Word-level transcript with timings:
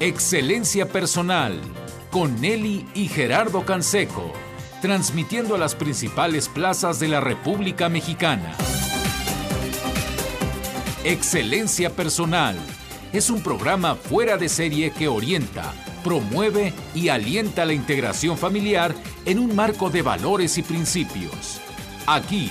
Excelencia 0.00 0.88
Personal 0.88 1.60
con 2.10 2.40
Nelly 2.40 2.84
y 2.94 3.06
Gerardo 3.06 3.64
Canseco, 3.64 4.32
transmitiendo 4.82 5.54
a 5.54 5.58
las 5.58 5.76
principales 5.76 6.48
plazas 6.48 6.98
de 6.98 7.06
la 7.06 7.20
República 7.20 7.88
Mexicana. 7.88 8.56
Excelencia 11.04 11.90
Personal 11.90 12.56
es 13.12 13.30
un 13.30 13.40
programa 13.40 13.94
fuera 13.94 14.36
de 14.36 14.48
serie 14.48 14.90
que 14.90 15.06
orienta, 15.06 15.72
promueve 16.02 16.72
y 16.92 17.08
alienta 17.08 17.64
la 17.64 17.72
integración 17.72 18.36
familiar 18.36 18.96
en 19.26 19.38
un 19.38 19.54
marco 19.54 19.90
de 19.90 20.02
valores 20.02 20.58
y 20.58 20.62
principios. 20.62 21.60
Aquí, 22.06 22.50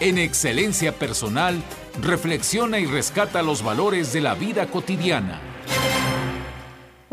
en 0.00 0.18
Excelencia 0.18 0.98
Personal, 0.98 1.62
reflexiona 2.02 2.78
y 2.80 2.84
rescata 2.84 3.42
los 3.42 3.62
valores 3.62 4.12
de 4.12 4.20
la 4.20 4.34
vida 4.34 4.66
cotidiana. 4.66 5.51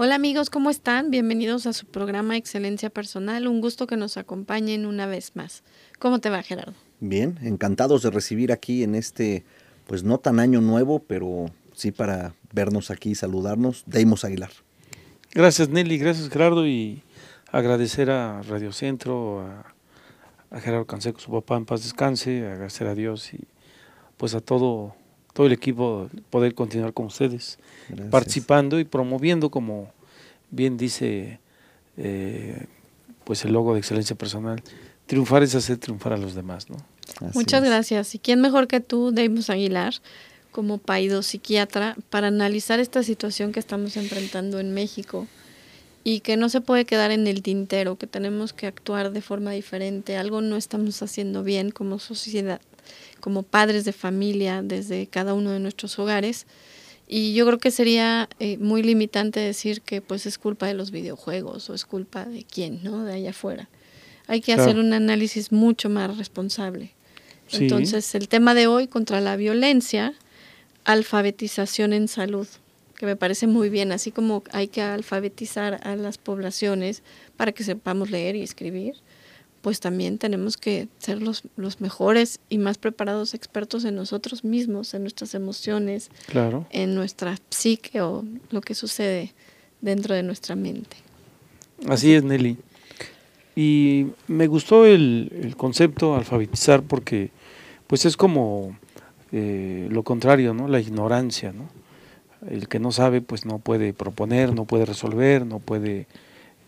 Hola 0.02 0.16
amigos, 0.16 0.50
¿cómo 0.50 0.70
están? 0.70 1.12
Bienvenidos 1.12 1.66
a 1.66 1.74
su 1.74 1.86
programa 1.86 2.38
Excelencia 2.38 2.90
Personal. 2.90 3.50
Un 3.50 3.60
gusto 3.60 3.86
que 3.86 3.98
nos 3.98 4.16
acompañen 4.16 4.86
una 4.86 5.08
vez 5.08 5.36
más. 5.36 5.62
¿Cómo 6.00 6.20
te 6.20 6.30
va, 6.30 6.42
Gerardo? 6.42 6.74
Bien, 7.02 7.38
encantados 7.42 8.02
de 8.04 8.10
recibir 8.10 8.54
aquí 8.54 8.84
en 8.84 8.96
este, 8.96 9.44
pues 9.88 10.06
no 10.06 10.18
tan 10.18 10.40
año 10.40 10.62
nuevo, 10.62 11.00
pero 11.00 11.48
sí 11.74 11.92
para 11.92 12.34
vernos 12.54 12.92
aquí 12.92 13.10
y 13.10 13.16
saludarnos. 13.16 13.84
Deimos 13.88 14.24
Aguilar. 14.24 14.52
Gracias 15.34 15.68
Nelly, 15.68 15.98
gracias 15.98 16.30
Gerardo 16.30 16.66
y 16.66 17.04
agradecer 17.52 18.10
a 18.10 18.42
Radio 18.44 18.72
Centro, 18.72 19.42
a, 19.42 19.66
a 20.50 20.62
Gerardo 20.62 20.86
Canseco, 20.86 21.20
su 21.20 21.30
papá 21.30 21.58
en 21.58 21.66
paz 21.66 21.84
descanse, 21.84 22.48
agradecer 22.48 22.88
a 22.88 22.96
Dios 22.96 23.34
y 23.34 23.42
pues 24.16 24.34
a 24.34 24.40
todo, 24.40 24.96
todo 25.34 25.48
el 25.48 25.54
equipo 25.54 26.10
poder 26.30 26.54
continuar 26.56 26.94
con 26.94 27.06
ustedes, 27.08 27.60
Gracias. 27.88 28.10
participando 28.10 28.80
y 28.80 28.84
promoviendo, 28.84 29.50
como 29.50 29.92
bien 30.52 30.78
dice 30.78 31.40
eh, 31.98 32.66
pues 33.24 33.46
el 33.46 33.54
logo 33.54 33.74
de 33.74 33.80
excelencia 33.80 34.16
personal, 34.16 34.62
triunfar 35.06 35.44
es 35.44 35.56
hacer 35.56 35.78
triunfar 35.78 36.14
a 36.14 36.18
los 36.18 36.34
demás, 36.36 36.70
¿no? 36.70 36.78
Así 37.22 37.38
Muchas 37.38 37.64
es. 37.64 37.70
gracias. 37.70 38.16
¿Y 38.16 38.20
quién 38.20 38.42
mejor 38.42 38.68
que 38.68 38.80
tú, 38.80 39.12
Deimos 39.12 39.50
Aguilar, 39.50 39.94
como 40.52 40.78
paido 40.78 41.22
psiquiatra, 41.22 41.96
para 42.10 42.28
analizar 42.28 42.80
esta 42.80 43.04
situación 43.04 43.52
que 43.52 43.60
estamos 43.60 43.98
enfrentando 43.98 44.60
en 44.60 44.74
México 44.74 45.28
y 46.04 46.22
que 46.22 46.38
no 46.38 46.50
se 46.50 46.62
puede 46.62 46.86
quedar 46.86 47.12
en 47.12 47.28
el 47.28 47.44
tintero, 47.44 47.98
que 47.98 48.08
tenemos 48.08 48.54
que 48.54 48.66
actuar 48.66 49.12
de 49.12 49.22
forma 49.22 49.52
diferente, 49.52 50.18
algo 50.18 50.42
no 50.42 50.56
estamos 50.56 51.02
haciendo 51.04 51.44
bien 51.44 51.72
como 51.72 52.00
sociedad, 52.00 52.62
como 53.20 53.44
padres 53.44 53.86
de 53.86 53.94
familia, 53.94 54.62
desde 54.64 55.08
cada 55.08 55.34
uno 55.34 55.52
de 55.52 55.60
nuestros 55.60 55.98
hogares. 56.00 56.46
Y 57.08 57.34
yo 57.34 57.46
creo 57.48 57.58
que 57.58 57.72
sería 57.72 58.30
eh, 58.40 58.58
muy 58.58 58.84
limitante 58.84 59.40
decir 59.40 59.82
que 59.82 60.02
pues 60.02 60.26
es 60.26 60.38
culpa 60.38 60.68
de 60.68 60.76
los 60.76 60.92
videojuegos 60.92 61.70
o 61.70 61.74
es 61.74 61.86
culpa 61.86 62.26
de 62.26 62.44
quién, 62.44 62.82
¿no? 62.84 63.04
De 63.04 63.14
allá 63.14 63.32
afuera. 63.32 63.68
Hay 64.28 64.42
que 64.42 64.54
Claro. 64.54 64.64
hacer 64.64 64.80
un 64.80 64.94
análisis 64.94 65.52
mucho 65.52 65.90
más 65.90 66.16
responsable. 66.18 66.92
Sí. 67.48 67.64
Entonces, 67.64 68.14
el 68.14 68.28
tema 68.28 68.54
de 68.54 68.68
hoy 68.68 68.88
contra 68.88 69.22
la 69.22 69.36
violencia, 69.38 70.14
alfabetización 70.86 71.94
en 71.94 72.08
salud, 72.08 72.48
que 72.98 73.06
me 73.06 73.16
parece 73.16 73.48
muy 73.48 73.70
bien, 73.70 73.92
así 73.92 74.12
como 74.12 74.44
hay 74.52 74.68
que 74.68 74.82
alfabetizar 74.82 75.80
a 75.84 75.96
las 75.96 76.18
poblaciones 76.18 77.02
para 77.38 77.52
que 77.54 77.64
sepamos 77.64 78.12
leer 78.12 78.36
y 78.36 78.42
escribir, 78.44 78.96
pues 79.62 79.80
también 79.80 80.18
tenemos 80.18 80.58
que 80.58 80.88
ser 81.00 81.22
los, 81.22 81.44
los 81.58 81.82
mejores 81.82 82.40
y 82.50 82.58
más 82.58 82.78
preparados 82.78 83.34
expertos 83.34 83.84
en 83.86 83.96
nosotros 83.96 84.44
mismos, 84.44 84.94
en 84.94 85.02
nuestras 85.04 85.34
emociones, 85.36 86.10
Claro. 86.28 86.66
en 86.72 86.96
nuestra 86.96 87.38
psique 87.50 88.02
o 88.02 88.24
lo 88.52 88.62
que 88.62 88.76
sucede 88.76 89.34
dentro 89.82 90.16
de 90.16 90.24
nuestra 90.24 90.56
mente. 90.56 90.98
Así 91.88 92.14
es, 92.14 92.24
Nelly. 92.24 92.58
Y 93.56 94.08
me 94.28 94.48
gustó 94.48 94.86
el, 94.86 95.32
el 95.44 95.56
concepto 95.58 96.16
alfabetizar 96.16 96.82
porque 96.84 97.32
pues 97.88 98.06
es 98.06 98.16
como 98.16 98.78
eh, 99.32 99.88
lo 99.92 100.04
contrario, 100.04 100.54
¿no? 100.54 100.68
La 100.68 100.80
ignorancia, 100.80 101.52
¿no? 101.52 101.70
El 102.50 102.68
que 102.70 102.80
no 102.80 102.92
sabe 102.92 103.22
pues 103.22 103.46
no 103.46 103.60
puede 103.60 103.94
proponer, 103.94 104.54
no 104.54 104.66
puede 104.66 104.86
resolver, 104.86 105.46
no 105.46 105.60
puede 105.60 106.08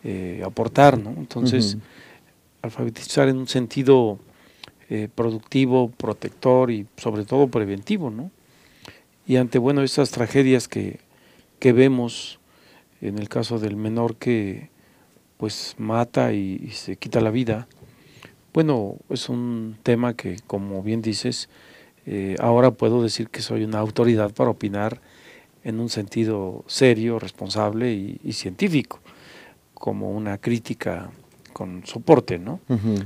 eh, 0.04 0.42
aportar, 0.44 0.98
¿no? 0.98 1.10
Entonces. 1.16 1.76
Alfabetizar 2.62 3.28
en 3.28 3.36
un 3.36 3.48
sentido 3.48 4.18
eh, 4.88 5.08
productivo, 5.14 5.90
protector 5.90 6.70
y 6.70 6.86
sobre 6.96 7.24
todo 7.24 7.48
preventivo, 7.48 8.10
¿no? 8.10 8.30
Y 9.26 9.36
ante, 9.36 9.58
bueno, 9.58 9.82
estas 9.82 10.10
tragedias 10.10 10.68
que, 10.68 11.00
que 11.58 11.72
vemos, 11.72 12.40
en 13.00 13.18
el 13.18 13.28
caso 13.28 13.58
del 13.58 13.76
menor 13.76 14.16
que 14.16 14.70
pues 15.36 15.74
mata 15.78 16.32
y, 16.32 16.70
se 16.70 16.96
quita 16.96 17.20
la 17.20 17.30
vida, 17.30 17.66
bueno, 18.52 18.96
es 19.08 19.28
un 19.28 19.76
tema 19.82 20.14
que, 20.14 20.36
como 20.46 20.82
bien 20.82 21.02
dices, 21.02 21.48
eh, 22.06 22.36
ahora 22.38 22.70
puedo 22.72 23.02
decir 23.02 23.28
que 23.28 23.42
soy 23.42 23.64
una 23.64 23.78
autoridad 23.78 24.32
para 24.32 24.50
opinar 24.50 25.00
en 25.64 25.80
un 25.80 25.88
sentido 25.88 26.64
serio, 26.66 27.18
responsable 27.18 27.92
y 27.92 28.32
científico, 28.32 29.00
como 29.74 30.10
una 30.10 30.38
crítica 30.38 31.10
con 31.52 31.86
soporte, 31.86 32.38
¿no? 32.38 32.60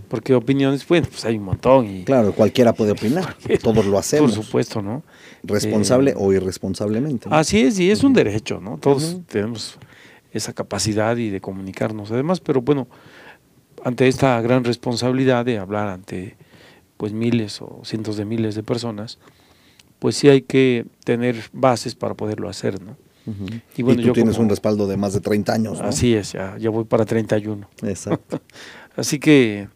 Porque 0.09 0.35
opiniones, 0.35 0.87
bueno, 0.87 1.07
pues 1.11 1.25
hay 1.25 1.37
un 1.37 1.45
montón 1.45 1.87
y 1.87 2.05
Claro, 2.05 2.33
cualquiera 2.33 2.73
puede 2.73 2.93
opinar. 2.99 3.37
Todos 3.63 3.85
lo 3.85 3.93
por 3.93 4.01
hacemos. 4.01 4.33
supuesto, 4.35 4.83
¿no? 4.83 5.03
Responsable 5.43 6.13
Eh, 6.13 6.17
o 6.17 6.33
irresponsablemente. 6.33 7.29
Así 7.31 7.61
es, 7.61 7.79
y 7.79 7.91
es 7.91 8.03
un 8.05 8.13
derecho, 8.13 8.61
¿no? 8.61 8.79
Todos 8.79 9.21
tenemos 9.29 9.79
esa 10.33 10.53
capacidad 10.53 11.17
y 11.17 11.31
de 11.31 11.41
comunicarnos 11.41 12.11
además, 12.11 12.41
pero 12.41 12.61
bueno, 12.63 12.89
ante 13.85 14.09
esta 14.09 14.41
gran 14.41 14.65
responsabilidad 14.65 15.45
de 15.45 15.59
hablar 15.59 15.89
ante 15.89 16.37
pues 16.97 17.13
miles 17.13 17.61
o 17.63 17.81
cientos 17.85 18.17
de 18.17 18.25
miles 18.25 18.55
de 18.55 18.63
personas, 18.63 19.19
pues 19.99 20.17
sí 20.17 20.29
hay 20.29 20.43
que 20.43 20.87
tener 21.05 21.37
bases 21.53 21.95
para 21.95 22.15
poderlo 22.15 22.49
hacer, 22.49 22.83
¿no? 22.83 22.97
Y 23.77 23.83
bueno, 23.83 24.01
tú 24.01 24.07
yo 24.09 24.13
tienes 24.13 24.35
como- 24.37 24.45
un 24.45 24.51
respaldo 24.51 24.87
de 24.87 24.97
más 24.97 25.13
de 25.13 25.21
30 25.21 25.53
años, 25.55 25.81
¿no? 25.81 25.89
Así 25.89 26.15
es, 26.15 26.33
ya, 26.33 26.57
ya 26.59 26.71
voy 26.71 26.85
para 26.85 27.05
31. 27.05 27.69
Exacto. 27.83 28.41
Así 28.97 29.19
que, 29.19 29.69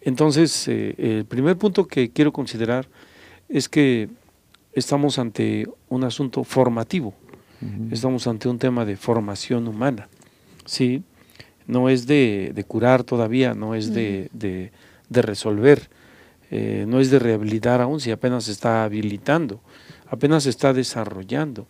entonces, 0.00 0.66
eh, 0.68 0.94
el 0.98 1.24
primer 1.24 1.56
punto 1.56 1.86
que 1.86 2.10
quiero 2.10 2.32
considerar 2.32 2.88
es 3.48 3.68
que 3.68 4.08
estamos 4.72 5.18
ante 5.18 5.66
un 5.88 6.04
asunto 6.04 6.44
formativo, 6.44 7.14
estamos 7.90 8.26
ante 8.26 8.46
un 8.48 8.58
tema 8.58 8.84
de 8.84 8.96
formación 8.96 9.66
humana, 9.68 10.08
¿sí? 10.66 11.02
No 11.66 11.88
es 11.88 12.06
de, 12.06 12.52
de 12.54 12.64
curar 12.64 13.04
todavía, 13.04 13.54
no 13.54 13.74
es 13.74 13.94
de, 13.94 14.28
de- 14.34 14.70
de 15.08 15.22
resolver, 15.22 15.88
eh, 16.50 16.84
no 16.86 17.00
es 17.00 17.10
de 17.10 17.18
rehabilitar 17.18 17.80
aún 17.80 18.00
si 18.00 18.10
apenas 18.10 18.44
se 18.44 18.52
está 18.52 18.84
habilitando, 18.84 19.60
apenas 20.08 20.42
se 20.42 20.50
está 20.50 20.74
desarrollando. 20.74 21.66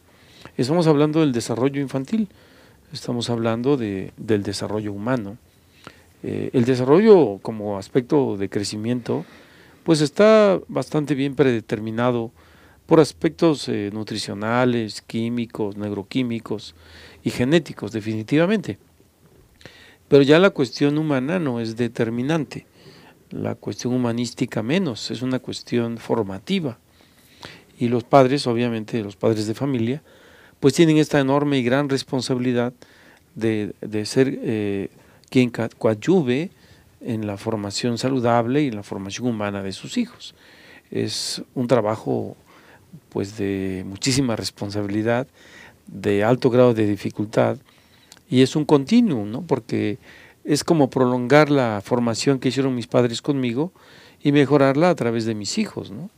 Estamos 0.57 0.87
hablando 0.87 1.19
del 1.19 1.33
desarrollo 1.33 1.81
infantil, 1.81 2.29
estamos 2.93 3.29
hablando 3.29 3.77
de, 3.77 4.13
del 4.17 4.45
desarrollo 4.45 4.93
humano. 4.93 5.37
Eh, 6.23 6.51
el 6.53 6.65
desarrollo 6.65 7.41
como 7.43 7.77
aspecto 7.77 8.37
de 8.37 8.49
crecimiento, 8.49 9.25
pues 9.83 10.01
está 10.01 10.61
bastante 10.69 11.17
bien 11.17 11.35
predeterminado 11.35 12.31
por 12.87 13.01
aspectos 13.01 13.69
eh, 13.69 13.91
nutricionales, 13.93 15.03
químicos, 15.03 15.77
neuroquímicos 15.77 16.77
y 17.25 17.31
genéticos, 17.31 17.91
definitivamente. 17.91 18.79
Pero 20.07 20.23
ya 20.23 20.39
la 20.39 20.51
cuestión 20.51 20.99
humana 20.99 21.41
no 21.41 21.59
es 21.59 21.75
determinante, 21.75 22.69
la 23.31 23.57
cuestión 23.57 23.93
humanística 23.93 24.63
menos, 24.63 25.11
es 25.11 25.21
una 25.21 25.41
cuestión 25.41 25.99
formativa. 25.99 26.79
Y 27.77 27.89
los 27.89 28.05
padres, 28.05 28.47
obviamente 28.47 29.03
los 29.03 29.17
padres 29.17 29.49
de 29.49 29.55
familia, 29.55 30.05
pues 30.65 30.73
tienen 30.73 30.97
esta 30.97 31.21
enorme 31.21 31.59
y 31.59 31.63
gran 31.63 31.91
responsabilidad 31.91 32.73
de, 33.35 33.75
de 33.83 34.07
ser 34.07 34.39
eh, 34.43 34.89
quien 35.29 35.51
coadyuve 35.51 36.53
en 37.03 37.27
la 37.27 37.37
formación 37.37 37.99
saludable 37.99 38.63
y 38.63 38.69
en 38.69 38.77
la 38.77 38.83
formación 38.83 39.27
humana 39.29 39.63
de 39.63 39.73
sus 39.73 39.99
hijos. 39.99 40.35
Es 40.91 41.43
un 41.55 41.69
trabajo 41.69 42.35
pues 43.11 43.37
de 43.37 43.85
muchísima 43.87 44.37
responsabilidad, 44.37 45.27
de 45.87 46.25
alto 46.25 46.49
grado 46.49 46.73
de 46.73 46.87
dificultad 46.87 47.59
y 48.31 48.41
es 48.41 48.57
un 48.57 48.65
continuum, 48.65 49.31
¿no? 49.31 49.43
Porque 49.43 49.99
es 50.45 50.65
como 50.65 50.89
prolongar 50.89 51.51
la 51.51 51.83
formación 51.85 52.39
que 52.39 52.49
hicieron 52.49 52.75
mis 52.75 52.87
padres 52.87 53.21
conmigo 53.21 53.71
y 54.23 54.33
mejorarla 54.33 54.89
a 54.89 54.95
través 54.95 55.27
de 55.27 55.35
mis 55.35 55.59
hijos, 55.59 55.91
¿no? 55.91 56.09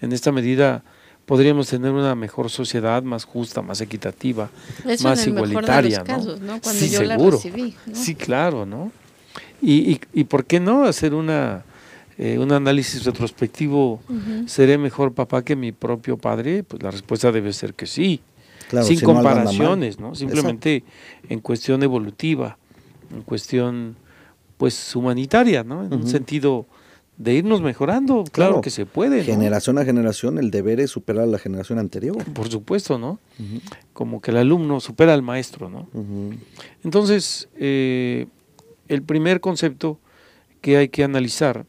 En 0.00 0.12
esta 0.12 0.32
medida 0.32 0.82
podríamos 1.26 1.68
tener 1.68 1.92
una 1.92 2.14
mejor 2.14 2.50
sociedad, 2.50 3.02
más 3.02 3.24
justa, 3.24 3.62
más 3.62 3.80
equitativa, 3.80 4.50
Eso 4.86 5.08
más 5.08 5.22
en 5.26 5.28
el 5.28 5.34
mejor 5.34 5.48
de 5.48 5.52
igualitaria, 5.52 5.98
los 6.00 6.08
¿no? 6.08 6.14
casos, 6.14 6.40
¿no? 6.40 6.60
Cuando 6.60 6.80
Sí, 6.80 6.90
yo 6.90 7.02
la 7.02 7.16
seguro. 7.16 7.36
recibí, 7.36 7.74
¿no? 7.86 7.94
Sí, 7.94 8.14
claro, 8.14 8.66
¿no? 8.66 8.92
Y, 9.60 9.92
y, 9.92 10.00
y 10.12 10.24
por 10.24 10.44
qué 10.44 10.58
no 10.60 10.84
hacer 10.84 11.14
una, 11.14 11.64
eh, 12.18 12.38
un 12.38 12.52
análisis 12.52 13.04
retrospectivo? 13.04 14.00
¿Seré 14.46 14.76
mejor 14.78 15.12
papá 15.14 15.42
que 15.42 15.56
mi 15.56 15.72
propio 15.72 16.16
padre? 16.18 16.62
Pues 16.64 16.82
la 16.82 16.90
respuesta 16.90 17.32
debe 17.32 17.52
ser 17.52 17.74
que 17.74 17.86
sí. 17.86 18.20
sin 18.82 19.00
comparaciones, 19.00 19.98
¿no? 19.98 20.14
Simplemente 20.14 20.84
en 21.28 21.40
cuestión 21.40 21.82
evolutiva, 21.82 22.58
en 23.14 23.22
cuestión 23.22 23.96
pues 24.56 24.94
humanitaria, 24.94 25.64
¿no? 25.64 25.84
En 25.84 25.92
un 25.94 26.06
sentido 26.06 26.66
de 27.18 27.34
irnos 27.34 27.60
mejorando, 27.60 28.24
claro, 28.32 28.60
que 28.60 28.70
se 28.70 28.86
puede. 28.86 29.22
Generación 29.22 29.78
a 29.78 29.84
generación, 29.84 30.38
el 30.38 30.50
deber 30.50 30.80
es 30.80 30.90
superar 30.90 31.24
a 31.24 31.26
la 31.26 31.38
generación 31.38 31.78
anterior. 31.78 32.24
Por 32.32 32.50
supuesto, 32.50 32.98
¿no? 32.98 33.18
Como 33.92 34.20
que 34.20 34.30
el 34.30 34.38
alumno 34.38 34.80
supera 34.80 35.14
al 35.14 35.22
maestro, 35.22 35.68
¿no? 35.68 35.88
Entonces, 36.84 37.48
eh, 37.56 38.26
el 38.88 39.02
primer 39.02 39.40
concepto 39.40 39.98
que 40.60 40.76
hay 40.76 40.88
que 40.88 41.04
analizar, 41.04 41.66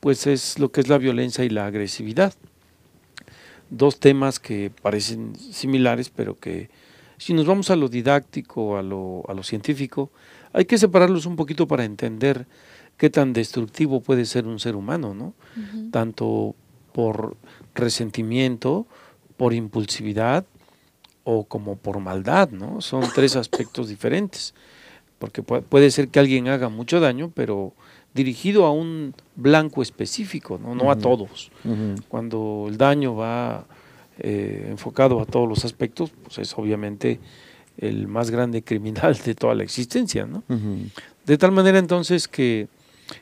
pues 0.00 0.26
es 0.26 0.58
lo 0.58 0.72
que 0.72 0.80
es 0.80 0.88
la 0.88 0.98
violencia 0.98 1.44
y 1.44 1.50
la 1.50 1.66
agresividad. 1.66 2.34
Dos 3.70 3.98
temas 3.98 4.38
que 4.38 4.70
parecen 4.82 5.34
similares, 5.36 6.10
pero 6.10 6.38
que 6.38 6.68
si 7.18 7.32
nos 7.32 7.46
vamos 7.46 7.70
a 7.70 7.76
lo 7.76 7.88
didáctico, 7.88 8.76
a 8.76 8.82
lo, 8.82 9.24
a 9.28 9.34
lo 9.34 9.42
científico, 9.42 10.10
hay 10.52 10.64
que 10.64 10.78
separarlos 10.78 11.26
un 11.26 11.36
poquito 11.36 11.66
para 11.66 11.84
entender 11.84 12.46
qué 12.96 13.10
tan 13.10 13.32
destructivo 13.32 14.00
puede 14.00 14.24
ser 14.24 14.46
un 14.46 14.58
ser 14.58 14.76
humano, 14.76 15.14
¿no? 15.14 15.34
Tanto 15.90 16.54
por 16.92 17.36
resentimiento, 17.74 18.86
por 19.36 19.52
impulsividad 19.52 20.44
o 21.24 21.44
como 21.44 21.76
por 21.76 21.98
maldad, 22.00 22.50
¿no? 22.50 22.80
Son 22.80 23.04
tres 23.14 23.36
aspectos 23.36 23.88
diferentes, 23.88 24.54
porque 25.18 25.42
puede 25.42 25.90
ser 25.90 26.08
que 26.08 26.20
alguien 26.20 26.48
haga 26.48 26.68
mucho 26.68 27.00
daño, 27.00 27.32
pero 27.34 27.72
dirigido 28.14 28.64
a 28.64 28.70
un 28.70 29.14
blanco 29.34 29.82
específico, 29.82 30.58
no, 30.58 30.74
no 30.74 30.90
a 30.90 30.96
todos. 30.96 31.50
Cuando 32.08 32.66
el 32.68 32.78
daño 32.78 33.16
va 33.16 33.66
eh, 34.18 34.68
enfocado 34.70 35.20
a 35.20 35.26
todos 35.26 35.48
los 35.48 35.64
aspectos, 35.64 36.12
pues 36.22 36.38
es 36.38 36.56
obviamente 36.56 37.18
el 37.76 38.06
más 38.06 38.30
grande 38.30 38.62
criminal 38.62 39.18
de 39.24 39.34
toda 39.34 39.56
la 39.56 39.64
existencia, 39.64 40.26
¿no? 40.26 40.44
De 41.26 41.38
tal 41.38 41.50
manera 41.50 41.78
entonces 41.78 42.28
que 42.28 42.68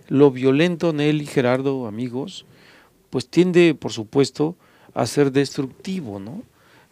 lo 0.08 0.31
violento, 0.31 0.93
Nelly, 0.93 1.26
Gerardo, 1.26 1.87
amigos, 1.87 2.44
pues 3.11 3.29
tiende, 3.29 3.75
por 3.75 3.93
supuesto, 3.93 4.56
a 4.94 5.06
ser 5.06 5.32
destructivo, 5.32 6.19
¿no? 6.19 6.43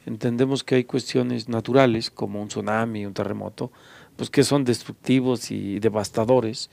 Entendemos 0.06 0.64
que 0.64 0.76
hay 0.76 0.84
cuestiones 0.84 1.48
naturales, 1.48 2.10
como 2.10 2.40
un 2.40 2.48
tsunami, 2.48 3.06
un 3.06 3.14
terremoto, 3.14 3.70
pues 4.16 4.30
que 4.30 4.44
son 4.44 4.64
destructivos 4.64 5.50
y 5.50 5.78
devastadores, 5.78 6.70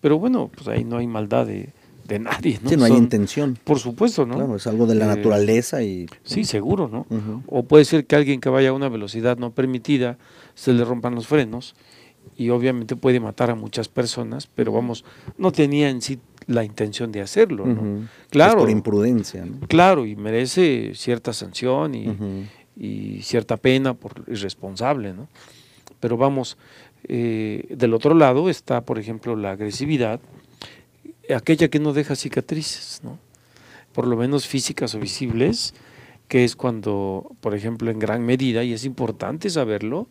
pero 0.00 0.18
bueno, 0.18 0.50
pues 0.54 0.68
ahí 0.68 0.84
no 0.84 0.96
hay 0.98 1.06
maldad 1.06 1.46
de, 1.46 1.72
nadie, 2.18 2.58
¿no? 2.60 2.68
Sí, 2.68 2.76
no 2.76 2.84
hay 2.84 2.92
intención. 2.92 3.56
Por 3.62 3.78
supuesto, 3.78 4.26
¿no? 4.26 4.34
Claro, 4.34 4.56
es 4.56 4.66
algo 4.66 4.86
de 4.86 4.96
la 4.96 5.04
eh, 5.04 5.16
naturaleza 5.16 5.84
y... 5.84 6.06
Sí, 6.24 6.42
seguro, 6.42 6.88
¿no? 6.88 7.06
O 7.46 7.62
puede 7.62 7.84
ser 7.84 8.04
que 8.04 8.16
alguien 8.16 8.40
que 8.40 8.48
vaya 8.48 8.70
a 8.70 8.72
una 8.72 8.88
velocidad 8.88 9.38
no 9.38 9.52
permitida 9.52 10.18
se 10.54 10.72
le 10.72 10.84
rompan 10.84 11.14
los 11.14 11.28
frenos 11.28 11.76
y 12.40 12.48
obviamente 12.48 12.96
puede 12.96 13.20
matar 13.20 13.50
a 13.50 13.54
muchas 13.54 13.88
personas, 13.88 14.46
pero 14.46 14.72
vamos, 14.72 15.04
no 15.36 15.52
tenía 15.52 15.90
en 15.90 16.00
sí 16.00 16.18
la 16.46 16.64
intención 16.64 17.12
de 17.12 17.20
hacerlo, 17.20 17.66
¿no? 17.66 18.08
Claro. 18.30 18.60
por 18.60 18.70
imprudencia, 18.70 19.44
¿no? 19.44 19.60
Claro, 19.68 20.06
y 20.06 20.16
merece 20.16 20.92
cierta 20.94 21.34
sanción 21.34 21.94
y, 21.94 23.20
cierta 23.20 23.58
pena 23.58 23.92
por 23.92 24.24
irresponsable, 24.26 25.12
¿no? 25.12 25.28
Pero 26.00 26.16
vamos, 26.16 26.56
eh, 27.04 27.66
del 27.68 27.92
otro 27.92 28.14
lado 28.14 28.48
está, 28.48 28.86
por 28.86 28.98
ejemplo, 28.98 29.36
la 29.36 29.50
agresividad, 29.50 30.18
aquella 31.36 31.68
que 31.68 31.78
no 31.78 31.92
deja 31.92 32.16
cicatrices, 32.16 33.02
¿no? 33.04 33.18
Por 33.92 34.06
lo 34.06 34.16
menos 34.16 34.46
físicas 34.46 34.94
o 34.94 34.98
visibles, 34.98 35.74
que 36.26 36.44
es 36.44 36.56
cuando, 36.56 37.36
por 37.42 37.54
ejemplo, 37.54 37.90
en 37.90 37.98
gran 37.98 38.24
medida, 38.24 38.64
y 38.64 38.72
es 38.72 38.86
importante 38.86 39.50
saberlo, 39.50 40.08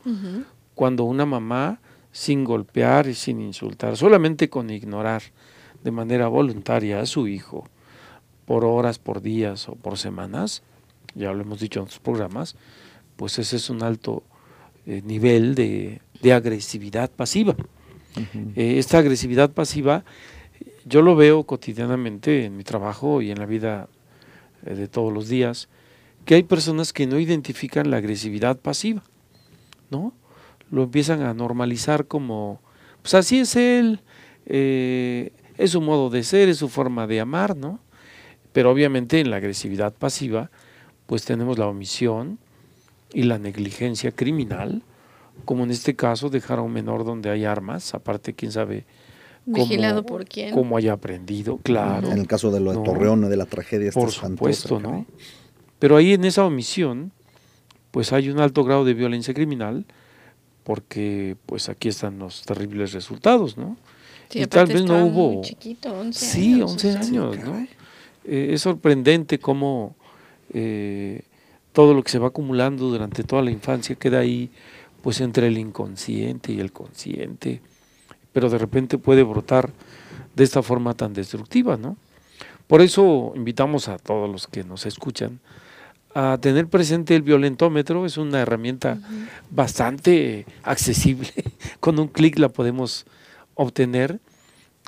cuando 0.76 1.06
una 1.06 1.26
mamá 1.26 1.80
sin 2.12 2.44
golpear 2.44 3.08
y 3.08 3.14
sin 3.14 3.42
insultar, 3.42 3.98
solamente 3.98 4.50
con 4.50 4.70
ignorar 4.70 5.22
de 5.84 5.92
manera 5.92 6.28
voluntaria 6.28 7.00
a 7.00 7.06
su 7.06 7.28
hijo 7.28 7.68
por 8.46 8.66
horas, 8.66 9.00
por 9.00 9.22
días 9.22 9.70
o 9.70 9.76
por 9.76 9.98
semanas, 9.98 10.64
ya 11.16 11.32
lo 11.34 11.42
hemos 11.42 11.60
dicho 11.60 11.80
en 11.80 11.86
otros 11.86 12.00
programas, 12.00 12.56
pues 13.16 13.38
ese 13.40 13.58
es 13.58 13.70
un 13.70 13.84
alto 13.84 14.24
eh, 14.86 15.02
nivel 15.06 15.56
de, 15.56 16.02
agresividad 16.34 17.10
pasiva. 17.12 17.56
Eh, 18.56 18.80
esta 18.80 18.98
agresividad 18.98 19.52
pasiva 19.52 20.04
yo 20.86 21.02
lo 21.02 21.16
veo 21.16 21.44
cotidianamente 21.44 22.46
en 22.46 22.58
mi 22.58 22.64
trabajo 22.64 23.22
y 23.22 23.32
en 23.32 23.40
la 23.40 23.46
vida 23.46 23.88
eh, 24.66 24.74
de 24.74 24.88
todos 24.88 25.14
los 25.14 25.30
días, 25.30 25.70
que 26.26 26.36
hay 26.36 26.44
personas 26.44 26.94
que 26.94 27.08
no 27.08 27.20
identifican 27.20 27.92
la 27.92 27.98
agresividad 27.98 28.58
pasiva, 28.58 29.04
¿no? 29.90 30.14
Lo 30.72 30.84
empiezan 30.84 31.22
a 31.22 31.34
normalizar 31.34 32.08
como, 32.08 32.62
pues 33.02 33.14
así 33.14 33.40
es 33.40 33.56
él, 33.56 34.02
eh, 34.46 35.32
es 35.58 35.72
su 35.72 35.82
modo 35.82 36.10
de 36.10 36.24
ser, 36.24 36.50
es 36.50 36.58
su 36.58 36.70
forma 36.70 37.08
de 37.08 37.20
amar, 37.20 37.56
¿no? 37.56 37.80
Pero 38.54 38.72
obviamente 38.72 39.20
en 39.20 39.30
la 39.30 39.38
agresividad 39.38 39.94
pasiva, 39.94 40.50
pues 41.06 41.26
tenemos 41.26 41.58
la 41.58 41.68
omisión 41.68 42.40
y 43.14 43.24
la 43.24 43.40
negligencia 43.40 44.12
criminal, 44.12 44.84
como 45.46 45.64
en 45.64 45.72
este 45.72 45.96
caso 45.96 46.30
dejar 46.30 46.60
a 46.60 46.62
un 46.62 46.74
menor 46.74 47.06
donde 47.06 47.30
hay 47.30 47.46
armas, 47.46 47.94
aparte 47.94 48.34
quién 48.34 48.52
sabe 48.52 48.86
cómo, 49.46 49.66
Vigilado 49.66 50.06
por 50.06 50.26
quién. 50.26 50.54
cómo 50.54 50.78
haya 50.78 50.94
aprendido, 50.94 51.58
claro. 51.58 52.12
En 52.12 52.18
el 52.18 52.28
caso 52.28 52.52
de 52.52 52.60
lo 52.60 52.72
de 52.72 52.84
Torreón, 52.84 53.30
de 53.30 53.38
la 53.38 53.46
tragedia. 53.46 53.92
Por 53.92 54.12
supuesto, 54.12 54.80
¿no? 54.80 55.06
Pero 55.80 55.96
ahí 55.96 56.14
en 56.14 56.26
esa 56.26 56.46
omisión, 56.46 57.12
pues 57.92 58.14
hay 58.14 58.30
un 58.30 58.40
alto 58.40 58.64
grado 58.64 58.86
de 58.86 58.94
violencia 58.94 59.34
criminal 59.34 59.86
porque 60.70 61.36
pues 61.48 61.68
aquí 61.68 61.88
están 61.88 62.20
los 62.20 62.44
terribles 62.44 62.94
resultados, 62.94 63.58
¿no? 63.58 63.76
y 64.32 64.46
tal 64.46 64.68
vez 64.68 64.84
no 64.84 65.04
hubo... 65.04 65.32
Muy 65.32 65.42
chiquito, 65.42 65.92
11 65.92 66.26
sí, 66.26 66.54
años. 66.54 66.72
11 66.74 66.92
años, 66.92 67.38
¿no? 67.40 67.68
Eh, 68.24 68.50
es 68.54 68.62
sorprendente 68.62 69.40
cómo 69.40 69.96
eh, 70.54 71.24
todo 71.74 71.96
lo 71.96 72.04
que 72.04 72.12
se 72.12 72.20
va 72.20 72.28
acumulando 72.28 72.88
durante 72.88 73.24
toda 73.24 73.42
la 73.42 73.50
infancia 73.50 73.96
queda 73.96 74.20
ahí, 74.20 74.52
pues 75.02 75.22
entre 75.22 75.48
el 75.48 75.58
inconsciente 75.58 76.54
y 76.54 76.60
el 76.60 76.72
consciente, 76.72 77.62
pero 78.32 78.48
de 78.48 78.60
repente 78.60 79.00
puede 79.00 79.24
brotar 79.24 79.72
de 80.36 80.44
esta 80.44 80.62
forma 80.62 80.94
tan 80.94 81.14
destructiva, 81.14 81.78
¿no? 81.78 81.98
Por 82.68 82.82
eso 82.82 83.34
invitamos 83.36 83.88
a 83.88 83.98
todos 83.98 84.30
los 84.30 84.46
que 84.46 84.64
nos 84.64 84.86
escuchan 84.86 85.40
a 86.14 86.38
tener 86.42 86.68
presente 86.68 87.16
el 87.16 87.22
violentómetro, 87.22 88.06
es 88.06 88.18
una 88.18 88.42
herramienta 88.42 89.00
bastante 89.52 90.46
accesible, 90.64 91.30
con 91.80 92.00
un 92.00 92.08
clic 92.08 92.40
la 92.40 92.50
podemos 92.50 93.06
obtener. 93.56 94.20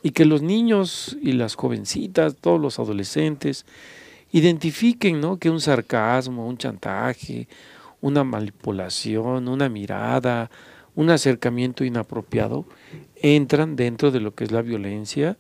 Y 0.04 0.12
que 0.12 0.26
los 0.26 0.42
niños 0.42 1.16
y 1.22 1.34
las 1.34 1.54
jovencitas, 1.54 2.36
todos 2.36 2.60
los 2.60 2.80
adolescentes, 2.80 3.68
identifiquen 4.32 5.22
¿no? 5.22 5.38
que 5.38 5.52
un 5.52 5.62
sarcasmo, 5.62 6.48
un 6.48 6.58
chantaje, 6.58 7.48
una 8.02 8.24
manipulación, 8.24 9.48
una 9.48 9.70
mirada, 9.70 10.50
un 10.96 11.12
acercamiento 11.12 11.84
inapropiado, 11.84 12.66
entran 13.16 13.76
dentro 13.76 14.10
de 14.10 14.22
lo 14.22 14.34
que 14.34 14.46
es 14.46 14.52
la 14.52 14.64
violencia 14.64 15.38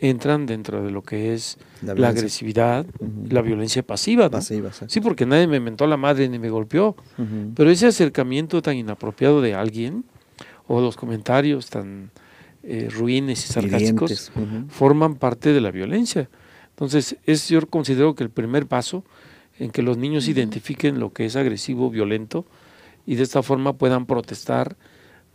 entran 0.00 0.46
dentro 0.46 0.82
de 0.82 0.90
lo 0.90 1.02
que 1.02 1.34
es 1.34 1.58
la, 1.82 2.08
agresividad, 2.08 2.86
la 3.28 3.42
violencia 3.42 3.82
pasiva. 3.82 4.30
sí. 4.40 5.00
porque 5.00 5.26
nadie 5.26 5.46
me 5.46 5.60
mentó 5.60 5.86
la 5.86 5.96
madre 5.96 6.28
ni 6.28 6.38
me 6.38 6.50
golpeó, 6.50 6.96
pero 7.54 7.70
ese 7.70 7.86
acercamiento 7.86 8.62
tan 8.62 8.76
inapropiado 8.76 9.40
de 9.40 9.54
alguien 9.54 10.04
o 10.66 10.80
los 10.80 10.96
comentarios 10.96 11.68
tan 11.68 12.10
eh, 12.62 12.88
ruines 12.90 13.44
y 13.44 13.52
sarcásticos 13.52 14.32
forman 14.68 15.16
parte 15.16 15.52
de 15.52 15.60
la 15.60 15.70
violencia. 15.70 16.28
Entonces, 16.70 17.16
es, 17.26 17.48
yo 17.48 17.66
considero 17.66 18.14
que 18.14 18.24
el 18.24 18.30
primer 18.30 18.66
paso 18.66 19.04
en 19.58 19.70
que 19.70 19.82
los 19.82 19.98
niños 19.98 20.28
identifiquen 20.28 20.98
lo 20.98 21.12
que 21.12 21.26
es 21.26 21.36
agresivo, 21.36 21.90
violento, 21.90 22.46
y 23.04 23.16
de 23.16 23.22
esta 23.22 23.42
forma 23.42 23.74
puedan 23.74 24.06
protestar, 24.06 24.76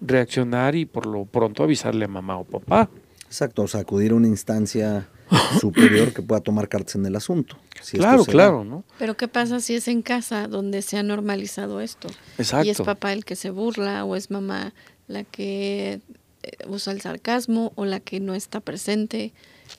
reaccionar 0.01 0.75
y 0.75 0.85
por 0.85 1.05
lo 1.05 1.25
pronto 1.25 1.63
avisarle 1.63 2.05
a 2.05 2.07
mamá 2.07 2.37
o 2.37 2.43
papá. 2.43 2.89
Exacto, 3.27 3.63
o 3.63 3.67
sea, 3.67 3.81
acudir 3.81 4.11
a 4.11 4.15
una 4.15 4.27
instancia 4.27 5.07
superior 5.59 6.13
que 6.13 6.21
pueda 6.21 6.41
tomar 6.41 6.69
cartas 6.69 6.95
en 6.95 7.05
el 7.05 7.15
asunto. 7.15 7.57
claro, 7.91 8.25
claro, 8.25 8.63
¿no? 8.63 8.83
Pero 8.99 9.17
¿qué 9.17 9.27
pasa 9.27 9.59
si 9.59 9.75
es 9.75 9.87
en 9.87 10.01
casa 10.01 10.47
donde 10.47 10.81
se 10.81 10.97
ha 10.97 11.03
normalizado 11.03 11.81
esto? 11.81 12.07
Exacto. 12.37 12.67
Y 12.67 12.69
es 12.69 12.81
papá 12.81 13.13
el 13.13 13.25
que 13.25 13.35
se 13.35 13.49
burla 13.49 14.05
o 14.05 14.15
es 14.15 14.31
mamá 14.31 14.73
la 15.07 15.23
que 15.23 16.01
eh, 16.43 16.51
usa 16.67 16.93
el 16.93 17.01
sarcasmo 17.01 17.71
o 17.75 17.85
la 17.85 17.99
que 17.99 18.19
no 18.19 18.35
está 18.35 18.59
presente, 18.59 19.33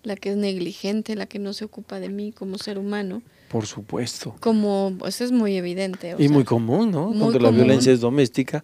la 0.06 0.14
que 0.14 0.30
es 0.30 0.36
negligente, 0.36 1.16
la 1.16 1.26
que 1.26 1.40
no 1.40 1.52
se 1.52 1.64
ocupa 1.64 1.98
de 1.98 2.08
mí 2.08 2.30
como 2.30 2.58
ser 2.58 2.78
humano. 2.78 3.22
Por 3.48 3.66
supuesto. 3.66 4.36
Como, 4.38 4.94
pues 4.98 5.20
es 5.20 5.32
muy 5.32 5.56
evidente. 5.56 6.14
y 6.16 6.28
muy 6.28 6.44
común, 6.44 6.92
¿no? 6.92 7.12
Cuando 7.12 7.40
la 7.40 7.50
violencia 7.50 7.92
es 7.92 8.00
doméstica, 8.00 8.62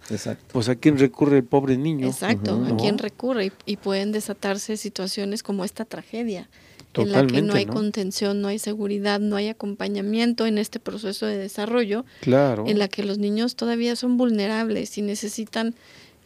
pues 0.53 0.69
a 0.69 0.77
quién 0.77 0.99
recurre 0.99 1.39
el 1.39 1.45
pobre 1.45 1.77
niño. 1.77 2.07
Exacto, 2.07 2.65
a 2.65 2.77
quién 2.77 2.97
recurre 2.99 3.51
y, 3.67 3.77
pueden 3.77 4.13
desatarse 4.13 4.77
situaciones 4.77 5.43
como 5.43 5.65
esta 5.65 5.85
tragedia 5.85 6.49
en 6.95 7.11
la 7.11 7.27
que 7.27 7.43
no 7.43 7.55
hay 7.55 7.67
contención, 7.67 8.41
no 8.41 8.47
hay 8.47 8.61
seguridad, 8.61 9.19
no 9.19 9.35
hay 9.35 9.49
acompañamiento 9.49 10.47
en 10.47 10.59
este 10.59 10.79
proceso 10.79 11.27
de 11.27 11.39
desarrollo, 11.39 12.05
claro. 12.21 12.67
en 12.69 12.79
la 12.79 12.87
que 12.87 13.03
los 13.03 13.19
niños 13.19 13.57
todavía 13.57 13.97
son 13.97 14.17
vulnerables 14.17 14.97
y 14.97 15.03
necesitan 15.03 15.75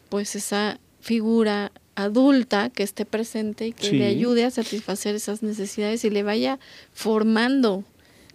pues 0.09 0.35
esa 0.35 0.79
figura 0.99 1.71
adulta 1.97 2.69
que 2.69 2.83
esté 2.83 3.05
presente 3.05 3.67
y 3.67 3.73
que 3.73 3.91
le 3.91 4.05
ayude 4.05 4.45
a 4.45 4.51
satisfacer 4.51 5.15
esas 5.15 5.41
necesidades 5.41 6.05
y 6.05 6.11
le 6.11 6.21
vaya 6.21 6.59
formando 6.93 7.83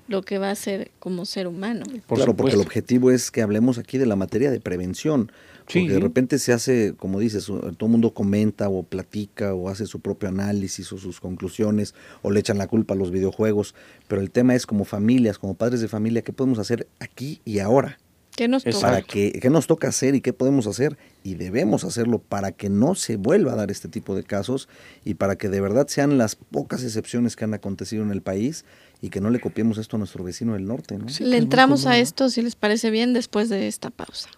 lo 0.08 0.22
que 0.22 0.38
va 0.38 0.50
a 0.50 0.54
ser 0.56 0.90
como 0.98 1.24
ser 1.24 1.46
humano. 1.46 1.84
claro, 2.08 2.34
porque 2.34 2.54
el 2.54 2.60
objetivo 2.60 3.12
es 3.12 3.30
que 3.30 3.40
hablemos 3.40 3.78
aquí 3.78 3.98
de 3.98 4.06
la 4.06 4.16
materia 4.16 4.50
de 4.50 4.60
prevención. 4.60 5.30
Porque 5.64 5.88
de 5.88 6.00
repente 6.00 6.40
se 6.40 6.52
hace, 6.52 6.94
como 6.96 7.20
dices, 7.20 7.46
todo 7.46 7.76
el 7.80 7.88
mundo 7.88 8.12
comenta 8.12 8.68
o 8.68 8.82
platica 8.82 9.54
o 9.54 9.68
hace 9.68 9.86
su 9.86 10.00
propio 10.00 10.28
análisis 10.28 10.92
o 10.92 10.98
sus 10.98 11.20
conclusiones 11.20 11.94
o 12.20 12.32
le 12.32 12.40
echan 12.40 12.58
la 12.58 12.66
culpa 12.66 12.94
a 12.94 12.96
los 12.96 13.12
videojuegos. 13.12 13.76
Pero 14.08 14.20
el 14.20 14.32
tema 14.32 14.56
es 14.56 14.66
como 14.66 14.84
familias, 14.84 15.38
como 15.38 15.54
padres 15.54 15.80
de 15.80 15.86
familia, 15.86 16.22
¿qué 16.22 16.32
podemos 16.32 16.58
hacer 16.58 16.88
aquí 16.98 17.40
y 17.44 17.60
ahora? 17.60 17.98
¿Qué 18.36 18.48
nos 18.48 18.64
toca? 18.64 18.80
Para 18.80 19.02
que, 19.02 19.38
¿Qué 19.40 19.50
nos 19.50 19.66
toca 19.66 19.88
hacer 19.88 20.14
y 20.14 20.20
qué 20.20 20.32
podemos 20.32 20.66
hacer? 20.66 20.96
Y 21.22 21.34
debemos 21.34 21.84
hacerlo 21.84 22.18
para 22.18 22.52
que 22.52 22.70
no 22.70 22.94
se 22.94 23.16
vuelva 23.16 23.52
a 23.52 23.56
dar 23.56 23.70
este 23.70 23.88
tipo 23.88 24.14
de 24.14 24.24
casos 24.24 24.68
y 25.04 25.14
para 25.14 25.36
que 25.36 25.48
de 25.48 25.60
verdad 25.60 25.86
sean 25.88 26.18
las 26.18 26.36
pocas 26.36 26.82
excepciones 26.82 27.36
que 27.36 27.44
han 27.44 27.54
acontecido 27.54 28.02
en 28.02 28.10
el 28.10 28.22
país 28.22 28.64
y 29.00 29.10
que 29.10 29.20
no 29.20 29.30
le 29.30 29.40
copiemos 29.40 29.78
esto 29.78 29.96
a 29.96 29.98
nuestro 29.98 30.24
vecino 30.24 30.54
del 30.54 30.66
norte. 30.66 30.96
¿no? 30.96 31.06
le 31.20 31.36
entramos 31.36 31.86
a 31.86 31.98
esto, 31.98 32.30
si 32.30 32.42
les 32.42 32.56
parece 32.56 32.90
bien, 32.90 33.12
después 33.12 33.48
de 33.48 33.68
esta 33.68 33.90
pausa. 33.90 34.28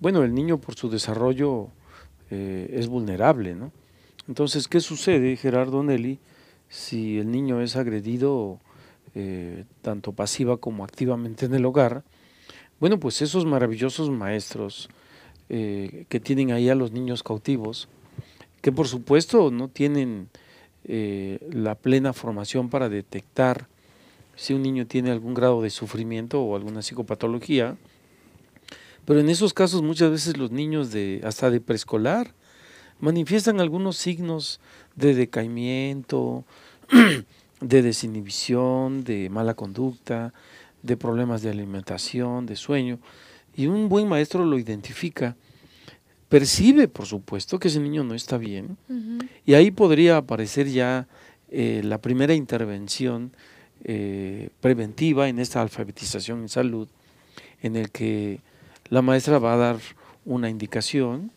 bueno, 0.00 0.22
el 0.22 0.34
niño 0.34 0.60
por 0.60 0.74
su 0.74 0.90
desarrollo 0.90 1.68
eh, 2.30 2.74
es 2.74 2.88
vulnerable, 2.88 3.54
¿no? 3.54 3.72
Entonces, 4.30 4.68
¿qué 4.68 4.78
sucede, 4.78 5.34
Gerardo 5.34 5.82
Nelly, 5.82 6.20
si 6.68 7.18
el 7.18 7.32
niño 7.32 7.60
es 7.62 7.74
agredido 7.74 8.60
eh, 9.16 9.64
tanto 9.82 10.12
pasiva 10.12 10.56
como 10.58 10.84
activamente 10.84 11.46
en 11.46 11.54
el 11.54 11.64
hogar? 11.64 12.04
Bueno, 12.78 13.00
pues 13.00 13.22
esos 13.22 13.44
maravillosos 13.44 14.08
maestros 14.08 14.88
eh, 15.48 16.04
que 16.08 16.20
tienen 16.20 16.52
ahí 16.52 16.68
a 16.68 16.76
los 16.76 16.92
niños 16.92 17.24
cautivos, 17.24 17.88
que 18.60 18.70
por 18.70 18.86
supuesto 18.86 19.50
no 19.50 19.66
tienen 19.66 20.28
eh, 20.84 21.40
la 21.50 21.74
plena 21.74 22.12
formación 22.12 22.70
para 22.70 22.88
detectar 22.88 23.66
si 24.36 24.54
un 24.54 24.62
niño 24.62 24.86
tiene 24.86 25.10
algún 25.10 25.34
grado 25.34 25.60
de 25.60 25.70
sufrimiento 25.70 26.40
o 26.40 26.54
alguna 26.54 26.82
psicopatología, 26.82 27.76
pero 29.06 29.18
en 29.18 29.28
esos 29.28 29.52
casos 29.52 29.82
muchas 29.82 30.12
veces 30.12 30.36
los 30.36 30.52
niños 30.52 30.92
de 30.92 31.20
hasta 31.24 31.50
de 31.50 31.60
preescolar 31.60 32.32
manifiestan 33.00 33.60
algunos 33.60 33.96
signos 33.96 34.60
de 34.94 35.14
decaimiento, 35.14 36.44
de 37.60 37.82
desinhibición, 37.82 39.04
de 39.04 39.28
mala 39.30 39.54
conducta, 39.54 40.32
de 40.82 40.96
problemas 40.96 41.42
de 41.42 41.50
alimentación, 41.50 42.46
de 42.46 42.56
sueño, 42.56 42.98
y 43.54 43.66
un 43.66 43.88
buen 43.88 44.08
maestro 44.08 44.44
lo 44.44 44.58
identifica, 44.58 45.36
percibe, 46.28 46.88
por 46.88 47.06
supuesto, 47.06 47.58
que 47.58 47.68
ese 47.68 47.80
niño 47.80 48.04
no 48.04 48.14
está 48.14 48.38
bien, 48.38 48.76
y 49.44 49.54
ahí 49.54 49.70
podría 49.70 50.18
aparecer 50.18 50.68
ya 50.68 51.08
eh, 51.50 51.82
la 51.84 51.98
primera 51.98 52.34
intervención 52.34 53.32
eh, 53.82 54.50
preventiva 54.60 55.28
en 55.28 55.38
esta 55.38 55.60
alfabetización 55.60 56.42
en 56.42 56.48
salud, 56.48 56.88
en 57.62 57.76
el 57.76 57.90
que 57.90 58.40
la 58.88 59.02
maestra 59.02 59.38
va 59.38 59.54
a 59.54 59.56
dar 59.56 59.78
una 60.24 60.48
indicación, 60.48 61.32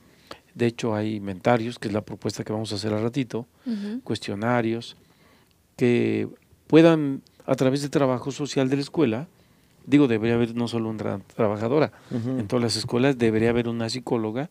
de 0.55 0.67
hecho, 0.67 0.95
hay 0.95 1.15
inventarios, 1.15 1.79
que 1.79 1.87
es 1.87 1.93
la 1.93 2.01
propuesta 2.01 2.43
que 2.43 2.53
vamos 2.53 2.71
a 2.71 2.75
hacer 2.75 2.93
al 2.93 3.01
ratito, 3.01 3.47
cuestionarios, 4.03 4.95
que 5.75 6.27
puedan, 6.67 7.21
a 7.45 7.55
través 7.55 7.81
del 7.81 7.89
trabajo 7.89 8.31
social 8.31 8.69
de 8.69 8.75
la 8.75 8.81
escuela, 8.81 9.27
digo, 9.85 10.07
debería 10.07 10.35
haber 10.35 10.55
no 10.55 10.67
solo 10.67 10.89
una 10.89 11.19
trabajadora, 11.19 11.91
en 12.11 12.47
todas 12.47 12.63
las 12.63 12.75
escuelas 12.75 13.17
debería 13.17 13.49
haber 13.49 13.67
una 13.67 13.89
psicóloga 13.89 14.49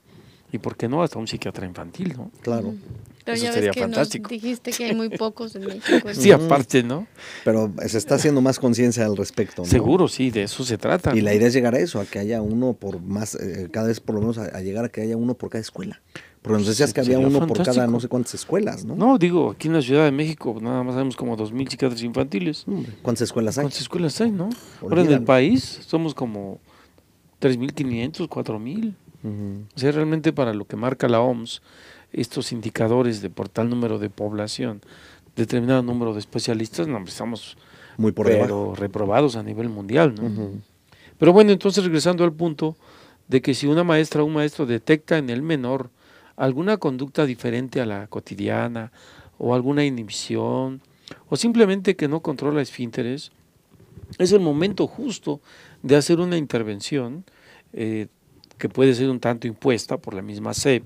y, 0.52 0.58
¿por 0.58 0.76
qué 0.76 0.86
no?, 0.86 1.02
hasta 1.02 1.18
un 1.18 1.26
psiquiatra 1.26 1.66
infantil, 1.66 2.14
¿no? 2.16 2.30
Claro. 2.42 2.74
Pero 3.24 3.36
Eso 3.36 3.44
ya 3.44 3.52
sería 3.52 3.70
ves 3.70 3.76
que 3.76 3.80
fantástico. 3.80 4.28
dijiste 4.28 4.70
que 4.72 4.84
hay 4.84 4.94
muy 4.94 5.08
pocos 5.16 5.54
en 5.54 5.64
México. 5.64 6.08
sí, 6.12 6.30
aparte, 6.30 6.82
¿no? 6.82 7.06
Pero 7.44 7.72
se 7.86 7.96
está 7.96 8.16
haciendo 8.16 8.42
más 8.42 8.58
conciencia 8.58 9.06
al 9.06 9.16
respecto. 9.16 9.62
¿no? 9.62 9.68
Seguro, 9.68 10.08
sí, 10.08 10.30
de 10.30 10.42
eso 10.42 10.62
se 10.64 10.76
trata. 10.76 11.16
Y 11.16 11.22
la 11.22 11.32
idea 11.32 11.48
es 11.48 11.54
llegar 11.54 11.74
a 11.74 11.78
eso, 11.78 12.00
a 12.00 12.04
que 12.04 12.18
haya 12.18 12.42
uno 12.42 12.74
por 12.74 13.00
más, 13.00 13.34
eh, 13.36 13.68
cada 13.72 13.86
vez 13.88 14.00
por 14.00 14.16
lo 14.16 14.20
menos 14.20 14.38
a, 14.38 14.60
llegar 14.60 14.84
a 14.84 14.88
que 14.90 15.00
haya 15.00 15.16
uno 15.16 15.34
por 15.34 15.48
cada 15.48 15.62
escuela. 15.62 16.02
Porque 16.42 16.58
nos 16.58 16.66
decías 16.66 16.92
que 16.92 17.00
había 17.00 17.18
uno 17.18 17.46
por 17.46 17.64
cada 17.64 17.86
no 17.86 18.00
sé 18.00 18.08
cuántas 18.08 18.34
escuelas, 18.34 18.84
¿no? 18.84 18.96
No, 18.96 19.16
digo, 19.16 19.52
aquí 19.52 19.68
en 19.68 19.74
la 19.74 19.82
Ciudad 19.82 20.04
de 20.04 20.10
México 20.10 20.58
nada 20.60 20.82
más 20.82 20.94
sabemos 20.94 21.16
como 21.16 21.36
2.000 21.36 21.70
psiquiatras 21.70 22.02
infantiles. 22.02 22.66
¿Cuántas 23.00 23.22
escuelas 23.22 23.56
hay? 23.56 23.62
¿Cuántas 23.62 23.80
escuelas 23.80 24.20
hay, 24.20 24.32
no? 24.32 24.50
Ahora 24.82 25.02
en 25.02 25.12
el 25.12 25.22
país 25.22 25.80
somos 25.86 26.14
como 26.14 26.58
3.500, 27.40 28.28
4.000. 28.28 28.94
O 29.24 29.78
sea, 29.78 29.92
realmente 29.92 30.32
para 30.32 30.52
lo 30.52 30.64
que 30.64 30.76
marca 30.76 31.08
la 31.08 31.20
OMS, 31.20 31.62
estos 32.12 32.52
indicadores 32.52 33.22
de 33.22 33.30
por 33.30 33.48
tal 33.48 33.70
número 33.70 33.98
de 33.98 34.10
población, 34.10 34.80
determinado 35.36 35.82
número 35.82 36.12
de 36.12 36.18
especialistas, 36.18 36.88
no, 36.88 37.02
estamos 37.04 37.56
muy 37.96 38.12
por 38.12 38.26
pero 38.26 38.74
reprobados 38.74 39.36
a 39.36 39.42
nivel 39.42 39.68
mundial. 39.68 40.14
¿no? 40.14 40.50
Pero 41.18 41.32
bueno, 41.32 41.52
entonces 41.52 41.84
regresando 41.84 42.24
al 42.24 42.32
punto 42.32 42.76
de 43.28 43.40
que 43.40 43.54
si 43.54 43.66
una 43.66 43.84
maestra 43.84 44.22
o 44.22 44.26
un 44.26 44.34
maestro 44.34 44.66
detecta 44.66 45.18
en 45.18 45.30
el 45.30 45.42
menor 45.42 45.90
alguna 46.36 46.76
conducta 46.78 47.24
diferente 47.26 47.80
a 47.80 47.86
la 47.86 48.06
cotidiana 48.08 48.92
o 49.38 49.54
alguna 49.54 49.84
inhibición 49.84 50.80
o 51.28 51.36
simplemente 51.36 51.96
que 51.96 52.08
no 52.08 52.20
controla 52.20 52.62
esfínteres, 52.62 53.32
es 54.18 54.32
el 54.32 54.40
momento 54.40 54.86
justo 54.86 55.40
de 55.82 55.96
hacer 55.96 56.20
una 56.20 56.36
intervención 56.36 57.24
eh, 57.72 58.08
que 58.62 58.68
puede 58.68 58.94
ser 58.94 59.10
un 59.10 59.18
tanto 59.18 59.48
impuesta 59.48 59.96
por 59.96 60.14
la 60.14 60.22
misma 60.22 60.54
SEP 60.54 60.84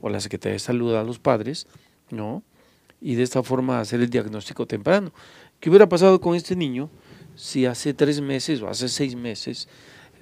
o 0.00 0.08
la 0.08 0.18
Secretaría 0.18 0.54
de 0.54 0.58
Salud 0.58 0.96
a 0.96 1.04
los 1.04 1.20
padres, 1.20 1.68
¿no? 2.10 2.42
Y 3.00 3.14
de 3.14 3.22
esta 3.22 3.44
forma 3.44 3.78
hacer 3.78 4.00
el 4.00 4.10
diagnóstico 4.10 4.66
temprano. 4.66 5.12
¿Qué 5.60 5.70
hubiera 5.70 5.88
pasado 5.88 6.20
con 6.20 6.34
este 6.34 6.56
niño 6.56 6.90
si 7.36 7.66
hace 7.66 7.94
tres 7.94 8.20
meses 8.20 8.62
o 8.62 8.68
hace 8.68 8.88
seis 8.88 9.14
meses 9.14 9.68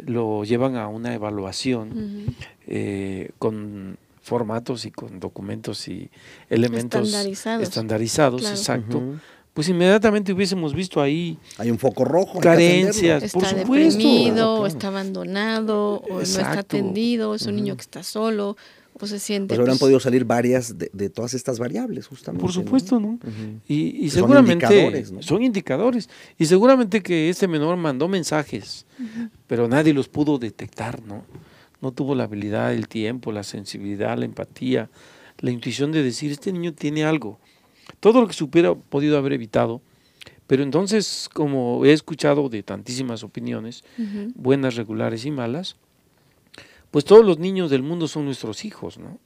lo 0.04 0.44
llevan 0.44 0.76
a 0.76 0.86
una 0.88 1.14
evaluación 1.14 2.36
eh, 2.66 3.30
con 3.38 3.96
formatos 4.20 4.84
y 4.84 4.90
con 4.90 5.18
documentos 5.18 5.88
y 5.88 6.10
elementos 6.50 7.10
estandarizados, 7.62 8.50
exacto, 8.50 9.02
pues 9.54 9.68
inmediatamente 9.68 10.32
hubiésemos 10.32 10.74
visto 10.74 11.00
ahí 11.00 11.38
hay 11.58 11.70
un 11.70 11.78
foco 11.78 12.04
rojo 12.04 12.40
carencias 12.40 13.22
está 13.22 13.38
por 13.38 13.48
supuesto 13.48 13.98
deprimido, 13.98 14.66
está 14.66 14.88
abandonado 14.88 16.02
o 16.08 16.14
no 16.14 16.20
está 16.20 16.58
atendido 16.58 17.34
es 17.34 17.46
un 17.46 17.56
niño 17.56 17.76
que 17.76 17.82
está 17.82 18.02
solo 18.02 18.56
o 19.00 19.06
se 19.06 19.18
siente. 19.18 19.48
Pues 19.48 19.60
habrán 19.60 19.78
podido 19.78 20.00
salir 20.00 20.24
varias 20.24 20.76
de, 20.78 21.10
todas 21.10 21.34
estas 21.34 21.58
variables, 21.58 22.06
justamente. 22.06 22.42
Por 22.42 22.52
supuesto, 22.52 23.00
¿no? 23.00 23.18
Y, 23.66 24.10
seguramente 24.10 24.66
son 24.66 24.74
indicadores, 24.74 25.12
son 25.20 25.42
indicadores. 25.42 26.10
Y 26.38 26.46
seguramente 26.46 27.02
que 27.02 27.30
este 27.30 27.48
menor 27.48 27.76
mandó 27.76 28.08
mensajes, 28.08 28.86
pero 29.46 29.68
nadie 29.68 29.92
los 29.92 30.08
pudo 30.08 30.38
detectar, 30.38 31.02
¿no? 31.02 31.24
No 31.80 31.92
tuvo 31.92 32.14
la 32.14 32.24
habilidad, 32.24 32.72
el 32.72 32.86
tiempo, 32.86 33.32
la 33.32 33.42
sensibilidad, 33.42 34.16
la 34.16 34.24
empatía, 34.24 34.88
la 35.38 35.50
intuición 35.50 35.90
de 35.90 36.02
decir, 36.02 36.30
este 36.30 36.52
niño 36.52 36.72
tiene 36.72 37.04
algo. 37.04 37.40
Todo 38.00 38.20
lo 38.20 38.26
que 38.26 38.34
se 38.34 38.44
hubiera 38.44 38.74
podido 38.74 39.18
haber 39.18 39.34
evitado. 39.34 39.80
Pero 40.46 40.62
entonces, 40.62 41.30
como 41.32 41.84
he 41.84 41.92
escuchado 41.92 42.48
de 42.48 42.62
tantísimas 42.62 43.22
opiniones, 43.22 43.84
buenas, 44.34 44.76
regulares 44.76 45.24
y 45.24 45.30
malas, 45.30 45.76
pues 46.90 47.06
todos 47.06 47.24
los 47.24 47.38
niños 47.38 47.70
del 47.70 47.82
mundo 47.82 48.06
son 48.06 48.26
nuestros 48.26 48.66
hijos, 48.66 48.98
¿no? 48.98 49.18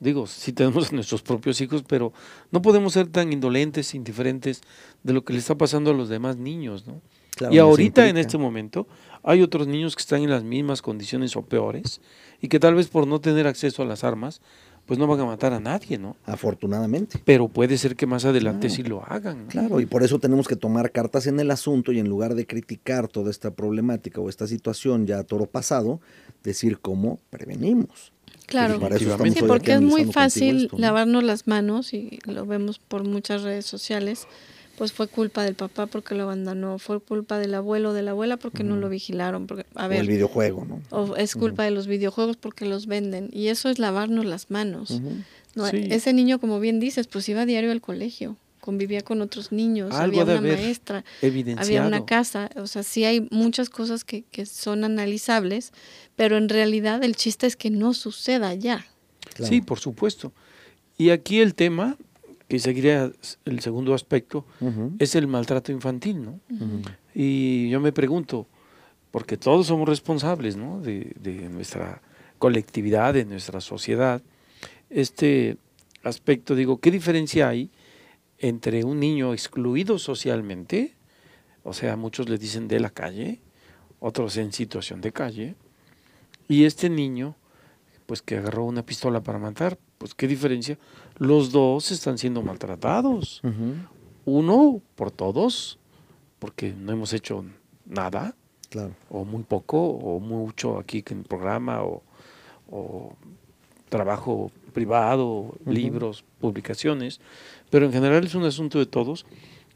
Digo, 0.00 0.26
sí 0.26 0.52
tenemos 0.54 0.92
nuestros 0.92 1.20
propios 1.20 1.60
hijos, 1.60 1.84
pero 1.86 2.12
no 2.50 2.62
podemos 2.62 2.94
ser 2.94 3.08
tan 3.08 3.32
indolentes, 3.32 3.94
indiferentes 3.94 4.62
de 5.02 5.12
lo 5.12 5.24
que 5.24 5.34
le 5.34 5.40
está 5.40 5.56
pasando 5.56 5.90
a 5.90 5.94
los 5.94 6.08
demás 6.08 6.36
niños, 6.38 6.86
¿no? 6.86 7.02
y 7.50 7.58
ahorita, 7.58 8.08
en 8.08 8.16
este 8.16 8.38
momento, 8.38 8.86
hay 9.22 9.42
otros 9.42 9.66
niños 9.66 9.94
que 9.94 10.00
están 10.00 10.22
en 10.22 10.30
las 10.30 10.42
mismas 10.42 10.80
condiciones 10.80 11.36
o 11.36 11.42
peores 11.42 12.00
y 12.40 12.48
que 12.48 12.58
tal 12.58 12.74
vez 12.74 12.88
por 12.88 13.06
no 13.06 13.20
tener 13.20 13.46
acceso 13.46 13.82
a 13.82 13.86
las 13.86 14.04
armas, 14.04 14.40
pues 14.86 14.98
no 14.98 15.06
van 15.06 15.20
a 15.20 15.24
matar 15.24 15.52
a 15.52 15.60
nadie, 15.60 15.98
¿no? 15.98 16.16
Afortunadamente. 16.24 17.20
Pero 17.24 17.48
puede 17.48 17.76
ser 17.76 17.96
que 17.96 18.06
más 18.06 18.24
adelante 18.24 18.70
sí 18.70 18.84
lo 18.84 19.04
hagan. 19.04 19.46
Claro, 19.46 19.80
y 19.80 19.86
por 19.86 20.04
eso 20.04 20.18
tenemos 20.20 20.46
que 20.46 20.56
tomar 20.56 20.92
cartas 20.92 21.26
en 21.26 21.40
el 21.40 21.50
asunto 21.50 21.92
y 21.92 21.98
en 21.98 22.08
lugar 22.08 22.34
de 22.34 22.46
criticar 22.46 23.08
toda 23.08 23.30
esta 23.30 23.50
problemática 23.50 24.20
o 24.20 24.28
esta 24.28 24.46
situación 24.46 25.06
ya 25.06 25.18
a 25.18 25.24
toro 25.24 25.46
pasado, 25.46 26.00
decir 26.44 26.78
cómo 26.78 27.18
prevenimos. 27.30 28.12
Claro, 28.46 28.78
sí, 28.96 29.08
porque 29.46 29.72
es 29.72 29.82
muy 29.82 30.04
fácil 30.04 30.70
lavarnos 30.76 31.24
las 31.24 31.48
manos 31.48 31.92
y 31.92 32.20
lo 32.26 32.46
vemos 32.46 32.78
por 32.78 33.02
muchas 33.02 33.42
redes 33.42 33.66
sociales. 33.66 34.28
Pues 34.76 34.92
fue 34.92 35.08
culpa 35.08 35.42
del 35.42 35.54
papá 35.54 35.86
porque 35.86 36.14
lo 36.14 36.24
abandonó, 36.24 36.78
fue 36.78 37.00
culpa 37.00 37.38
del 37.38 37.54
abuelo 37.54 37.90
o 37.90 37.92
de 37.92 38.02
la 38.02 38.10
abuela 38.10 38.36
porque 38.36 38.62
no 38.62 38.76
lo 38.76 38.88
vigilaron. 38.88 39.46
Porque, 39.46 39.64
a 39.74 39.88
ver, 39.88 39.98
o 39.98 40.02
el 40.02 40.08
videojuego, 40.08 40.64
¿no? 40.64 40.82
O 40.90 41.16
es 41.16 41.34
culpa 41.34 41.64
de 41.64 41.70
los 41.70 41.86
videojuegos 41.86 42.36
porque 42.36 42.66
los 42.66 42.86
venden. 42.86 43.30
Y 43.32 43.48
eso 43.48 43.68
es 43.68 43.78
lavarnos 43.78 44.24
las 44.24 44.50
manos. 44.50 45.00
Ese 45.72 46.12
niño, 46.12 46.38
como 46.38 46.60
bien 46.60 46.80
dices, 46.80 47.06
pues 47.06 47.28
iba 47.28 47.42
a 47.42 47.46
diario 47.46 47.72
al 47.72 47.80
colegio 47.80 48.36
convivía 48.66 49.02
con 49.02 49.22
otros 49.22 49.52
niños, 49.52 49.94
había 49.94 50.24
una 50.24 50.40
maestra, 50.40 51.04
había 51.56 51.86
una 51.86 52.04
casa, 52.04 52.50
o 52.56 52.66
sea, 52.66 52.82
sí 52.82 53.04
hay 53.04 53.28
muchas 53.30 53.70
cosas 53.70 54.02
que, 54.02 54.24
que, 54.24 54.44
son 54.44 54.82
analizables, 54.82 55.72
pero 56.16 56.36
en 56.36 56.48
realidad 56.48 57.04
el 57.04 57.14
chiste 57.14 57.46
es 57.46 57.54
que 57.54 57.70
no 57.70 57.94
suceda 57.94 58.54
ya. 58.54 58.84
Sí, 59.40 59.60
por 59.60 59.78
supuesto. 59.78 60.32
Y 60.98 61.10
aquí 61.10 61.38
el 61.38 61.54
tema, 61.54 61.96
que 62.48 62.58
seguiría 62.58 63.10
el 63.44 63.60
segundo 63.60 63.94
aspecto, 63.94 64.46
es 64.98 65.14
el 65.14 65.26
maltrato 65.26 65.72
infantil, 65.72 66.24
¿no? 66.24 66.40
Y 67.14 67.68
yo 67.70 67.80
me 67.80 67.92
pregunto, 67.92 68.46
porque 69.10 69.36
todos 69.36 69.66
somos 69.66 69.88
responsables, 69.88 70.56
¿no? 70.56 70.80
De, 70.80 71.12
de 71.20 71.48
nuestra 71.48 72.02
colectividad, 72.38 73.14
de 73.14 73.24
nuestra 73.24 73.60
sociedad, 73.60 74.22
este 74.90 75.56
aspecto, 76.02 76.54
digo, 76.54 76.78
¿qué 76.78 76.90
diferencia 76.90 77.48
hay 77.48 77.70
entre 78.38 78.84
un 78.84 79.00
niño 79.00 79.32
excluido 79.32 79.98
socialmente, 79.98 80.94
o 81.62 81.72
sea, 81.72 81.96
muchos 81.96 82.28
le 82.28 82.38
dicen 82.38 82.68
de 82.68 82.80
la 82.80 82.90
calle, 82.90 83.40
otros 83.98 84.36
en 84.36 84.52
situación 84.52 85.00
de 85.00 85.12
calle, 85.12 85.54
y 86.48 86.64
este 86.64 86.88
niño, 86.90 87.34
pues 88.06 88.22
que 88.22 88.36
agarró 88.36 88.64
una 88.64 88.84
pistola 88.84 89.22
para 89.22 89.38
matar, 89.38 89.78
pues 89.98 90.14
qué 90.14 90.26
diferencia, 90.28 90.78
los 91.18 91.52
dos 91.52 91.90
están 91.90 92.18
siendo 92.18 92.42
maltratados, 92.42 93.42
uno 94.24 94.80
por 94.94 95.10
todos, 95.10 95.78
porque 96.38 96.72
no 96.72 96.92
hemos 96.92 97.12
hecho 97.12 97.44
nada, 97.86 98.34
o 99.08 99.24
muy 99.24 99.42
poco, 99.42 99.78
o 99.78 100.20
mucho 100.20 100.78
aquí 100.78 101.02
en 101.10 101.18
el 101.18 101.24
programa, 101.24 101.82
o, 101.82 102.02
trabajo 103.88 104.50
privado, 104.72 105.54
libros, 105.64 106.24
publicaciones, 106.40 107.20
pero 107.70 107.86
en 107.86 107.92
general 107.92 108.24
es 108.24 108.34
un 108.34 108.44
asunto 108.44 108.78
de 108.78 108.86
todos 108.86 109.24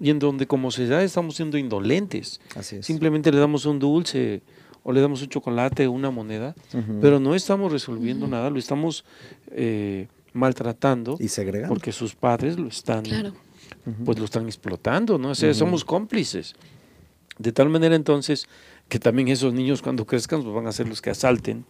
y 0.00 0.10
en 0.10 0.18
donde 0.18 0.46
como 0.46 0.70
sociedad 0.70 1.02
estamos 1.02 1.36
siendo 1.36 1.56
indolentes. 1.56 2.40
Simplemente 2.82 3.30
le 3.30 3.38
damos 3.38 3.66
un 3.66 3.78
dulce 3.78 4.42
o 4.82 4.92
le 4.92 5.00
damos 5.00 5.22
un 5.22 5.28
chocolate 5.28 5.86
o 5.86 5.92
una 5.92 6.10
moneda, 6.10 6.54
pero 7.00 7.20
no 7.20 7.34
estamos 7.34 7.72
resolviendo 7.72 8.26
nada, 8.26 8.50
lo 8.50 8.58
estamos 8.58 9.04
eh, 9.50 10.08
maltratando 10.32 11.16
y 11.20 11.28
segregando. 11.28 11.74
porque 11.74 11.92
sus 11.92 12.14
padres 12.14 12.58
lo 12.58 12.68
están 12.68 13.04
pues 14.04 14.18
lo 14.18 14.24
están 14.24 14.46
explotando, 14.46 15.18
¿no? 15.18 15.30
O 15.30 15.34
sea, 15.34 15.52
somos 15.54 15.84
cómplices. 15.84 16.54
De 17.38 17.52
tal 17.52 17.70
manera 17.70 17.96
entonces 17.96 18.46
que 18.88 18.98
también 18.98 19.28
esos 19.28 19.54
niños 19.54 19.80
cuando 19.80 20.04
crezcan 20.04 20.42
pues 20.42 20.54
van 20.54 20.66
a 20.66 20.72
ser 20.72 20.88
los 20.88 21.00
que 21.00 21.10
asalten 21.10 21.64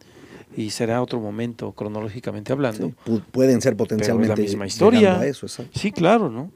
y 0.57 0.71
será 0.71 1.01
otro 1.01 1.21
momento 1.21 1.73
cronológicamente 1.73 2.53
hablando. 2.53 2.93
pueden 3.31 3.61
ser 3.61 3.77
potencialmente 3.77 4.35
la 4.35 4.43
misma 4.43 4.67
historia. 4.67 5.21
sí, 5.73 5.93
claro, 5.93 6.29
¿no? 6.29 6.51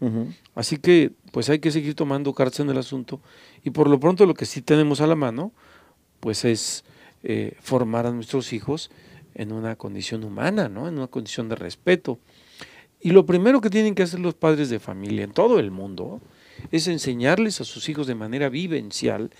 Así 0.54 0.78
que 0.78 1.12
pues 1.30 1.48
hay 1.48 1.60
que 1.60 1.70
seguir 1.70 1.94
tomando 1.94 2.32
cartas 2.32 2.60
en 2.60 2.70
el 2.70 2.78
asunto 2.78 3.20
y 3.62 3.70
por 3.70 3.88
lo 3.88 4.00
pronto 4.00 4.26
lo 4.26 4.34
que 4.34 4.46
sí 4.46 4.62
tenemos 4.62 5.00
a 5.00 5.06
la 5.06 5.14
mano 5.14 5.52
pues 6.24 6.46
es 6.46 6.84
eh, 7.22 7.54
formar 7.60 8.06
a 8.06 8.10
nuestros 8.10 8.54
hijos 8.54 8.90
en 9.34 9.52
una 9.52 9.76
condición 9.76 10.24
humana, 10.24 10.70
¿no? 10.70 10.88
En 10.88 10.96
una 10.96 11.06
condición 11.06 11.50
de 11.50 11.54
respeto. 11.54 12.18
Y 12.98 13.10
lo 13.10 13.26
primero 13.26 13.60
que 13.60 13.68
tienen 13.68 13.94
que 13.94 14.04
hacer 14.04 14.20
los 14.20 14.32
padres 14.32 14.70
de 14.70 14.80
familia 14.80 15.24
en 15.24 15.32
todo 15.32 15.58
el 15.58 15.70
mundo 15.70 16.22
es 16.70 16.88
enseñarles 16.88 17.60
a 17.60 17.64
sus 17.64 17.90
hijos 17.90 18.06
de 18.06 18.14
manera 18.14 18.48
vivencial 18.48 19.32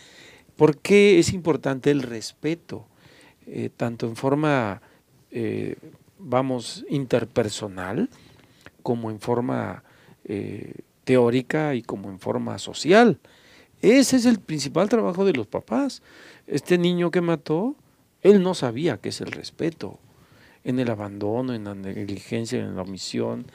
por 0.56 0.76
qué 0.76 1.18
es 1.18 1.32
importante 1.32 1.90
el 1.90 2.02
respeto 2.02 2.86
eh, 3.46 3.70
tanto 3.74 4.06
en 4.06 4.14
forma, 4.14 4.82
eh, 5.30 5.76
vamos, 6.18 6.84
interpersonal, 6.90 8.10
como 8.82 9.10
en 9.10 9.20
forma 9.20 9.84
teórica 11.04 11.74
y 11.74 11.80
como 11.80 12.10
en 12.10 12.18
forma 12.18 12.58
social. 12.58 13.20
Ese 13.80 14.16
es 14.16 14.24
el 14.24 14.38
principal 14.38 14.88
trabajo 14.88 15.26
de 15.26 15.34
los 15.34 15.46
papás. 15.46 16.02
Este 16.46 16.78
niño 16.78 17.11
que 17.11 17.20
mató, 17.20 17.74
él 18.22 18.42
no 18.42 18.54
sabía 18.54 18.98
qué 18.98 19.09
es 19.11 19.20
el 19.20 19.33
respeto, 19.33 19.98
en 20.64 20.78
el 20.78 20.90
abandono, 20.90 21.54
en 21.54 21.64
la 21.64 21.74
negligencia, 21.74 22.59
en 22.59 22.76
la 22.76 22.83
omisión 22.83 23.46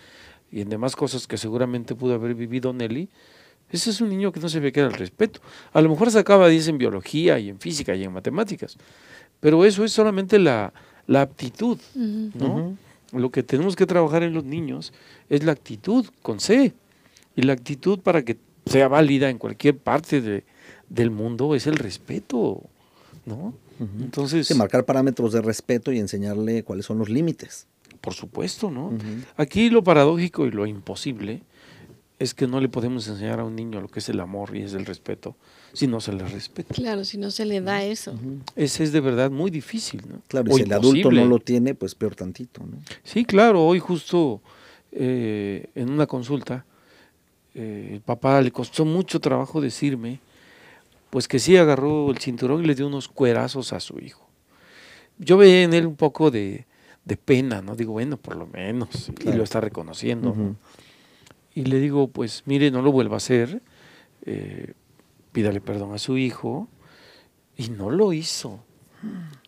y 0.52 0.62
en 0.62 0.70
demás 0.70 0.96
cosas 0.96 1.28
que 1.28 1.38
seguramente 1.38 1.96
pudo 1.96 2.14
haber 2.14 2.36
vivido 2.36 2.74
Nelly. 2.74 3.10
Ese 3.72 3.92
es 3.92 4.02
un 4.02 4.10
niño 4.10 4.32
que 4.32 4.40
no 4.40 4.50
se 4.50 4.60
ve 4.60 4.72
qué 4.72 4.80
era 4.80 4.90
el 4.90 4.96
respeto. 4.96 5.42
A 5.74 5.82
lo 5.82 5.90
mejor 5.90 6.10
sacaba 6.12 6.48
10 6.48 6.70
en 6.70 6.78
biología 6.78 7.38
y 7.40 7.50
en 7.50 7.60
física 7.60 7.96
y 7.96 8.04
en 8.04 8.12
matemáticas, 8.12 8.78
pero 9.40 9.64
eso 9.66 9.84
es 9.84 9.92
solamente 9.92 10.40
la, 10.40 10.74
la 11.08 11.22
aptitud, 11.22 11.78
¿no? 11.96 12.78
Lo 13.12 13.32
que 13.32 13.42
tenemos 13.42 13.76
que 13.76 13.88
trabajar 13.88 14.22
en 14.22 14.34
los 14.34 14.44
niños 14.44 14.94
es 15.30 15.44
la 15.44 15.52
actitud 15.52 16.06
con 16.22 16.40
C. 16.40 16.74
Y 17.36 17.42
la 17.44 17.54
actitud 17.54 18.00
para 18.00 18.24
que 18.24 18.38
sea 18.66 18.88
válida 18.88 19.30
en 19.30 19.38
cualquier 19.38 19.78
parte 19.78 20.22
de, 20.22 20.44
del 20.90 21.10
mundo 21.10 21.56
es 21.56 21.66
el 21.68 21.78
respeto, 21.78 22.62
¿no? 23.30 23.54
Entonces... 24.02 24.54
marcar 24.56 24.84
parámetros 24.84 25.32
de 25.32 25.42
respeto 25.42 25.92
y 25.92 26.00
enseñarle 26.00 26.64
cuáles 26.64 26.86
son 26.86 26.98
los 26.98 27.10
límites. 27.10 27.68
Por 28.02 28.14
supuesto, 28.14 28.70
¿no? 28.70 28.92
Aquí 29.38 29.70
lo 29.70 29.84
paradójico 29.84 30.46
y 30.46 30.52
lo 30.52 30.66
imposible 30.66 31.44
es 32.20 32.34
que 32.34 32.48
no 32.48 32.60
le 32.60 32.68
podemos 32.68 33.08
enseñar 33.08 33.40
a 33.40 33.46
un 33.46 33.56
niño 33.56 33.80
lo 33.80 33.88
que 33.88 34.00
es 34.00 34.10
el 34.10 34.20
amor 34.20 34.56
y 34.56 34.64
es 34.64 34.74
el 34.74 34.86
respeto 34.86 35.38
si 35.72 35.88
no 35.88 36.02
se 36.02 36.12
le 36.12 36.28
respeta. 36.28 36.74
Claro, 36.74 37.06
si 37.06 37.18
no 37.18 37.32
se 37.32 37.46
le 37.46 37.62
da 37.62 37.84
eso. 37.84 38.14
Ese 38.56 38.84
es 38.84 38.92
de 38.92 39.00
verdad 39.00 39.32
muy 39.32 39.50
difícil, 39.50 40.02
¿no? 40.10 40.22
Claro, 40.28 40.52
y 40.52 40.56
si 40.56 40.62
el 40.64 40.74
adulto 40.74 41.12
no 41.12 41.26
lo 41.26 41.40
tiene, 41.40 41.76
pues 41.76 41.96
peor 41.96 42.16
tantito, 42.16 42.62
¿no? 42.66 42.78
Sí, 43.04 43.24
claro, 43.24 43.66
hoy 43.66 43.80
justo 43.80 44.42
eh, 44.92 45.70
en 45.76 45.90
una 45.90 46.08
consulta, 46.08 46.66
eh, 47.54 47.92
el 47.94 48.02
papá 48.02 48.42
le 48.42 48.52
costó 48.52 48.84
mucho 48.84 49.20
trabajo 49.20 49.62
decirme, 49.62 50.20
pues 51.10 51.28
que 51.28 51.40
sí 51.40 51.58
agarró 51.58 52.12
el 52.12 52.20
cinturón 52.20 52.64
y 52.64 52.68
le 52.68 52.76
dio 52.76 52.88
unos 52.88 53.08
cuerazos 53.08 53.74
a 53.74 53.80
su 53.80 54.00
hijo. 54.00 54.28
Yo 55.18 55.38
veía 55.38 55.64
en 55.64 55.74
él 55.74 55.86
un 55.86 55.96
poco 55.96 56.32
de, 56.32 56.66
pena, 57.26 57.62
¿no? 57.62 57.76
Digo, 57.76 57.94
bueno, 57.94 58.18
por 58.18 58.36
lo 58.36 58.46
menos, 58.48 59.12
y 59.26 59.32
lo 59.34 59.44
está 59.44 59.60
reconociendo, 59.60 60.56
Y 61.56 61.66
le 61.66 61.80
digo, 61.80 62.08
pues 62.08 62.44
mire, 62.46 62.72
no 62.72 62.82
lo 62.82 62.92
vuelva 62.92 63.16
a 63.16 63.18
hacer, 63.18 63.62
eh, 64.26 64.74
pídale 65.32 65.60
perdón 65.62 65.94
a 65.94 65.98
su 65.98 66.18
hijo 66.18 66.68
y 67.58 67.70
no 67.70 67.90
lo 67.90 68.14
hizo. 68.14 68.64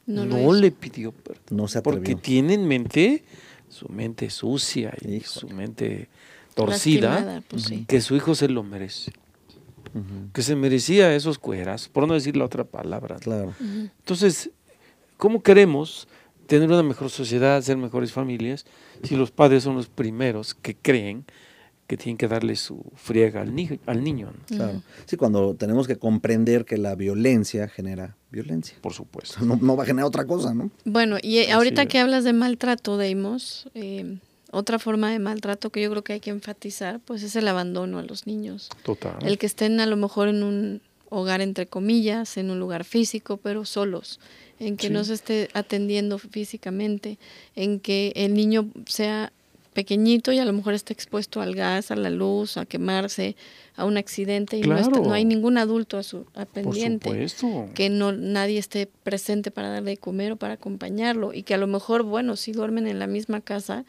No, 0.05 0.53
le 0.53 0.71
pidió 0.71 1.11
perdón. 1.11 1.43
No 1.51 1.67
se 1.67 1.81
Porque 1.81 2.15
tiene 2.15 2.55
en 2.55 2.67
mente 2.67 3.23
su 3.69 3.87
mente 3.87 4.29
sucia 4.29 4.93
y 5.01 5.21
su 5.21 5.47
mente 5.49 6.09
torcida, 6.53 7.41
pues 7.47 7.71
que 7.87 8.01
su 8.01 8.15
hijo 8.15 8.35
se 8.35 8.49
lo 8.49 8.63
merece. 8.63 9.13
Que 10.33 10.41
se 10.41 10.55
merecía 10.55 11.15
esos 11.15 11.37
cueras, 11.37 11.89
por 11.89 12.07
no 12.07 12.13
decir 12.13 12.37
la 12.37 12.45
otra 12.45 12.63
palabra. 12.63 13.17
Claro. 13.17 13.53
Entonces, 13.59 14.51
¿cómo 15.17 15.41
queremos 15.43 16.07
tener 16.47 16.69
una 16.69 16.83
mejor 16.83 17.09
sociedad, 17.09 17.61
ser 17.61 17.77
mejores 17.77 18.11
familias, 18.11 18.65
si 19.03 19.15
los 19.15 19.31
padres 19.31 19.63
son 19.63 19.75
los 19.75 19.87
primeros 19.87 20.53
que 20.53 20.75
creen 20.75 21.25
que 21.87 21.97
tienen 21.97 22.17
que 22.17 22.29
darle 22.29 22.55
su 22.55 22.83
friega 22.95 23.41
al, 23.41 23.53
niño. 23.53 23.77
Al 23.85 24.01
niño 24.01 24.31
Claro. 24.47 24.81
Sí, 25.05 25.17
cuando 25.17 25.55
tenemos 25.55 25.87
que 25.87 25.97
comprender 25.97 26.63
que 26.63 26.77
la 26.77 26.95
violencia 26.95 27.67
genera 27.67 28.15
violencia. 28.29 28.77
Por 28.79 28.93
supuesto. 28.93 29.43
No, 29.43 29.75
va 29.75 29.83
a 29.83 29.85
generar 29.85 30.07
otra 30.07 30.25
cosa, 30.25 30.53
¿no? 30.53 30.71
Bueno, 30.85 31.17
y 31.21 31.39
eh, 31.39 31.51
ahorita 31.51 31.85
que 31.87 31.99
hablas 31.99 32.23
de 32.23 32.31
maltrato, 32.31 32.95
Deimos, 32.95 33.69
eh, 33.73 34.19
otra 34.51 34.79
forma 34.79 35.11
de 35.11 35.19
maltrato 35.19 35.69
que 35.69 35.81
yo 35.81 35.89
creo 35.89 36.03
que 36.03 36.13
hay 36.13 36.19
que 36.19 36.29
enfatizar, 36.29 36.99
pues 36.99 37.23
es 37.23 37.35
el 37.35 37.47
abandono 37.47 37.99
a 37.99 38.03
los 38.03 38.27
niños. 38.27 38.69
Total. 38.83 39.17
El 39.21 39.37
que 39.37 39.45
estén 39.45 39.79
a 39.79 39.85
lo 39.85 39.95
mejor 39.95 40.27
en 40.27 40.43
un 40.43 40.81
hogar 41.09 41.41
entre 41.41 41.65
comillas, 41.65 42.37
en 42.37 42.51
un 42.51 42.59
lugar 42.59 42.85
físico, 42.85 43.37
pero 43.37 43.65
solos, 43.65 44.19
en 44.59 44.77
que 44.77 44.89
no 44.89 45.03
se 45.03 45.13
esté 45.13 45.49
atendiendo 45.53 46.17
físicamente, 46.19 47.17
en 47.55 47.79
que 47.79 48.13
el 48.15 48.33
niño 48.33 48.69
sea 48.85 49.33
pequeñito 49.73 50.31
y 50.31 50.39
a 50.39 50.45
lo 50.45 50.53
mejor 50.53 50.73
está 50.73 50.93
expuesto 50.93 51.41
al 51.41 51.55
gas, 51.55 51.91
a 51.91 51.95
la 51.95 52.09
luz, 52.09 52.57
a 52.57 52.65
quemarse, 52.65 53.35
a 53.75 53.85
un 53.85 53.97
accidente 53.97 54.57
y 54.57 54.61
no, 54.61 55.13
hay 55.13 55.25
ningún 55.25 55.57
adulto 55.57 55.97
a 55.97 56.03
su 56.03 56.25
pendiente, 56.53 57.27
que 57.73 57.89
no 57.89 58.11
nadie 58.11 58.59
esté 58.59 58.87
presente 59.03 59.49
para 59.49 59.69
darle 59.69 59.91
de 59.91 59.97
comer 59.97 60.33
o 60.33 60.35
para 60.35 60.55
acompañarlo 60.55 61.33
y 61.33 61.43
que 61.43 61.53
a 61.53 61.57
lo 61.57 61.67
mejor 61.67 62.03
bueno 62.03 62.35
sí 62.35 62.51
duermen 62.51 62.87
en 62.87 62.99
la 62.99 63.07
misma 63.07 63.39
casa, 63.41 63.85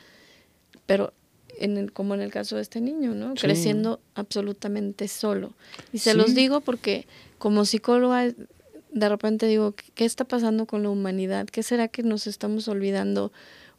pero 0.86 1.12
en 1.58 1.76
el, 1.76 1.92
como 1.92 2.14
en 2.14 2.20
el 2.20 2.30
caso 2.30 2.56
de 2.56 2.62
este 2.62 2.80
niño, 2.80 3.14
¿no? 3.14 3.34
Creciendo 3.34 4.00
absolutamente 4.14 5.08
solo. 5.08 5.52
Y 5.92 5.98
se 5.98 6.14
los 6.14 6.34
digo 6.34 6.60
porque 6.60 7.06
como 7.38 7.64
psicóloga 7.64 8.32
de 8.90 9.08
repente 9.08 9.46
digo, 9.46 9.74
¿qué 9.94 10.04
está 10.04 10.24
pasando 10.24 10.66
con 10.66 10.82
la 10.82 10.90
humanidad? 10.90 11.46
¿Qué 11.46 11.62
será 11.62 11.88
que 11.88 12.02
nos 12.02 12.26
estamos 12.26 12.68
olvidando? 12.68 13.32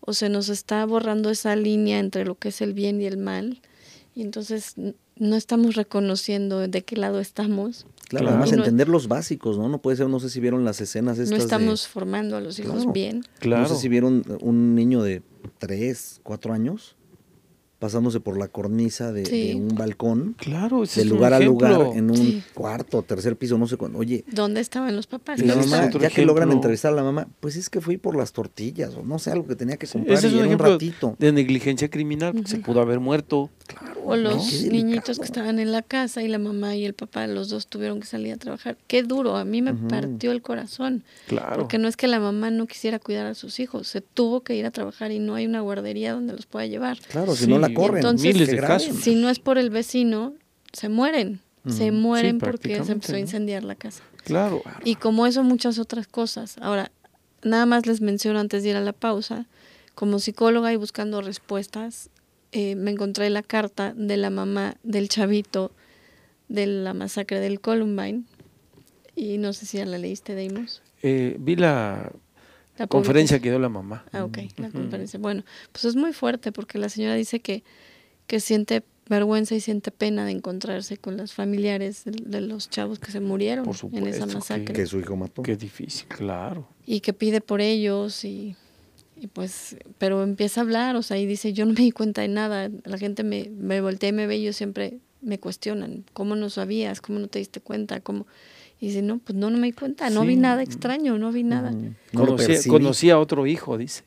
o 0.06 0.13
se 0.13 0.30
nos 0.30 0.50
está 0.50 0.86
borrando 0.86 1.30
esa 1.30 1.56
línea 1.56 2.00
entre 2.00 2.26
lo 2.26 2.36
que 2.36 2.50
es 2.50 2.62
el 2.62 2.74
bien 2.74 3.00
y 3.02 3.06
el 3.06 3.18
mal 3.18 3.62
y 4.16 4.22
entonces 4.22 4.76
no 5.16 5.36
estamos 5.36 5.76
reconociendo 5.76 6.60
de 6.60 6.82
qué 6.84 6.98
lado 6.98 7.20
estamos. 7.20 7.88
Claro, 8.10 8.30
además 8.30 8.52
entender 8.52 8.89
los 8.89 9.08
básicos, 9.08 9.58
¿no? 9.58 9.70
No 9.70 9.80
puede 9.80 9.98
ser, 9.98 10.10
no 10.10 10.20
sé 10.20 10.30
si 10.30 10.39
vieron 10.39 10.66
las 10.66 10.82
escenas 10.82 11.18
estas 11.18 11.38
No 11.38 11.44
estamos 11.44 11.88
formando 11.88 12.36
a 12.36 12.42
los 12.42 12.60
hijos 12.60 12.92
bien. 12.92 13.24
Claro. 13.39 13.63
No 13.63 13.70
sé 13.70 13.78
si 13.78 13.89
vieron 13.89 14.24
un 14.42 14.76
niño 14.76 15.02
de 15.02 15.24
tres, 15.60 16.20
cuatro 16.24 16.54
años 16.54 16.96
pasándose 17.84 18.22
por 18.22 18.38
la 18.38 18.48
cornisa 18.48 19.12
de, 19.12 19.56
un 19.56 19.76
balcón. 19.76 20.38
Claro, 20.38 20.86
de 20.86 21.04
lugar 21.04 21.34
a 21.34 21.40
lugar 21.42 21.90
en 21.94 22.12
un 22.12 22.42
cuarto, 22.54 23.02
tercer 23.02 23.36
piso, 23.36 23.58
no 23.58 23.68
sé 23.68 23.76
cuándo. 23.76 24.00
Oye, 24.00 24.24
¿dónde 24.32 24.62
estaban 24.62 24.96
los 24.96 25.06
papás? 25.06 25.42
la 25.42 25.54
mamá, 25.54 25.90
ya 25.90 26.10
que 26.10 26.26
logran 26.26 26.50
entrevistar 26.54 26.94
a 26.94 26.96
la 26.96 27.04
mamá, 27.04 27.28
pues 27.42 27.58
es 27.58 27.70
que 27.70 27.82
fui 27.82 27.98
por 27.98 28.16
las 28.16 28.32
tortillas 28.32 28.96
o 28.96 29.04
no 29.04 29.20
sé, 29.20 29.32
algo 29.32 29.48
que 29.48 29.58
tenía 29.58 29.76
que 29.76 29.86
comprar 29.86 30.24
y 30.24 30.34
un, 30.34 30.58
ratito. 30.58 31.18
De 31.20 31.34
negligencia 31.34 31.90
criminal, 31.90 32.34
se 32.46 32.60
pudo 32.60 32.80
haber 32.80 33.02
muerto. 33.02 33.50
Claro. 33.68 33.93
O 34.06 34.16
los 34.16 34.63
niñitos 34.63 35.20
que 35.20 35.26
estaban 35.26 35.60
en 35.60 35.72
la 35.72 35.82
casa 35.82 36.22
y 36.22 36.28
la 36.28 36.38
mamá 36.38 36.76
y 36.76 36.86
el 36.86 36.94
papá, 36.94 37.28
los 37.28 37.50
dos 37.50 37.68
tuvieron 37.68 38.00
que 38.00 38.08
salir 38.08 38.34
a 38.34 38.38
trabajar. 38.38 38.78
Qué 38.88 39.04
duro, 39.04 39.38
a 39.38 39.46
mí 39.46 39.62
me 39.62 39.74
partió 39.74 40.32
el 40.32 40.42
corazón. 40.42 41.04
Claro. 41.28 41.58
Porque 41.58 41.78
no 41.78 41.88
es 41.88 41.98
que 41.98 42.08
la 42.08 42.20
mamá 42.20 42.52
no 42.52 42.68
quisiera 42.68 43.00
cuidar 43.00 43.26
a 43.26 43.34
sus 43.34 43.60
hijos, 43.60 43.88
se 43.88 44.02
tuvo 44.02 44.42
que 44.42 44.56
ir 44.56 44.66
a 44.66 44.72
trabajar 44.72 45.12
y 45.12 45.20
no 45.20 45.36
hay 45.36 45.46
una 45.46 45.62
guardería 45.62 46.13
donde 46.13 46.34
los 46.34 46.46
pueda 46.46 46.66
llevar. 46.66 47.00
Claro, 47.10 47.36
si 47.36 47.48
no 47.48 47.60
la 47.60 47.74
corren. 47.74 47.98
Entonces, 47.98 48.34
Miles 48.34 48.50
de 48.50 48.58
casos. 48.58 48.98
si 48.98 49.16
no 49.16 49.30
es 49.30 49.39
por 49.39 49.58
el 49.58 49.70
vecino, 49.70 50.34
se 50.72 50.89
mueren. 50.89 51.42
Se 51.68 51.92
mueren 51.92 52.39
porque 52.39 52.84
se 52.84 52.92
empezó 52.92 53.16
a 53.16 53.20
incendiar 53.20 53.63
la 53.63 53.76
casa. 53.76 54.04
Claro. 54.26 54.62
Y 54.84 54.96
como 54.96 55.26
eso, 55.26 55.44
muchas 55.44 55.80
otras 55.80 56.08
cosas. 56.08 56.58
Ahora, 56.60 56.92
nada 57.42 57.66
más 57.66 57.86
les 57.86 58.02
menciono 58.02 58.39
antes 58.39 58.63
de 58.63 58.70
ir 58.70 58.76
a 58.76 58.82
la 58.82 58.92
pausa, 58.92 59.46
como 59.96 60.20
psicóloga 60.20 60.74
y 60.74 60.76
buscando 60.76 61.22
respuestas, 61.22 62.10
eh, 62.54 62.76
me 62.76 62.92
encontré 62.92 63.30
la 63.32 63.42
carta 63.42 63.94
de 63.96 64.16
la 64.16 64.30
mamá 64.30 64.78
del 64.84 65.10
chavito 65.10 65.72
de 66.50 66.68
la 66.68 66.94
masacre 66.94 67.39
del 67.39 67.60
Columbine. 67.60 68.24
Y 69.16 69.39
no 69.39 69.54
sé 69.54 69.66
si 69.66 69.78
ya 69.78 69.86
la 69.86 69.98
leíste, 69.98 70.36
Deimos. 70.36 70.84
Eh, 71.02 71.36
vi 71.39 71.56
la, 71.56 72.12
conferencia 72.89 73.39
que 73.39 73.50
dio 73.50 73.58
la 73.58 73.70
mamá. 73.70 74.06
Ah, 74.12 74.24
ok, 74.24 74.38
la 74.58 74.70
conferencia. 74.70 75.20
Bueno, 75.20 75.44
pues 75.72 75.86
es 75.86 75.96
muy 75.96 76.13
fuerte 76.13 76.52
porque 76.52 76.78
la 76.78 76.89
señora 76.89 77.16
dice 77.16 77.39
que, 77.39 77.63
que 78.28 78.39
siente 78.39 78.84
vergüenza 79.10 79.56
y 79.56 79.60
siente 79.60 79.89
pena 79.92 80.24
de 80.24 80.32
encontrarse 80.32 80.98
con 80.98 81.18
los 81.18 81.34
familiares 81.34 82.04
de, 82.06 82.42
los 82.42 82.70
chavos 82.70 83.00
que 83.00 83.12
se 83.12 83.20
murieron 83.20 83.68
en 83.92 84.08
esa 84.08 84.28
masacre. 84.28 84.74
Que, 84.74 84.86
su 84.86 85.00
hijo 85.00 85.16
mató. 85.16 85.42
Qué 85.42 85.56
difícil, 85.56 86.08
claro. 86.08 86.68
Y 86.86 87.00
que 87.00 87.13
pide 87.13 87.42
por 87.42 87.62
ellos 87.62 88.24
y 88.24 88.56
y 89.24 89.28
pues, 89.28 89.78
pero 90.00 90.22
empieza 90.22 90.60
a 90.60 90.64
hablar, 90.64 90.98
o 90.98 91.02
sea, 91.02 91.18
y 91.18 91.26
dice, 91.26 91.54
yo 91.54 91.66
no 91.66 91.72
me 91.72 91.80
di 91.80 91.92
cuenta 91.92 92.22
de 92.22 92.28
nada, 92.28 92.70
la 92.84 92.98
gente 92.98 93.24
me, 93.24 93.50
me 93.58 93.80
voltea 93.80 94.10
y 94.10 94.12
me 94.12 94.28
ve 94.28 94.36
y 94.36 94.42
ellos 94.42 94.58
siempre 94.58 95.00
me 95.22 95.40
cuestionan, 95.40 96.04
¿cómo 96.12 96.36
no 96.36 96.50
sabías? 96.50 97.00
¿Cómo 97.00 97.20
no 97.20 97.30
te 97.30 97.40
diste 97.40 97.62
cuenta? 97.62 98.02
¿Cómo? 98.02 98.28
Y 98.82 98.88
dice, 98.88 99.02
no, 99.02 99.20
pues 99.20 99.38
no, 99.38 99.50
no 99.50 99.58
me 99.58 99.68
di 99.68 99.72
cuenta, 99.72 100.10
no 100.10 100.26
vi 100.26 100.36
nada 100.36 100.62
extraño, 100.62 101.18
no 101.18 101.32
vi 101.32 101.44
nada. 101.44 101.74
conocía, 102.68 103.14
a 103.14 103.20
otro 103.20 103.48
hijo, 103.48 103.78
dice, 103.78 104.04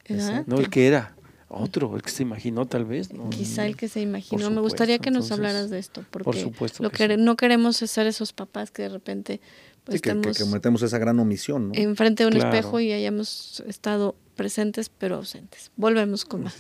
no 0.47 0.59
el 0.59 0.69
que 0.69 0.87
era. 0.87 1.15
Otro, 1.49 1.95
el 1.97 2.03
que 2.03 2.11
se 2.11 2.23
imaginó 2.23 2.67
tal 2.67 2.85
vez. 2.85 3.09
Quizá 3.31 3.67
el 3.67 3.77
que 3.77 3.89
se 3.89 4.03
imaginó. 4.03 4.51
Me 4.51 4.61
gustaría 4.61 4.99
que 4.99 5.11
nos 5.11 5.33
hablaras 5.33 5.71
de 5.71 5.79
esto, 5.79 6.05
porque 6.11 6.53
lo 6.81 6.91
que, 6.91 7.17
no 7.17 7.37
queremos 7.37 7.81
es 7.81 7.91
ser 7.91 8.07
esos 8.07 8.35
papás 8.35 8.71
que 8.71 8.83
de 8.83 8.89
repente 8.91 9.41
pues, 9.85 10.03
que, 10.03 10.13
metemos 10.13 10.83
esa 10.83 10.99
gran 10.99 11.19
omisión. 11.21 11.69
¿no? 11.69 11.75
Enfrente 11.75 12.25
de 12.25 12.29
un 12.29 12.37
espejo 12.37 12.81
y 12.81 12.93
hayamos 12.93 13.63
estado 13.67 14.17
presentes 14.37 14.89
pero 14.89 15.17
ausentes. 15.17 15.73
Volvemos 15.77 16.25
con 16.25 16.45
más. 16.45 16.57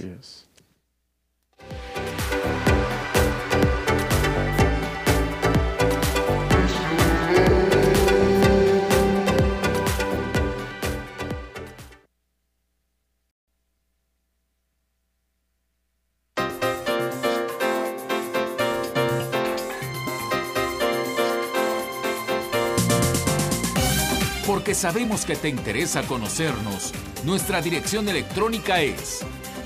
Porque 24.66 24.80
sabemos 24.80 25.24
que 25.24 25.36
te 25.36 25.48
interesa 25.48 26.02
conocernos, 26.02 26.92
nuestra 27.24 27.62
dirección 27.62 28.08
electrónica 28.08 28.82
es 28.82 29.20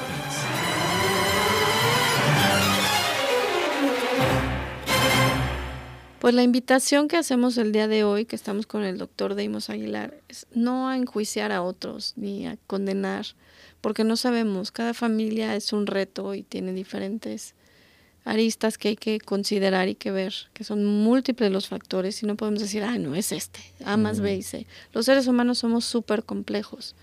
Pues 6.20 6.35
la 6.35 6.42
invitación 6.42 7.09
que 7.09 7.18
hacemos 7.18 7.59
el 7.59 7.72
día 7.72 7.87
de 7.87 8.02
hoy, 8.02 8.24
que 8.24 8.37
estamos 8.37 8.66
con 8.66 8.83
el 8.83 8.96
doctor 8.96 9.35
Deimos 9.35 9.68
Aguilar, 9.68 10.14
es 10.30 10.46
no 10.54 10.88
a 10.88 10.96
enjuiciar 10.96 11.52
a 11.52 11.61
otros 11.61 12.14
ni 12.16 12.46
a 12.46 12.57
condenar, 12.66 13.26
porque 13.83 14.04
no 14.04 14.16
sabemos, 14.16 14.72
cada 14.72 14.94
familia 14.94 15.54
es 15.54 15.74
un 15.74 15.87
reto 15.87 16.33
y 16.33 16.42
tiene 16.42 16.72
diferentes 16.72 17.54
aristas 18.24 18.78
que 18.78 18.88
hay 18.88 18.96
que 18.96 19.20
considerar 19.20 19.88
y 19.88 19.94
que 19.94 20.10
ver, 20.10 20.34
que 20.54 20.64
son 20.64 20.84
múltiples 20.84 21.52
los 21.52 21.68
factores 21.68 22.22
y 22.22 22.26
no 22.26 22.37
podemos 22.37 22.60
decir, 22.60 22.82
ah, 22.82 22.98
no 22.98 23.14
es 23.14 23.32
este, 23.32 23.60
A 23.84 23.96
más 23.96 24.20
B 24.20 24.34
y 24.34 24.42
C. 24.42 24.66
Los 24.92 25.06
seres 25.06 25.26
humanos 25.26 25.58
somos 25.58 25.84
súper 25.84 26.24
complejos. 26.24 26.94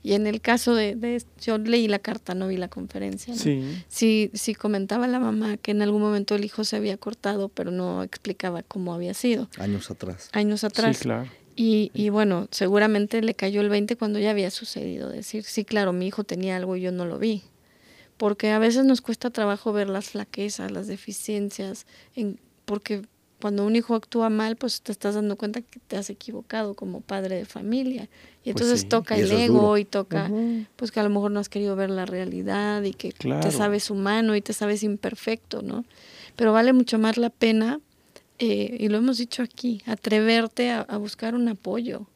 Y 0.00 0.12
en 0.12 0.28
el 0.28 0.40
caso 0.40 0.76
de, 0.76 1.20
yo 1.40 1.58
leí 1.58 1.88
la 1.88 1.98
carta, 1.98 2.32
no 2.32 2.46
vi 2.46 2.56
la 2.56 2.68
conferencia. 2.68 3.34
Sí. 3.34 3.82
sí. 3.88 4.30
Sí, 4.32 4.54
comentaba 4.54 5.08
la 5.08 5.18
mamá 5.18 5.56
que 5.56 5.72
en 5.72 5.82
algún 5.82 6.00
momento 6.00 6.36
el 6.36 6.44
hijo 6.44 6.62
se 6.62 6.76
había 6.76 6.96
cortado, 6.96 7.48
pero 7.48 7.72
no 7.72 8.04
explicaba 8.04 8.62
cómo 8.62 8.94
había 8.94 9.12
sido. 9.12 9.48
Años 9.58 9.90
atrás. 9.90 10.30
Años 10.32 10.62
atrás. 10.62 10.96
Sí, 10.96 11.02
claro. 11.02 11.28
Y, 11.56 11.90
y 11.92 12.10
bueno, 12.10 12.46
seguramente 12.52 13.20
le 13.20 13.34
cayó 13.34 13.60
el 13.60 13.68
20 13.68 13.96
cuando 13.96 14.20
ya 14.20 14.30
había 14.30 14.52
sucedido. 14.52 15.10
Decir, 15.10 15.42
sí, 15.42 15.64
claro, 15.64 15.92
mi 15.92 16.06
hijo 16.06 16.22
tenía 16.22 16.56
algo 16.56 16.76
y 16.76 16.82
yo 16.82 16.92
no 16.92 17.04
lo 17.04 17.18
vi 17.18 17.42
porque 18.18 18.50
a 18.50 18.58
veces 18.58 18.84
nos 18.84 19.00
cuesta 19.00 19.30
trabajo 19.30 19.72
ver 19.72 19.88
las 19.88 20.10
flaquezas, 20.10 20.70
las 20.70 20.88
deficiencias, 20.88 21.86
en, 22.14 22.38
porque 22.64 23.02
cuando 23.40 23.64
un 23.64 23.76
hijo 23.76 23.94
actúa 23.94 24.28
mal, 24.28 24.56
pues 24.56 24.82
te 24.82 24.90
estás 24.90 25.14
dando 25.14 25.36
cuenta 25.36 25.62
que 25.62 25.78
te 25.86 25.96
has 25.96 26.10
equivocado 26.10 26.74
como 26.74 27.00
padre 27.00 27.36
de 27.36 27.44
familia. 27.44 28.08
Y 28.42 28.52
pues 28.52 28.64
entonces 28.64 28.88
toca 28.88 29.16
el 29.16 29.30
ego 29.30 29.78
y 29.78 29.84
toca, 29.84 30.30
pues 30.74 30.90
que 30.90 30.98
a 30.98 31.04
lo 31.04 31.10
mejor 31.10 31.30
no 31.30 31.38
has 31.38 31.48
querido 31.48 31.76
ver 31.76 31.90
la 31.90 32.04
realidad 32.04 32.82
y 32.82 32.92
que 32.92 33.12
te 33.12 33.50
sabes 33.52 33.90
humano 33.90 34.34
y 34.34 34.40
te 34.40 34.52
sabes 34.52 34.82
imperfecto, 34.82 35.62
¿no? 35.62 35.84
Pero 36.34 36.52
vale 36.52 36.72
mucho 36.72 36.98
más 36.98 37.16
la 37.16 37.30
pena, 37.30 37.80
eh, 38.40 38.76
y 38.80 38.88
lo 38.88 38.98
hemos 38.98 39.18
dicho 39.18 39.42
aquí, 39.42 39.82
atreverte 39.86 40.70
a 40.70 40.96
buscar 40.96 41.34
un 41.34 41.48
apoyo 41.48 42.06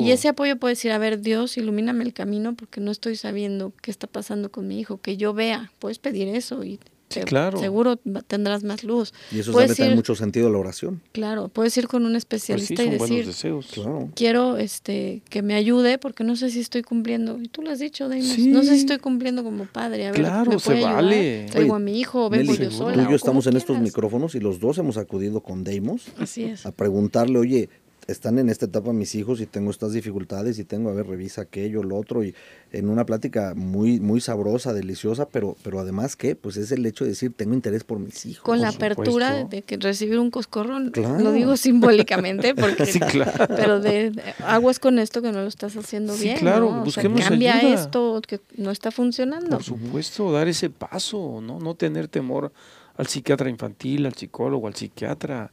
y 0.00 0.10
ese 0.10 0.28
apoyo 0.28 0.56
puede 0.58 0.72
decir, 0.72 0.92
a 0.92 0.98
ver, 0.98 1.20
Dios, 1.20 1.56
ilumíname 1.56 2.04
el 2.04 2.12
camino 2.12 2.54
porque 2.54 2.80
no 2.80 2.90
estoy 2.90 3.16
sabiendo 3.16 3.72
qué 3.82 3.90
está 3.90 4.06
pasando 4.06 4.50
con 4.50 4.68
mi 4.68 4.78
hijo, 4.80 4.98
que 4.98 5.16
yo 5.16 5.34
vea, 5.34 5.70
puedes 5.78 5.98
pedir 5.98 6.28
eso 6.28 6.64
y 6.64 6.78
claro. 7.22 7.58
seguro 7.58 7.96
tendrás 8.26 8.64
más 8.64 8.82
luz. 8.82 9.12
Y 9.30 9.40
eso 9.40 9.52
también 9.52 9.74
tiene 9.74 9.94
mucho 9.94 10.14
sentido 10.14 10.50
la 10.50 10.58
oración. 10.58 11.00
Claro, 11.12 11.48
puedes 11.48 11.76
ir 11.76 11.86
con 11.86 12.04
un 12.06 12.16
especialista 12.16 12.74
pues 12.74 12.88
y 12.88 12.90
decir, 12.90 13.26
deseos. 13.26 13.72
quiero 14.14 14.56
este 14.56 15.22
que 15.28 15.42
me 15.42 15.54
ayude 15.54 15.98
porque 15.98 16.24
no 16.24 16.36
sé 16.36 16.50
si 16.50 16.60
estoy 16.60 16.82
cumpliendo. 16.82 17.38
Y 17.40 17.48
tú 17.48 17.62
lo 17.62 17.70
has 17.70 17.78
dicho, 17.78 18.08
Deimos, 18.08 18.38
no 18.38 18.62
sé 18.62 18.70
si 18.70 18.80
estoy 18.80 18.98
cumpliendo 18.98 19.44
como 19.44 19.66
padre. 19.66 20.06
A 20.08 20.12
ver, 20.12 20.20
claro, 20.20 20.52
¿me 20.52 20.58
se 20.58 20.80
vale. 20.80 21.46
Traigo 21.50 21.74
a 21.74 21.78
mi 21.78 22.00
hijo, 22.00 22.28
vengo 22.30 22.54
yo 22.54 22.70
sola. 22.70 22.94
Tú 22.94 23.00
y 23.00 23.10
yo 23.10 23.16
estamos 23.16 23.46
en 23.46 23.56
estos 23.56 23.78
micrófonos 23.78 24.34
y 24.34 24.40
los 24.40 24.58
dos 24.58 24.78
hemos 24.78 24.96
acudido 24.96 25.40
con 25.40 25.64
Deimos 25.64 26.06
Así 26.18 26.44
es. 26.44 26.66
a 26.66 26.72
preguntarle, 26.72 27.38
oye, 27.38 27.68
están 28.06 28.38
en 28.38 28.48
esta 28.50 28.66
etapa 28.66 28.92
mis 28.92 29.14
hijos 29.14 29.40
y 29.40 29.46
tengo 29.46 29.70
estas 29.70 29.92
dificultades 29.92 30.58
y 30.58 30.64
tengo, 30.64 30.90
a 30.90 30.92
ver, 30.92 31.06
revisa 31.06 31.42
aquello, 31.42 31.82
lo 31.82 31.96
otro, 31.96 32.24
y 32.24 32.34
en 32.72 32.88
una 32.88 33.06
plática 33.06 33.54
muy, 33.54 34.00
muy 34.00 34.20
sabrosa, 34.20 34.72
deliciosa, 34.72 35.28
pero, 35.28 35.56
pero 35.62 35.80
además 35.80 36.16
que, 36.16 36.36
pues 36.36 36.56
es 36.56 36.72
el 36.72 36.84
hecho 36.86 37.04
de 37.04 37.10
decir, 37.10 37.32
tengo 37.34 37.54
interés 37.54 37.84
por 37.84 37.98
mis 37.98 38.26
hijos. 38.26 38.44
Con 38.44 38.60
la 38.60 38.68
apertura 38.68 39.44
de 39.44 39.62
que 39.62 39.76
recibir 39.76 40.18
un 40.18 40.30
coscorrón, 40.30 40.92
lo 40.94 41.32
digo 41.32 41.56
simbólicamente, 41.56 42.54
porque 42.54 42.84
pero 43.48 43.80
de, 43.80 44.12
aguas 44.44 44.78
con 44.78 44.98
esto 44.98 45.22
que 45.22 45.32
no 45.32 45.42
lo 45.42 45.48
estás 45.48 45.76
haciendo 45.76 46.14
bien. 46.16 46.38
claro, 46.38 46.82
busquemos 46.84 47.20
cambia 47.20 47.60
esto 47.74 48.20
que 48.26 48.40
no 48.56 48.70
está 48.70 48.90
funcionando. 48.90 49.50
Por 49.50 49.62
supuesto, 49.62 50.32
dar 50.32 50.48
ese 50.48 50.70
paso, 50.70 51.40
¿no? 51.40 51.58
No 51.58 51.74
tener 51.74 52.08
temor 52.08 52.52
al 52.96 53.06
psiquiatra 53.06 53.48
infantil, 53.50 54.06
al 54.06 54.14
psicólogo, 54.14 54.66
al 54.66 54.74
psiquiatra 54.74 55.50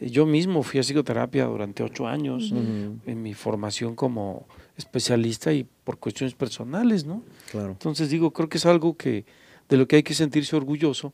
yo 0.00 0.26
mismo 0.26 0.62
fui 0.62 0.80
a 0.80 0.82
psicoterapia 0.82 1.44
durante 1.44 1.82
ocho 1.82 2.06
años 2.06 2.52
en 2.52 3.22
mi 3.22 3.34
formación 3.34 3.94
como 3.94 4.46
especialista 4.76 5.52
y 5.52 5.66
por 5.84 5.98
cuestiones 5.98 6.34
personales, 6.34 7.04
¿no? 7.04 7.22
Claro. 7.50 7.72
Entonces 7.72 8.08
digo, 8.08 8.32
creo 8.32 8.48
que 8.48 8.58
es 8.58 8.66
algo 8.66 8.96
que 8.96 9.26
de 9.68 9.76
lo 9.76 9.86
que 9.86 9.96
hay 9.96 10.02
que 10.02 10.14
sentirse 10.14 10.56
orgulloso 10.56 11.12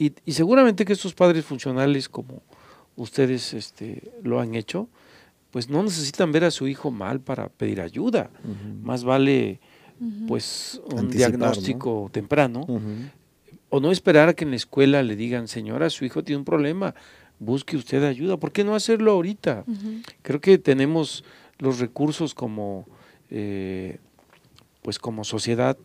y, 0.00 0.12
seguramente 0.32 0.86
que 0.86 0.94
estos 0.94 1.12
padres 1.12 1.44
funcionales 1.44 2.08
como 2.08 2.42
ustedes 2.96 3.52
este, 3.52 4.10
lo 4.22 4.40
han 4.40 4.54
hecho, 4.54 4.88
pues 5.50 5.68
no 5.68 5.82
necesitan 5.82 6.32
ver 6.32 6.44
a 6.44 6.50
su 6.50 6.68
hijo 6.68 6.90
mal 6.90 7.20
para 7.20 7.48
pedir 7.48 7.80
ayuda. 7.80 8.30
Más 8.82 9.04
vale 9.04 9.60
pues 10.26 10.80
un 10.86 11.10
diagnóstico 11.10 12.08
temprano 12.12 12.66
o 13.68 13.80
no 13.80 13.92
esperar 13.92 14.30
a 14.30 14.34
que 14.34 14.44
en 14.44 14.50
la 14.50 14.56
escuela 14.56 15.02
le 15.02 15.16
digan, 15.16 15.48
señora, 15.48 15.90
su 15.90 16.04
hijo 16.04 16.24
tiene 16.24 16.38
un 16.38 16.44
problema, 16.44 16.94
busque 17.40 17.76
usted 17.76 18.04
ayuda. 18.04 18.36
¿Por 18.36 18.52
qué 18.52 18.62
no 18.62 18.76
hacerlo 18.76 19.10
ahorita? 19.10 19.64
Creo 20.22 20.40
que 20.40 20.58
tenemos 20.58 21.24
los 21.58 21.80
recursos 21.80 22.34
como, 22.34 22.86
eh, 23.30 23.98
pues 24.82 25.00
como 25.00 25.24
sociedad 25.24 25.76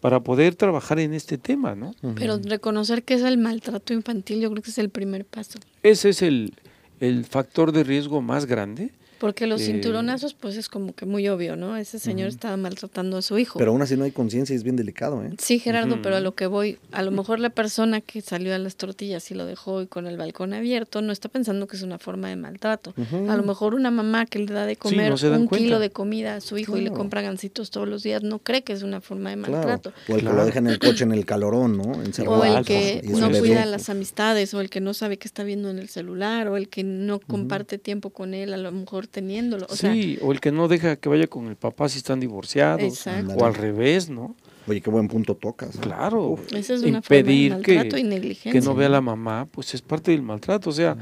para 0.00 0.20
poder 0.20 0.54
trabajar 0.54 1.00
en 1.00 1.12
este 1.12 1.38
tema, 1.38 1.74
¿no? 1.74 1.92
Pero 2.14 2.38
reconocer 2.38 3.02
que 3.02 3.14
es 3.14 3.22
el 3.22 3.36
maltrato 3.36 3.92
infantil, 3.92 4.40
yo 4.40 4.50
creo 4.50 4.62
que 4.62 4.70
es 4.70 4.78
el 4.78 4.90
primer 4.90 5.24
paso. 5.24 5.58
Ese 5.82 6.10
es 6.10 6.22
el, 6.22 6.54
el 7.00 7.24
factor 7.24 7.72
de 7.72 7.82
riesgo 7.82 8.22
más 8.22 8.46
grande 8.46 8.92
porque 9.18 9.46
los 9.46 9.60
eh, 9.62 9.66
cinturonazos, 9.66 10.34
pues 10.34 10.56
es 10.56 10.68
como 10.68 10.94
que 10.94 11.06
muy 11.06 11.28
obvio, 11.28 11.56
¿no? 11.56 11.76
Ese 11.76 11.98
señor 11.98 12.28
estaba 12.28 12.56
maltratando 12.56 13.16
a 13.18 13.22
su 13.22 13.38
hijo. 13.38 13.58
Pero 13.58 13.72
aún 13.72 13.82
así 13.82 13.96
no 13.96 14.04
hay 14.04 14.12
conciencia 14.12 14.54
y 14.54 14.56
es 14.56 14.62
bien 14.62 14.76
delicado, 14.76 15.22
¿eh? 15.24 15.32
Sí, 15.38 15.58
Gerardo, 15.58 16.00
pero 16.02 16.16
a 16.16 16.20
lo 16.20 16.34
que 16.34 16.46
voy, 16.46 16.78
a 16.92 17.02
lo 17.02 17.10
mejor 17.10 17.40
la 17.40 17.50
persona 17.50 18.00
que 18.00 18.20
salió 18.20 18.54
a 18.54 18.58
las 18.58 18.76
tortillas 18.76 19.30
y 19.30 19.34
lo 19.34 19.46
dejó 19.46 19.82
y 19.82 19.86
con 19.86 20.06
el 20.06 20.16
balcón 20.16 20.54
abierto 20.54 21.02
no 21.02 21.12
está 21.12 21.28
pensando 21.28 21.66
que 21.66 21.76
es 21.76 21.82
una 21.82 21.98
forma 21.98 22.28
de 22.28 22.36
maltrato. 22.36 22.94
A 23.28 23.36
lo 23.36 23.42
mejor 23.42 23.74
una 23.74 23.90
mamá 23.90 24.26
que 24.26 24.38
le 24.38 24.52
da 24.52 24.66
de 24.66 24.76
comer 24.76 25.12
un 25.12 25.48
kilo 25.48 25.78
de 25.78 25.90
comida 25.90 26.36
a 26.36 26.40
su 26.40 26.58
hijo 26.58 26.76
y 26.76 26.82
le 26.82 26.90
compra 26.90 27.22
gancitos 27.22 27.70
todos 27.70 27.88
los 27.88 28.02
días 28.02 28.22
no 28.22 28.38
cree 28.38 28.62
que 28.62 28.72
es 28.72 28.82
una 28.82 29.00
forma 29.00 29.30
de 29.30 29.36
maltrato. 29.36 29.92
O 30.08 30.14
el 30.14 30.20
que 30.20 30.32
lo 30.32 30.44
deja 30.44 30.58
en 30.58 30.66
el 30.68 30.78
coche 30.78 31.04
en 31.04 31.12
el 31.12 31.24
calorón, 31.24 31.76
¿no? 31.76 31.92
o 32.26 32.44
el 32.44 32.64
que 32.64 33.02
no 33.04 33.30
cuida 33.30 33.66
las 33.66 33.88
amistades, 33.88 34.54
o 34.54 34.60
el 34.60 34.70
que 34.70 34.80
no 34.80 34.94
sabe 34.94 35.16
qué 35.16 35.26
está 35.26 35.42
viendo 35.42 35.70
en 35.70 35.78
el 35.78 35.88
celular, 35.88 36.48
o 36.48 36.56
el 36.56 36.68
que 36.68 36.84
no 36.84 37.18
comparte 37.20 37.78
tiempo 37.78 38.10
con 38.10 38.34
él, 38.34 38.52
a 38.52 38.56
lo 38.56 38.70
mejor 38.72 39.07
teniéndolo. 39.10 39.66
O 39.68 39.76
sí, 39.76 40.18
o 40.22 40.32
el 40.32 40.40
que 40.40 40.52
no 40.52 40.68
deja 40.68 40.96
que 40.96 41.08
vaya 41.08 41.26
con 41.26 41.46
el 41.46 41.56
papá 41.56 41.88
si 41.88 41.98
están 41.98 42.20
divorciados, 42.20 43.06
o 43.06 43.44
al 43.44 43.54
revés, 43.54 44.08
¿no? 44.10 44.36
Oye, 44.66 44.80
qué 44.80 44.90
buen 44.90 45.08
punto 45.08 45.34
tocas. 45.34 45.78
Claro. 45.78 46.38
Esa 46.54 46.74
es 46.74 46.82
una 46.82 46.98
impedir 46.98 47.52
forma 47.52 47.62
de 47.66 47.74
maltrato 47.74 47.96
que, 47.96 48.00
y 48.00 48.04
negligencia. 48.04 48.52
que 48.52 48.60
no 48.60 48.74
vea 48.74 48.88
a 48.88 48.90
la 48.90 49.00
mamá, 49.00 49.48
pues 49.50 49.74
es 49.74 49.80
parte 49.80 50.10
del 50.10 50.22
maltrato. 50.22 50.70
O 50.70 50.72
sea, 50.72 50.96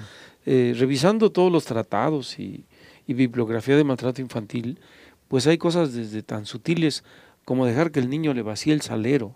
eh, 0.44 0.74
revisando 0.76 1.32
todos 1.32 1.50
los 1.50 1.64
tratados 1.64 2.38
y, 2.38 2.64
y 3.06 3.14
bibliografía 3.14 3.76
de 3.76 3.82
maltrato 3.82 4.20
infantil, 4.20 4.78
pues 5.28 5.46
hay 5.46 5.58
cosas 5.58 5.92
desde 5.92 6.22
tan 6.22 6.46
sutiles 6.46 7.02
como 7.44 7.66
dejar 7.66 7.90
que 7.90 8.00
el 8.00 8.08
niño 8.08 8.34
le 8.34 8.42
vacíe 8.42 8.72
el 8.72 8.82
salero 8.82 9.34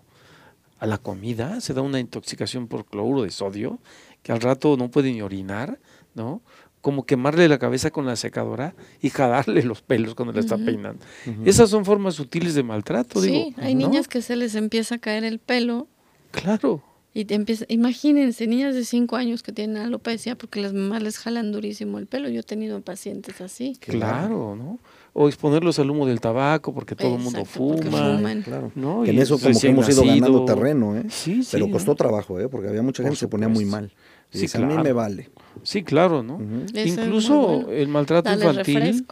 a 0.79 0.87
la 0.87 0.97
comida, 0.97 1.61
se 1.61 1.73
da 1.73 1.81
una 1.81 1.99
intoxicación 1.99 2.67
por 2.67 2.85
cloruro 2.85 3.21
de 3.21 3.29
sodio, 3.29 3.79
que 4.23 4.31
al 4.31 4.41
rato 4.41 4.77
no 4.77 4.89
puede 4.89 5.11
ni 5.11 5.21
orinar, 5.21 5.79
¿no? 6.15 6.41
Como 6.81 7.05
quemarle 7.05 7.47
la 7.47 7.59
cabeza 7.59 7.91
con 7.91 8.05
la 8.05 8.15
secadora 8.15 8.75
y 9.01 9.09
jalarle 9.09 9.63
los 9.63 9.81
pelos 9.81 10.15
cuando 10.15 10.33
le 10.33 10.39
está 10.39 10.57
peinando. 10.57 11.05
Esas 11.45 11.69
son 11.69 11.85
formas 11.85 12.15
sutiles 12.15 12.55
de 12.55 12.63
maltrato, 12.63 13.21
sí, 13.21 13.55
hay 13.57 13.75
niñas 13.75 14.07
que 14.07 14.21
se 14.21 14.35
les 14.35 14.55
empieza 14.55 14.95
a 14.95 14.97
caer 14.97 15.23
el 15.23 15.39
pelo. 15.39 15.87
Claro. 16.31 16.83
Y 17.13 17.25
te 17.25 17.35
empieza, 17.35 17.65
imagínense, 17.67 18.47
niñas 18.47 18.73
de 18.73 18.85
5 18.85 19.17
años 19.17 19.43
que 19.43 19.51
tienen 19.51 19.77
alopecia 19.77 20.37
porque 20.37 20.61
las 20.61 20.71
mamás 20.71 21.03
les 21.03 21.17
jalan 21.17 21.51
durísimo 21.51 21.99
el 21.99 22.07
pelo. 22.07 22.29
Yo 22.29 22.39
he 22.39 22.43
tenido 22.43 22.79
pacientes 22.79 23.41
así. 23.41 23.75
Claro, 23.81 24.55
¿no? 24.55 24.79
O 25.13 25.27
exponerlos 25.27 25.77
al 25.77 25.89
humo 25.89 26.07
del 26.07 26.21
tabaco 26.21 26.73
porque 26.73 26.95
todo 26.95 27.15
el 27.15 27.21
mundo 27.21 27.43
fuma. 27.43 28.21
Claro. 28.43 28.71
¿no? 28.75 29.05
en 29.05 29.19
eso 29.19 29.37
como 29.37 29.59
que 29.59 29.67
hemos 29.67 29.89
ido 29.89 30.03
ganando 30.03 30.45
terreno, 30.45 30.95
¿eh? 30.95 31.03
Sí, 31.09 31.43
sí, 31.43 31.49
Pero 31.51 31.69
costó 31.69 31.95
trabajo, 31.95 32.39
¿eh? 32.39 32.47
Porque 32.47 32.69
había 32.69 32.81
mucha 32.81 33.03
gente 33.03 33.15
que 33.15 33.19
se 33.19 33.27
ponía 33.27 33.49
muy 33.49 33.65
mal. 33.65 33.91
sí, 34.29 34.47
a 34.53 34.59
mí 34.59 34.77
me 34.81 34.93
vale. 34.93 35.29
Sí, 35.63 35.83
claro, 35.83 36.23
¿no? 36.23 36.39
Incluso 36.73 37.69
el 37.69 37.89
maltrato 37.89 38.31
infantil. 38.31 39.05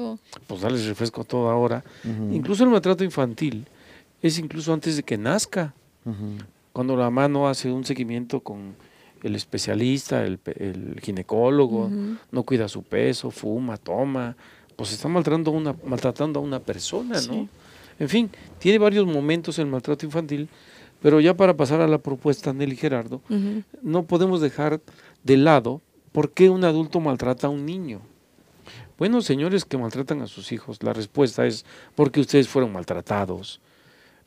Pues 0.48 0.62
darles 0.62 0.86
refresco 0.86 1.22
a 1.22 1.24
toda 1.26 1.56
hora. 1.56 1.84
Incluso 2.32 2.64
el 2.64 2.70
maltrato 2.70 3.04
infantil 3.04 3.68
es 4.22 4.40
incluso 4.40 4.74
antes 4.74 4.96
de 4.96 5.04
que 5.04 5.18
nazca. 5.18 5.74
Cuando 6.72 6.96
la 6.96 7.06
mamá 7.06 7.28
no 7.28 7.50
hace 7.50 7.72
un 7.72 7.84
seguimiento 7.84 8.40
con 8.40 8.76
el 9.24 9.36
especialista, 9.36 10.24
el, 10.24 10.40
ginecólogo, 11.02 11.90
no 12.32 12.44
cuida 12.44 12.68
su 12.68 12.84
peso, 12.84 13.32
fuma, 13.32 13.78
toma, 13.78 14.36
pues 14.80 14.94
está 14.94 15.08
maltratando 15.08 15.52
a 15.52 15.54
una, 15.54 15.76
maltratando 15.86 16.40
a 16.40 16.44
una 16.44 16.60
persona, 16.60 17.22
¿no? 17.22 17.48
En 18.00 18.10
fin, 18.10 18.30
tiene 18.60 18.78
varios 18.78 19.06
momentos 19.06 19.60
el 19.60 19.66
maltrato 19.66 20.06
infantil, 20.06 20.48
pero 21.02 21.20
ya 21.20 21.36
para 21.36 21.56
pasar 21.56 21.82
a 21.82 21.88
la 21.88 21.98
propuesta, 21.98 22.54
Nelly 22.54 22.76
Gerardo, 22.76 23.22
no 23.82 24.04
podemos 24.04 24.42
dejar 24.42 24.82
de 25.24 25.38
lado 25.38 25.82
¿Por 26.12 26.32
qué 26.32 26.50
un 26.50 26.64
adulto 26.64 27.00
maltrata 27.00 27.48
a 27.48 27.50
un 27.50 27.66
niño? 27.66 28.02
Bueno, 28.98 29.22
señores 29.22 29.64
que 29.64 29.78
maltratan 29.78 30.22
a 30.22 30.28
sus 30.28 30.52
hijos, 30.52 30.82
la 30.84 30.94
respuesta 30.94 31.46
es 31.46 31.66
porque 31.96 32.20
ustedes 32.20 32.48
fueron 32.48 32.74
maltratados. 32.74 33.62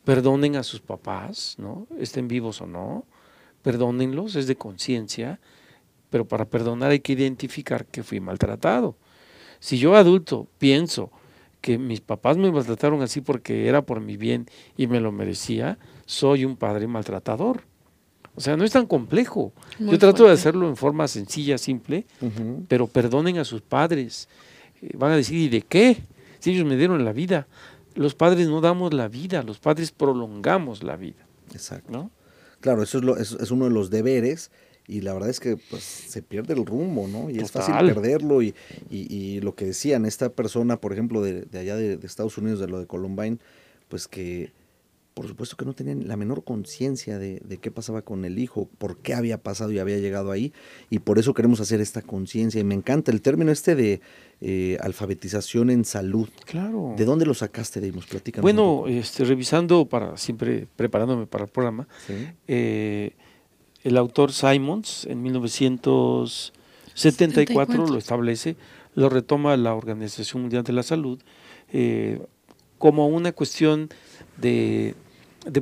Perdonen 0.05 0.57
a 0.57 0.63
sus 0.63 0.81
papás, 0.81 1.57
¿no? 1.59 1.87
Estén 1.99 2.29
vivos 2.29 2.61
o 2.61 2.67
no. 2.67 3.05
Perdónenlos, 3.63 4.37
es 4.37 4.47
de 4.47 4.57
conciencia, 4.57 5.41
pero 6.11 6.27
para 6.27 6.45
perdonar 6.45 6.91
hay 6.91 7.01
que 7.01 7.13
identificar 7.13 7.85
que 7.85 8.03
fui 8.03 8.21
maltratado. 8.21 8.97
Si 9.63 9.79
yo 9.79 9.95
adulto 9.95 10.49
pienso 10.59 11.13
que 11.61 11.79
mis 11.79 12.01
papás 12.01 12.37
me 12.37 12.51
maltrataron 12.51 13.01
así 13.01 13.21
porque 13.21 13.69
era 13.69 13.83
por 13.83 14.01
mi 14.01 14.17
bien 14.17 14.49
y 14.77 14.89
me 14.89 14.99
lo 14.99 15.13
merecía, 15.13 15.79
soy 16.05 16.45
un 16.45 16.57
padre 16.57 16.89
maltratador. 16.89 17.63
O 18.35 18.41
sea, 18.41 18.57
no 18.57 18.65
es 18.65 18.73
tan 18.73 18.87
complejo. 18.87 19.53
Yo 19.79 19.97
trato 20.01 20.25
de 20.25 20.33
hacerlo 20.33 20.69
en 20.69 20.77
forma 20.77 21.07
sencilla, 21.07 21.59
simple, 21.59 22.07
pero 22.67 22.89
perdonen 22.89 23.39
a 23.39 23.45
sus 23.45 23.61
padres. 23.61 24.29
Eh, 24.83 24.91
van 24.97 25.13
a 25.13 25.17
decir, 25.17 25.39
¿y 25.39 25.49
de 25.49 25.63
qué? 25.63 25.97
Si 26.41 26.51
ellos 26.51 26.67
me 26.67 26.77
dieron 26.77 27.05
la 27.05 27.13
vida. 27.13 27.47
Los 27.95 28.17
padres 28.17 28.49
no 28.49 28.61
damos 28.61 28.93
la 28.93 29.07
vida, 29.07 29.45
los 29.45 29.61
padres 29.61 29.93
prolongamos 29.93 30.83
la 30.83 30.97
vida. 30.97 31.25
Exacto. 31.53 31.93
¿no? 31.93 32.11
Claro, 32.59 32.83
eso 32.83 32.99
es, 32.99 33.05
lo, 33.05 33.17
es, 33.17 33.51
uno 33.53 33.67
de 33.67 33.71
los 33.71 33.91
deberes 33.91 34.51
y 34.87 35.01
la 35.01 35.15
verdad 35.15 35.31
es 35.31 35.41
que 35.41 35.57
pues, 35.57 35.83
se 35.83 36.23
pierde 36.23 36.55
el 36.55 36.67
rumbo, 36.67 37.09
¿no? 37.09 37.31
Y 37.31 37.39
es 37.39 37.51
fácil 37.51 37.75
perderlo 37.75 38.43
y, 38.43 38.55
y, 38.91 39.41
lo 39.41 39.55
que 39.55 39.67
decían, 39.67 40.07
esta 40.07 40.31
persona, 40.31 40.81
por 40.81 40.93
ejemplo, 40.93 41.23
de, 41.23 41.47
allá 41.59 41.77
de, 41.77 41.97
de, 41.97 42.07
Estados 42.07 42.37
Unidos, 42.39 42.61
de 42.61 42.69
lo 42.69 42.81
de 42.81 42.87
Columbine, 42.87 43.39
pues 43.89 44.09
que 44.09 44.53
por 45.15 45.29
supuesto 45.29 45.57
que 45.57 45.65
no 45.65 45.75
tenían 45.75 46.09
la 46.09 46.17
menor 46.17 46.45
conciencia 46.45 47.19
de, 47.19 47.41
qué 47.61 47.71
pasaba 47.71 48.03
con 48.03 48.25
el 48.25 48.39
hijo, 48.39 48.69
por 48.79 48.99
qué 48.99 49.15
había 49.15 49.39
pasado 49.39 49.71
y 49.73 49.79
había 49.79 49.99
llegado 49.99 50.31
ahí, 50.31 50.53
y 50.91 51.01
por 51.01 51.19
eso 51.19 51.35
queremos 51.35 51.61
hacer 51.61 51.81
esta 51.81 52.03
conciencia. 52.03 52.61
Y 52.61 52.65
me 52.65 52.75
encanta 52.75 53.13
el 53.13 53.21
término 53.21 53.53
este 53.53 53.75
de 53.75 54.01
eh, 54.41 54.79
alfabetización 54.81 55.71
en 55.71 55.85
salud. 55.85 56.29
Claro. 56.47 56.95
¿De 56.97 57.05
dónde 57.05 57.27
lo 57.27 57.35
sacaste, 57.35 57.81
Deimos? 57.81 58.07
Platícanos. 58.07 58.43
Bueno, 58.43 58.85
este, 58.89 59.25
revisando, 59.25 59.87
para 59.87 60.17
siempre 60.17 60.67
preparándome 60.77 61.27
para 61.27 61.45
el 61.45 61.51
programa, 61.51 61.87
eh, 62.49 63.13
el 63.85 63.97
autor 63.97 64.33
Simons 64.33 65.07
en 65.07 65.23
1974 65.23 67.87
lo 67.87 67.99
establece, 67.99 68.57
lo 68.95 69.09
retoma 69.09 69.57
la 69.57 69.75
Organización 69.75 70.43
Mundial 70.43 70.65
de 70.65 70.73
la 70.73 70.83
Salud 70.83 71.21
eh, 71.73 72.21
como 72.79 73.09
una 73.09 73.33
cuestión 73.33 73.89
de, 74.37 74.95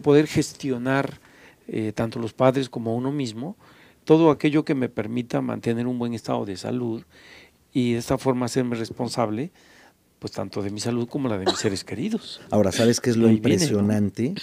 poder 0.03 0.27
gestionar 0.27 1.21
eh, 1.69 1.93
tanto 1.95 2.19
los 2.19 2.33
padres 2.33 2.69
como 2.69 2.97
uno 2.97 3.13
mismo, 3.13 3.57
todo 4.05 4.31
aquello 4.31 4.65
que 4.65 4.75
me 4.75 4.89
permita 4.89 5.41
mantener 5.41 5.87
un 5.87 5.99
buen 5.99 6.15
estado 6.15 6.45
de 6.45 6.57
salud 6.57 7.03
y 7.73 7.93
de 7.93 7.99
esta 7.99 8.19
forma 8.19 8.47
hacerme 8.47 8.77
responsable, 8.77 9.53
pues 10.19 10.33
tanto 10.33 10.63
de 10.63 10.71
mi 10.71 10.81
salud 10.81 11.09
como 11.09 11.29
la 11.29 11.39
de 11.39 11.45
mis 11.45 11.59
seres 11.59 11.85
queridos. 11.85 12.41
Ahora, 12.51 12.73
¿sabes 12.73 13.01
qué 13.01 13.11
es 13.11 13.17
lo 13.17 13.31
impresionante? 13.31 14.35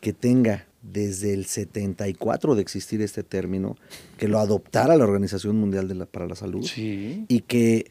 Que 0.00 0.12
tenga 0.12 0.66
desde 0.92 1.34
el 1.34 1.46
74 1.46 2.54
de 2.54 2.62
existir 2.62 3.02
este 3.02 3.22
término, 3.22 3.76
que 4.18 4.28
lo 4.28 4.38
adoptara 4.38 4.96
la 4.96 5.04
Organización 5.04 5.56
Mundial 5.56 5.88
de 5.88 5.94
la, 5.94 6.06
para 6.06 6.26
la 6.26 6.34
Salud 6.34 6.66
y 6.76 7.40
que 7.40 7.90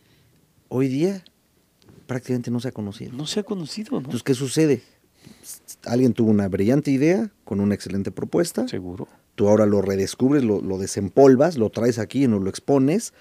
hoy 0.70 0.88
día 0.88 1.24
prácticamente 2.08 2.52
no 2.52 2.60
se 2.60 2.70
ha 2.70 2.72
conocido. 2.72 3.14
No 3.14 3.26
se 3.26 3.40
ha 3.40 3.44
conocido, 3.44 3.92
¿no? 3.92 4.00
Entonces, 4.00 4.24
¿qué 4.24 4.34
sucede? 4.34 4.82
Alguien 5.86 6.14
tuvo 6.14 6.30
una 6.30 6.48
brillante 6.48 6.92
idea 6.92 7.32
con 7.44 7.60
una 7.60 7.76
excelente 7.76 8.12
propuesta. 8.12 8.68
Seguro. 8.68 9.08
Tú 9.36 9.50
ahora 9.50 9.66
lo 9.66 9.82
redescubres, 9.82 10.44
lo, 10.44 10.62
lo 10.62 10.78
desempolvas, 10.78 11.58
lo 11.58 11.70
traes 11.70 12.00
aquí 12.00 12.24
y 12.24 12.28
nos 12.28 12.42
lo 12.42 12.50
expones 12.50 13.14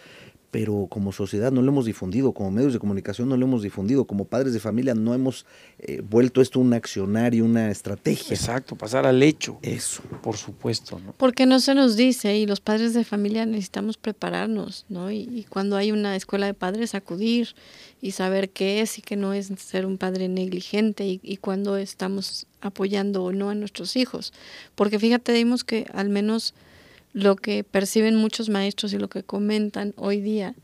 pero 0.55 0.87
como 0.89 1.11
sociedad 1.11 1.51
no 1.51 1.63
lo 1.63 1.73
hemos 1.73 1.85
difundido, 1.85 2.31
como 2.31 2.53
medios 2.53 2.73
de 2.73 2.79
comunicación 2.79 3.29
no 3.29 3.37
lo 3.37 3.45
hemos 3.45 3.65
difundido, 3.65 4.05
como 4.05 4.27
padres 4.27 4.53
de 4.53 4.61
familia 4.61 4.95
no 4.95 5.13
hemos 5.13 5.47
eh, 5.81 6.01
vuelto 6.09 6.41
esto 6.41 6.61
un 6.61 6.73
accionario, 6.75 7.45
una 7.45 7.73
estrategia. 7.73 8.37
Exacto, 8.37 8.77
pasar 8.77 9.05
al 9.05 9.21
hecho. 9.25 9.59
Eso. 9.63 10.05
Por 10.23 10.37
supuesto, 10.37 11.01
¿no? 11.05 11.13
Porque 11.17 11.45
no 11.45 11.59
se 11.59 11.75
nos 11.75 11.97
dice 11.97 12.37
y 12.37 12.47
los 12.47 12.61
padres 12.61 12.95
de 12.95 13.03
familia 13.03 13.47
necesitamos 13.47 13.97
prepararnos, 13.97 14.87
¿no? 14.89 15.11
Y, 15.11 15.45
cuando 15.49 15.77
hay 15.77 15.91
una 15.91 16.15
escuela 16.15 16.47
de 16.47 16.55
padres 16.55 16.95
acudir 16.95 17.57
y 18.01 18.13
saber 18.13 18.51
qué 18.51 18.81
es 18.81 18.97
y 18.99 19.03
qué 19.03 19.17
no 19.17 19.33
es 19.33 19.51
ser 19.57 19.87
un 19.87 19.99
padre 19.99 20.29
negligente 20.29 21.05
y, 21.05 21.19
y 21.25 21.39
cuando 21.39 21.77
estamos 21.79 22.47
apoyando 22.61 23.25
o 23.25 23.33
no 23.33 23.51
a 23.51 23.57
nuestros 23.57 23.97
hijos. 23.97 24.33
Porque 24.77 25.01
fíjate, 25.01 25.33
dimos 25.33 25.65
que 25.65 25.89
al 25.93 26.11
menos 26.11 26.55
lo 27.15 27.37
que 27.37 27.65
perciben 27.65 28.17
muchos 28.17 28.51
maestros 28.51 28.93
y 28.93 28.99
lo 28.99 29.09
que 29.09 29.23
comentan 29.23 29.95
hoy 29.97 30.21
día, 30.21 30.55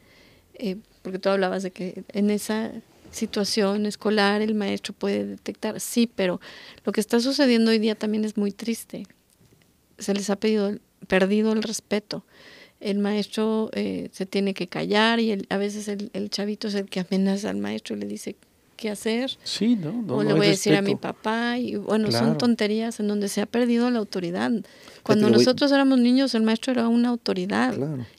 eh, 0.54 0.76
porque 1.00 1.18
tú 1.18 1.30
hablabas 1.30 1.62
de 1.62 1.70
que 1.70 2.04
en 2.12 2.28
esa 2.28 2.72
situación 3.12 3.86
escolar 3.86 4.42
el 4.42 4.54
maestro 4.54 4.92
puede 4.92 5.24
detectar, 5.24 5.80
sí, 5.80 6.10
pero 6.14 6.40
lo 6.84 6.92
que 6.92 7.00
está 7.00 7.20
sucediendo 7.20 7.70
hoy 7.70 7.78
día 7.78 7.94
también 7.94 8.24
es 8.24 8.36
muy 8.36 8.50
triste. 8.50 9.06
Se 9.98 10.12
les 10.12 10.28
ha 10.28 10.36
pedido, 10.36 10.76
perdido 11.06 11.52
el 11.52 11.62
respeto. 11.62 12.24
El 12.80 12.98
maestro 12.98 13.70
eh, 13.72 14.08
se 14.12 14.26
tiene 14.26 14.52
que 14.52 14.66
callar 14.66 15.20
y 15.20 15.46
a 15.48 15.56
veces 15.56 15.86
el, 15.86 16.10
el, 16.14 16.30
chavito 16.30 16.68
es 16.68 16.74
el 16.74 16.88
que 16.88 17.00
amenaza 17.00 17.50
al 17.50 17.58
maestro 17.58 17.96
y 17.96 18.00
le 18.00 18.06
dice, 18.06 18.36
qué 18.80 18.90
hacer. 18.90 19.38
Sí, 19.44 19.76
¿no? 19.76 19.92
no 19.92 20.16
o 20.16 20.24
le 20.24 20.32
voy 20.32 20.46
a 20.46 20.50
decir 20.50 20.74
a 20.74 20.82
mi 20.82 20.96
papá. 20.96 21.58
Y 21.58 21.76
bueno, 21.76 22.10
son 22.10 22.38
tonterías 22.38 22.98
en 22.98 23.06
donde 23.06 23.28
se 23.28 23.40
ha 23.40 23.46
perdido 23.46 23.90
la 23.90 24.00
autoridad. 24.00 24.50
Cuando 25.04 25.30
nosotros 25.30 25.70
éramos 25.70 26.00
niños, 26.00 26.34
el 26.34 26.42
maestro 26.42 26.72
era 26.72 26.88
una 26.88 27.10
autoridad 27.10 27.74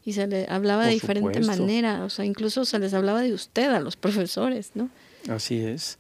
y 0.06 0.14
se 0.14 0.28
le 0.28 0.46
hablaba 0.48 0.86
de 0.86 0.94
diferente 0.94 1.42
manera. 1.42 2.06
O 2.06 2.10
sea, 2.10 2.24
incluso 2.24 2.64
se 2.64 2.80
les 2.80 2.94
hablaba 2.94 3.22
de 3.22 3.34
usted 3.34 3.70
a 3.70 3.80
los 3.80 3.98
profesores, 3.98 4.72
¿no? 4.76 4.90
Así 5.28 5.58
es. 5.60 5.98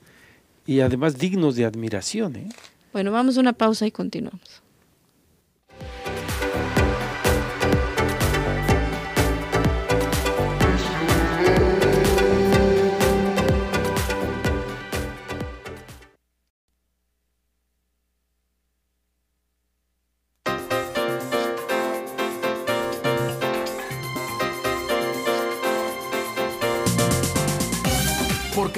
Y 0.66 0.80
además 0.80 1.18
dignos 1.18 1.56
de 1.56 1.66
admiración, 1.66 2.36
¿eh? 2.36 2.50
Bueno, 2.94 3.12
vamos 3.12 3.38
a 3.38 3.40
una 3.40 3.54
pausa 3.54 3.88
y 3.88 3.92
continuamos. 3.92 4.62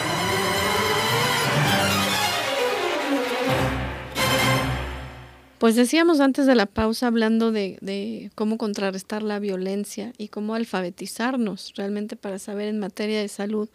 Pues 5.60 5.76
decíamos 5.76 6.22
antes 6.22 6.48
de 6.48 6.56
la 6.56 6.66
pausa 6.66 7.08
hablando 7.08 7.52
de, 7.52 8.32
cómo 8.34 8.58
contrarrestar 8.58 9.24
la 9.24 9.40
violencia 9.40 10.14
y 10.18 10.30
cómo 10.30 10.56
alfabetizarnos 10.56 11.74
realmente 11.76 12.16
para 12.16 12.40
saber 12.40 12.70
en 12.70 12.80
materia 12.80 13.20
de 13.20 13.28
salud 13.28 13.68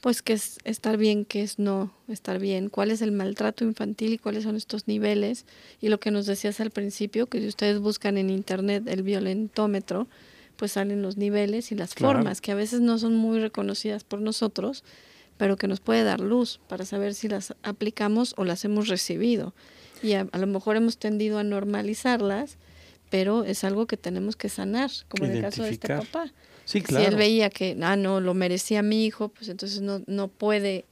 pues 0.00 0.22
qué 0.22 0.34
es 0.34 0.58
estar 0.64 0.96
bien, 0.96 1.24
qué 1.24 1.42
es 1.42 1.58
no 1.58 1.92
estar 2.08 2.38
bien, 2.38 2.68
cuál 2.68 2.90
es 2.90 3.02
el 3.02 3.12
maltrato 3.12 3.64
infantil 3.64 4.12
y 4.12 4.18
cuáles 4.18 4.44
son 4.44 4.56
estos 4.56 4.86
niveles. 4.86 5.46
Y 5.80 5.88
lo 5.88 5.98
que 5.98 6.10
nos 6.10 6.26
decías 6.26 6.60
al 6.60 6.70
principio, 6.70 7.26
que 7.26 7.40
si 7.40 7.48
ustedes 7.48 7.80
buscan 7.80 8.18
en 8.18 8.30
internet 8.30 8.84
el 8.86 9.02
violentómetro, 9.02 10.06
pues 10.56 10.72
salen 10.72 11.02
los 11.02 11.16
niveles 11.16 11.72
y 11.72 11.74
las 11.74 11.94
formas, 11.94 12.40
que 12.40 12.52
a 12.52 12.54
veces 12.54 12.80
no 12.80 12.98
son 12.98 13.14
muy 13.14 13.38
reconocidas 13.38 14.04
por 14.04 14.20
nosotros, 14.20 14.84
pero 15.36 15.56
que 15.56 15.68
nos 15.68 15.80
puede 15.80 16.02
dar 16.02 16.20
luz 16.20 16.60
para 16.68 16.84
saber 16.84 17.14
si 17.14 17.28
las 17.28 17.54
aplicamos 17.62 18.34
o 18.36 18.44
las 18.44 18.64
hemos 18.64 18.88
recibido. 18.88 19.54
Y 20.02 20.12
a, 20.12 20.24
lo 20.24 20.46
mejor 20.46 20.76
hemos 20.76 20.98
tendido 20.98 21.38
a 21.38 21.44
normalizarlas, 21.44 22.58
pero 23.10 23.44
es 23.44 23.64
algo 23.64 23.86
que 23.86 23.96
tenemos 23.96 24.36
que 24.36 24.48
sanar, 24.48 24.90
como 25.08 25.26
en 25.26 25.36
el 25.36 25.42
caso 25.42 25.62
de 25.62 25.70
este 25.70 25.88
papá. 25.88 26.32
Si 26.66 26.82
él 26.96 27.14
veía 27.14 27.48
que, 27.48 27.78
ah, 27.80 27.96
no, 27.96 28.20
lo 28.20 28.34
merecía 28.34 28.82
mi 28.82 29.06
hijo, 29.06 29.28
pues 29.28 29.48
entonces 29.48 29.80
no, 29.80 30.02
no 30.06 30.26
puede 30.26 30.84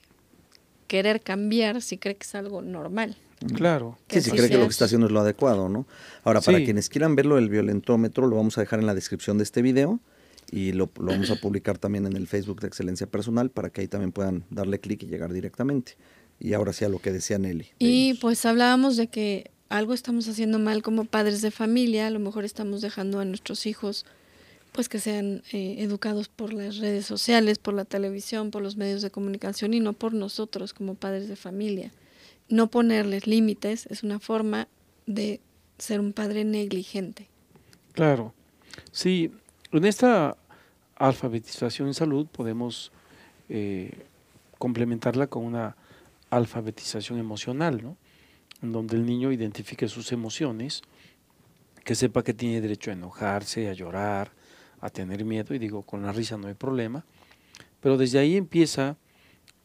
querer 0.87 1.20
cambiar 1.20 1.82
si 1.82 1.98
cree 1.98 2.14
que 2.14 2.24
es 2.24 2.34
algo 2.37 2.62
normal. 2.62 3.16
Claro. 3.54 3.98
Que 4.06 4.20
si 4.20 4.30
cree 4.30 4.48
que 4.48 4.56
lo 4.56 4.64
que 4.64 4.70
está 4.70 4.84
haciendo 4.84 5.08
es 5.08 5.12
lo 5.12 5.20
adecuado, 5.20 5.68
¿no? 5.68 5.87
Ahora, 6.22 6.40
para 6.40 6.64
quienes 6.64 6.88
quieran 6.88 7.16
verlo, 7.16 7.38
el 7.38 7.50
violentómetro, 7.50 8.28
lo 8.28 8.37
vamos 8.37 8.56
a 8.56 8.60
dejar 8.60 8.78
en 8.78 8.87
la 8.87 8.94
descripción 8.94 9.37
de 9.37 9.44
este 9.44 9.62
video 9.62 9.98
y 10.52 10.72
lo, 10.72 10.90
lo 10.98 11.06
vamos 11.06 11.30
a 11.32 11.37
publicar 11.37 11.76
también 11.78 12.06
en 12.06 12.16
el 12.16 12.28
Facebook 12.28 12.60
de 12.60 12.68
Excelencia 12.68 13.08
Personal 13.08 13.50
para 13.50 13.70
que 13.70 13.80
ahí 13.80 13.88
también 13.88 14.12
puedan 14.12 14.44
darle 14.50 14.78
clic 14.78 15.02
y 15.02 15.06
llegar 15.06 15.32
directamente. 15.32 15.96
Y 16.38 16.52
ahora 16.52 16.72
sí 16.72 16.84
a 16.84 16.88
lo 16.88 17.00
que 17.00 17.10
decía 17.10 17.38
Nelly. 17.38 17.66
Y 17.80 18.14
pues 18.14 18.46
hablábamos 18.46 18.96
de 18.96 19.08
que 19.08 19.50
algo 19.68 19.92
estamos 19.92 20.28
haciendo 20.28 20.60
mal 20.60 20.82
como 20.82 21.04
padres 21.04 21.42
de 21.42 21.50
familia, 21.50 22.06
a 22.06 22.10
lo 22.10 22.20
mejor 22.20 22.44
estamos 22.44 22.80
dejando 22.80 23.18
a 23.18 23.24
nuestros 23.24 23.66
hijos 23.66 24.06
pues 24.74 24.88
que 24.88 24.98
sean 24.98 25.44
eh, 25.52 25.76
educados 25.78 26.28
por 26.28 26.52
las 26.52 26.78
redes 26.78 27.06
sociales, 27.06 27.58
por 27.58 27.74
la 27.74 27.84
televisión, 27.84 28.50
por 28.50 28.60
los 28.60 28.76
medios 28.76 29.02
de 29.02 29.10
comunicación 29.12 29.72
y 29.72 29.78
no 29.78 29.92
por 29.92 30.12
nosotros 30.14 30.74
como 30.74 30.96
padres 30.96 31.28
de 31.28 31.37
familia. 31.37 31.92
No 32.48 32.68
ponerles 32.72 33.28
límites 33.28 33.87
es 33.87 34.02
una 34.02 34.18
forma 34.18 34.66
de 35.06 35.40
ser 35.78 36.00
un 36.00 36.12
padre 36.12 36.42
negligente. 36.44 37.28
Claro, 37.92 38.34
sí, 38.90 39.30
en 39.70 39.84
esta 39.84 40.37
alfabetización 40.96 41.87
en 41.87 41.94
salud 41.94 42.26
podemos 42.26 42.90
eh, 43.48 43.92
complementarla 44.58 45.28
con 45.28 45.44
una 45.44 45.76
alfabetización 46.30 47.20
emocional, 47.20 47.80
¿no? 47.80 47.96
En 48.60 48.72
donde 48.72 48.96
el 48.96 49.06
niño 49.06 49.30
identifique 49.30 49.87
sus 49.87 50.10
emociones, 50.10 50.82
que 51.84 51.94
sepa 51.94 52.24
que 52.24 52.34
tiene 52.34 52.60
derecho 52.60 52.90
a 52.90 52.94
enojarse, 52.94 53.68
a 53.68 53.72
llorar, 53.72 54.32
a 54.85 54.90
tener 54.90 55.25
miedo 55.25 55.55
y 55.55 55.59
digo, 55.59 55.81
con 55.81 56.03
la 56.03 56.12
risa 56.12 56.37
no 56.37 56.47
hay 56.47 56.53
problema, 56.53 57.07
pero 57.81 57.97
desde 57.97 58.18
ahí 58.18 58.37
empieza 58.37 58.99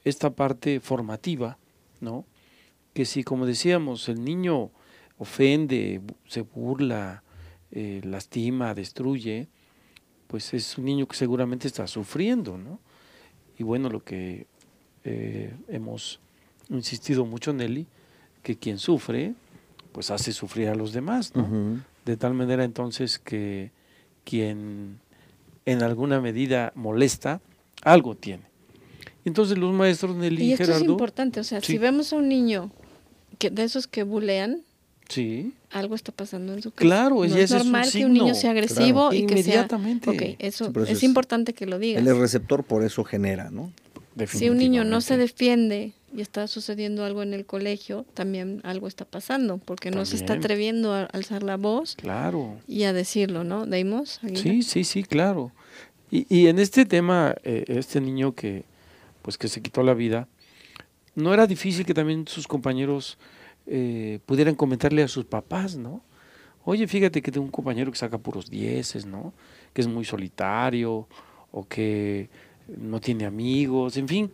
esta 0.05 0.29
parte 0.29 0.79
formativa, 0.79 1.57
¿no? 1.99 2.25
Que 2.93 3.03
si, 3.03 3.25
como 3.25 3.45
decíamos, 3.45 4.07
el 4.07 4.23
niño 4.23 4.71
ofende, 5.17 5.99
se 6.25 6.41
burla, 6.41 7.21
eh, 7.71 7.99
lastima, 8.05 8.73
destruye, 8.73 9.49
pues 10.27 10.53
es 10.53 10.77
un 10.77 10.85
niño 10.85 11.05
que 11.05 11.17
seguramente 11.17 11.67
está 11.67 11.85
sufriendo, 11.85 12.57
¿no? 12.57 12.79
Y 13.57 13.63
bueno, 13.63 13.89
lo 13.89 14.01
que 14.01 14.47
eh, 15.03 15.53
hemos 15.67 16.21
insistido 16.69 17.25
mucho, 17.25 17.51
Nelly, 17.51 17.85
que 18.41 18.55
quien 18.55 18.77
sufre, 18.77 19.33
pues 19.91 20.11
hace 20.11 20.31
sufrir 20.31 20.69
a 20.69 20.75
los 20.75 20.93
demás, 20.93 21.35
¿no? 21.35 21.81
De 22.05 22.15
tal 22.15 22.35
manera 22.35 22.63
entonces 22.63 23.19
que 23.19 23.71
quien 24.23 25.01
en 25.71 25.83
alguna 25.83 26.19
medida 26.19 26.71
molesta, 26.75 27.41
algo 27.83 28.15
tiene. 28.15 28.43
Entonces 29.25 29.57
los 29.57 29.73
maestros 29.73 30.15
Nelly 30.15 30.43
y 30.43 30.51
esto 30.53 30.65
Gerardo, 30.65 30.85
es 30.85 30.89
importante, 30.89 31.39
o 31.39 31.43
sea, 31.43 31.61
si 31.61 31.77
vemos 31.77 32.11
a 32.13 32.15
un 32.15 32.29
niño 32.29 32.71
que 33.37 33.49
de 33.49 33.63
esos 33.63 33.87
que 33.87 34.03
bulean, 34.03 34.61
sí. 35.07 35.53
algo 35.71 35.95
está 35.95 36.11
pasando 36.11 36.53
en 36.53 36.63
su 36.63 36.71
casa. 36.71 36.81
Claro, 36.81 37.23
es, 37.23 37.51
normal 37.51 37.87
que 37.91 38.05
un 38.05 38.13
niño 38.13 38.33
sea 38.33 38.51
agresivo 38.51 39.13
y 39.13 39.25
que 39.25 39.43
sea 39.43 39.67
okay, 40.07 40.35
eso, 40.39 40.71
es, 40.87 41.03
importante 41.03 41.53
que 41.53 41.65
lo 41.65 41.77
diga. 41.77 41.99
Él 41.99 42.07
es 42.07 42.17
receptor, 42.17 42.63
por 42.63 42.83
eso 42.83 43.03
genera, 43.03 43.51
¿no? 43.51 43.71
Si 44.27 44.49
un 44.49 44.57
niño 44.57 44.83
no 44.83 45.01
se 45.01 45.17
defiende 45.17 45.93
y 46.15 46.21
está 46.21 46.47
sucediendo 46.47 47.05
algo 47.05 47.23
en 47.23 47.33
el 47.33 47.45
colegio, 47.45 48.05
también 48.13 48.61
algo 48.63 48.87
está 48.87 49.05
pasando, 49.05 49.57
porque 49.57 49.91
no 49.91 50.05
se 50.05 50.15
está 50.15 50.33
atreviendo 50.33 50.93
a 50.93 51.03
alzar 51.03 51.43
la 51.43 51.57
voz 51.57 51.95
claro. 51.95 52.57
y 52.67 52.83
a 52.83 52.93
decirlo, 52.93 53.43
¿no? 53.43 53.65
¿Deimos? 53.65 54.19
Sí, 54.35 54.63
sí, 54.63 54.83
sí, 54.83 55.03
claro. 55.03 55.51
Y, 56.11 56.25
y 56.33 56.47
en 56.47 56.59
este 56.59 56.85
tema, 56.85 57.35
eh, 57.43 57.65
este 57.67 58.01
niño 58.01 58.33
que, 58.33 58.63
pues 59.21 59.37
que 59.37 59.47
se 59.47 59.61
quitó 59.61 59.83
la 59.83 59.93
vida, 59.93 60.27
no 61.15 61.33
era 61.33 61.45
difícil 61.47 61.85
que 61.85 61.93
también 61.93 62.27
sus 62.27 62.47
compañeros 62.47 63.17
eh, 63.67 64.19
pudieran 64.25 64.55
comentarle 64.55 65.03
a 65.03 65.07
sus 65.07 65.25
papás, 65.25 65.75
¿no? 65.75 66.01
Oye, 66.65 66.87
fíjate 66.87 67.21
que 67.21 67.31
tengo 67.31 67.45
un 67.45 67.51
compañero 67.51 67.91
que 67.91 67.97
saca 67.97 68.17
puros 68.17 68.49
dieces, 68.49 69.05
¿no? 69.05 69.33
Que 69.73 69.81
es 69.81 69.87
muy 69.87 70.05
solitario 70.05 71.07
o 71.51 71.67
que 71.67 72.29
no 72.77 72.99
tiene 72.99 73.25
amigos, 73.25 73.97
en 73.97 74.07
fin, 74.07 74.31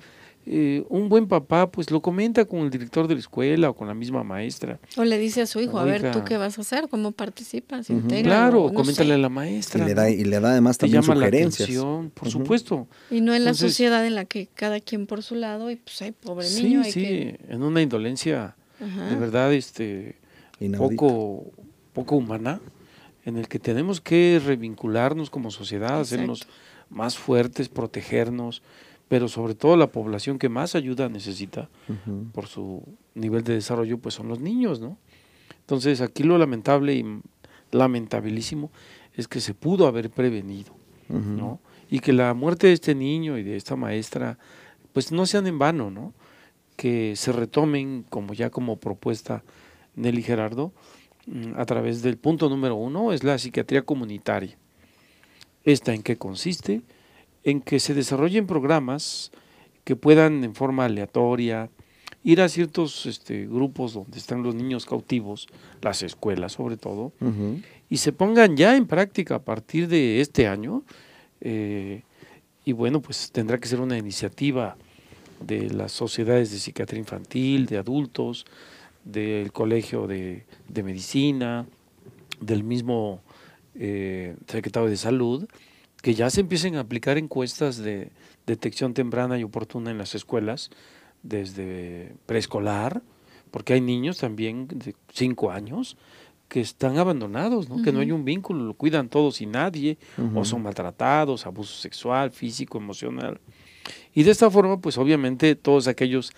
eh, 0.47 0.85
un 0.89 1.09
buen 1.09 1.27
papá 1.27 1.71
pues 1.71 1.89
lo 1.89 2.01
comenta 2.01 2.45
con 2.45 2.59
el 2.59 2.69
director 2.69 3.07
de 3.07 3.15
la 3.15 3.19
escuela 3.19 3.69
o 3.69 3.75
con 3.75 3.87
la 3.87 3.93
misma 3.93 4.23
maestra. 4.23 4.79
O 4.95 5.03
le 5.03 5.17
dice 5.17 5.41
a 5.41 5.45
su 5.47 5.59
hijo, 5.59 5.79
a 5.79 5.83
ver, 5.83 6.11
¿tú 6.11 6.23
qué 6.23 6.37
vas 6.37 6.57
a 6.57 6.61
hacer? 6.61 6.87
¿Cómo 6.89 7.11
participas? 7.11 7.87
Claro, 8.23 8.71
coméntale 8.73 9.13
a 9.13 9.17
la 9.17 9.29
maestra. 9.29 9.83
Y 9.83 9.87
le, 9.87 9.93
da, 9.95 10.09
y 10.09 10.23
le 10.23 10.39
da 10.39 10.51
además 10.51 10.77
también 10.77 11.01
llama 11.01 11.15
sugerencias. 11.15 11.69
La 11.69 11.75
atención, 11.75 12.11
por 12.11 12.29
supuesto. 12.29 12.87
Y 13.09 13.21
no 13.21 13.33
en 13.33 13.43
la 13.43 13.53
sociedad 13.53 14.05
en 14.05 14.15
la 14.15 14.25
que 14.25 14.47
cada 14.53 14.79
quien 14.79 15.07
por 15.07 15.23
su 15.23 15.35
lado 15.35 15.71
y 15.71 15.77
pues 15.77 16.01
hay 16.01 16.11
pobre 16.11 16.47
niño. 16.49 16.83
Sí, 16.83 16.91
sí, 16.91 17.35
en 17.47 17.63
una 17.63 17.81
indolencia 17.81 18.55
de 18.79 19.15
verdad 19.15 19.53
este 19.53 20.17
poco, 20.77 21.45
poco 21.93 22.17
humana 22.17 22.59
en 23.25 23.37
el 23.37 23.47
que 23.47 23.57
tenemos 23.57 24.01
que 24.01 24.39
revincularnos 24.45 25.29
como 25.29 25.49
sociedad, 25.49 25.99
hacernos 25.99 26.47
más 26.89 27.17
fuertes, 27.17 27.69
protegernos, 27.69 28.61
pero 29.07 29.27
sobre 29.27 29.55
todo 29.55 29.77
la 29.77 29.91
población 29.91 30.39
que 30.39 30.49
más 30.49 30.75
ayuda 30.75 31.09
necesita 31.09 31.69
por 32.33 32.47
su 32.47 32.83
nivel 33.13 33.43
de 33.43 33.53
desarrollo, 33.53 33.99
pues 33.99 34.15
son 34.15 34.27
los 34.27 34.39
niños, 34.39 34.79
¿no? 34.79 34.97
Entonces 35.59 36.01
aquí 36.01 36.23
lo 36.23 36.37
lamentable 36.37 36.95
y 36.95 37.05
lamentabilísimo 37.71 38.71
es 39.15 39.27
que 39.27 39.41
se 39.41 39.53
pudo 39.53 39.87
haber 39.87 40.09
prevenido, 40.09 40.75
¿no? 41.09 41.59
Y 41.89 41.99
que 41.99 42.13
la 42.13 42.33
muerte 42.33 42.67
de 42.67 42.73
este 42.73 42.95
niño 42.95 43.37
y 43.37 43.43
de 43.43 43.55
esta 43.55 43.75
maestra, 43.75 44.39
pues 44.91 45.11
no 45.11 45.25
sean 45.25 45.45
en 45.47 45.59
vano, 45.59 45.91
¿no? 45.91 46.13
Que 46.75 47.15
se 47.15 47.31
retomen 47.31 48.05
como 48.09 48.33
ya 48.33 48.49
como 48.49 48.77
propuesta 48.77 49.43
Nelly 49.95 50.23
Gerardo 50.23 50.73
mm, 51.27 51.53
a 51.55 51.65
través 51.65 52.01
del 52.01 52.17
punto 52.17 52.49
número 52.49 52.75
uno, 52.75 53.13
es 53.13 53.23
la 53.23 53.37
psiquiatría 53.37 53.83
comunitaria. 53.83 54.57
¿Esta 55.63 55.93
en 55.93 56.03
qué 56.03 56.17
consiste? 56.17 56.81
En 57.45 57.61
que 57.61 57.79
se 57.79 57.93
desarrollen 57.93 58.47
programas 58.47 59.31
que 59.85 59.95
puedan 59.95 60.43
en 60.43 60.55
forma 60.55 60.85
aleatoria 60.85 61.69
ir 62.23 62.41
a 62.41 62.49
ciertos 62.49 63.05
este, 63.05 63.45
grupos 63.45 63.93
donde 63.93 64.17
están 64.17 64.41
los 64.41 64.55
niños 64.55 64.87
cautivos, 64.87 65.47
las 65.81 66.01
escuelas 66.01 66.53
sobre 66.53 66.75
todo, 66.75 67.13
y 67.87 67.97
se 67.97 68.11
pongan 68.11 68.57
ya 68.57 68.75
en 68.75 68.87
práctica 68.87 69.35
a 69.35 69.43
partir 69.43 69.87
de 69.87 70.19
este 70.21 70.47
año. 70.47 70.83
Eh, 71.39 72.01
y 72.65 72.73
bueno, 72.73 72.99
pues 72.99 73.31
tendrá 73.31 73.59
que 73.59 73.67
ser 73.67 73.79
una 73.79 73.95
iniciativa 73.95 74.75
de 75.39 75.69
las 75.69 75.91
sociedades 75.91 76.51
de 76.51 76.57
psiquiatría 76.57 76.99
infantil, 76.99 77.67
de 77.67 77.77
adultos, 77.77 78.47
del 79.03 79.51
Colegio 79.51 80.07
de, 80.07 80.45
Medicina, 80.83 81.67
del 82.41 82.63
mismo 82.63 83.21
eh, 83.75 84.35
secretario 84.47 84.89
de 84.89 84.97
Salud, 84.97 85.47
que 86.05 86.13
ya 86.13 86.29
se 86.29 86.41
empiecen 86.41 86.75
a 86.75 86.81
aplicar 86.81 87.17
encuestas 87.17 87.77
de 87.77 88.11
detección 88.45 88.93
temprana 88.93 89.39
y 89.39 89.43
oportuna 89.43 89.89
en 89.89 89.97
las 89.97 90.13
escuelas 90.13 90.69
desde 91.23 92.15
preescolar, 92.27 93.01
porque 93.49 93.73
hay 93.73 93.81
niños 93.81 94.19
también 94.19 94.67
de 94.67 94.93
5 95.11 95.49
años 95.49 95.97
que 96.47 96.61
están 96.61 96.99
abandonados, 96.99 97.69
¿no? 97.69 97.81
que 97.81 97.91
no 97.91 98.01
hay 98.01 98.11
un 98.11 98.23
vínculo, 98.23 98.65
lo 98.65 98.75
cuidan 98.75 99.09
todos 99.09 99.41
y 99.41 99.47
nadie, 99.47 99.97
o 100.35 100.45
son 100.45 100.61
maltratados, 100.61 101.47
abuso 101.47 101.73
sexual, 101.73 102.29
físico, 102.29 102.77
emocional. 102.77 103.41
Y 104.13 104.21
de 104.21 104.29
esta 104.29 104.51
forma, 104.51 104.79
pues 104.79 104.99
obviamente 104.99 105.55
todos 105.55 105.87
aquellos 105.87 106.33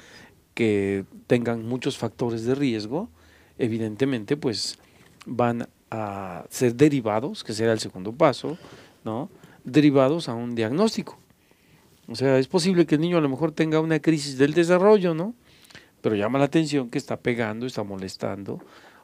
que 0.53 1.03
tengan 1.27 1.67
muchos 1.67 1.97
factores 1.97 2.45
de 2.45 2.55
riesgo, 2.55 3.09
evidentemente, 3.57 4.37
pues 4.37 4.79
van 5.25 5.67
a 5.91 6.45
ser 6.49 6.73
derivados, 6.73 7.43
que 7.43 7.51
será 7.51 7.73
el 7.73 7.79
segundo 7.79 8.13
paso, 8.13 8.57
¿no? 9.03 9.29
Derivados 9.67 10.29
a 10.29 10.33
un 10.33 10.55
diagnóstico. 10.55 11.19
O 12.07 12.15
sea, 12.15 12.39
es 12.39 12.47
posible 12.47 12.85
que 12.85 12.95
el 12.95 13.01
niño 13.01 13.17
a 13.17 13.21
lo 13.21 13.29
mejor 13.29 13.51
tenga 13.51 13.81
una 13.81 13.99
crisis 13.99 14.37
del 14.37 14.53
desarrollo, 14.53 15.13
¿no? 15.13 15.35
Pero 16.01 16.15
llama 16.15 16.39
la 16.39 16.45
atención 16.45 16.89
que 16.89 16.97
está 16.97 17.17
pegando, 17.17 17.65
está 17.65 17.83
molestando, 17.83 18.61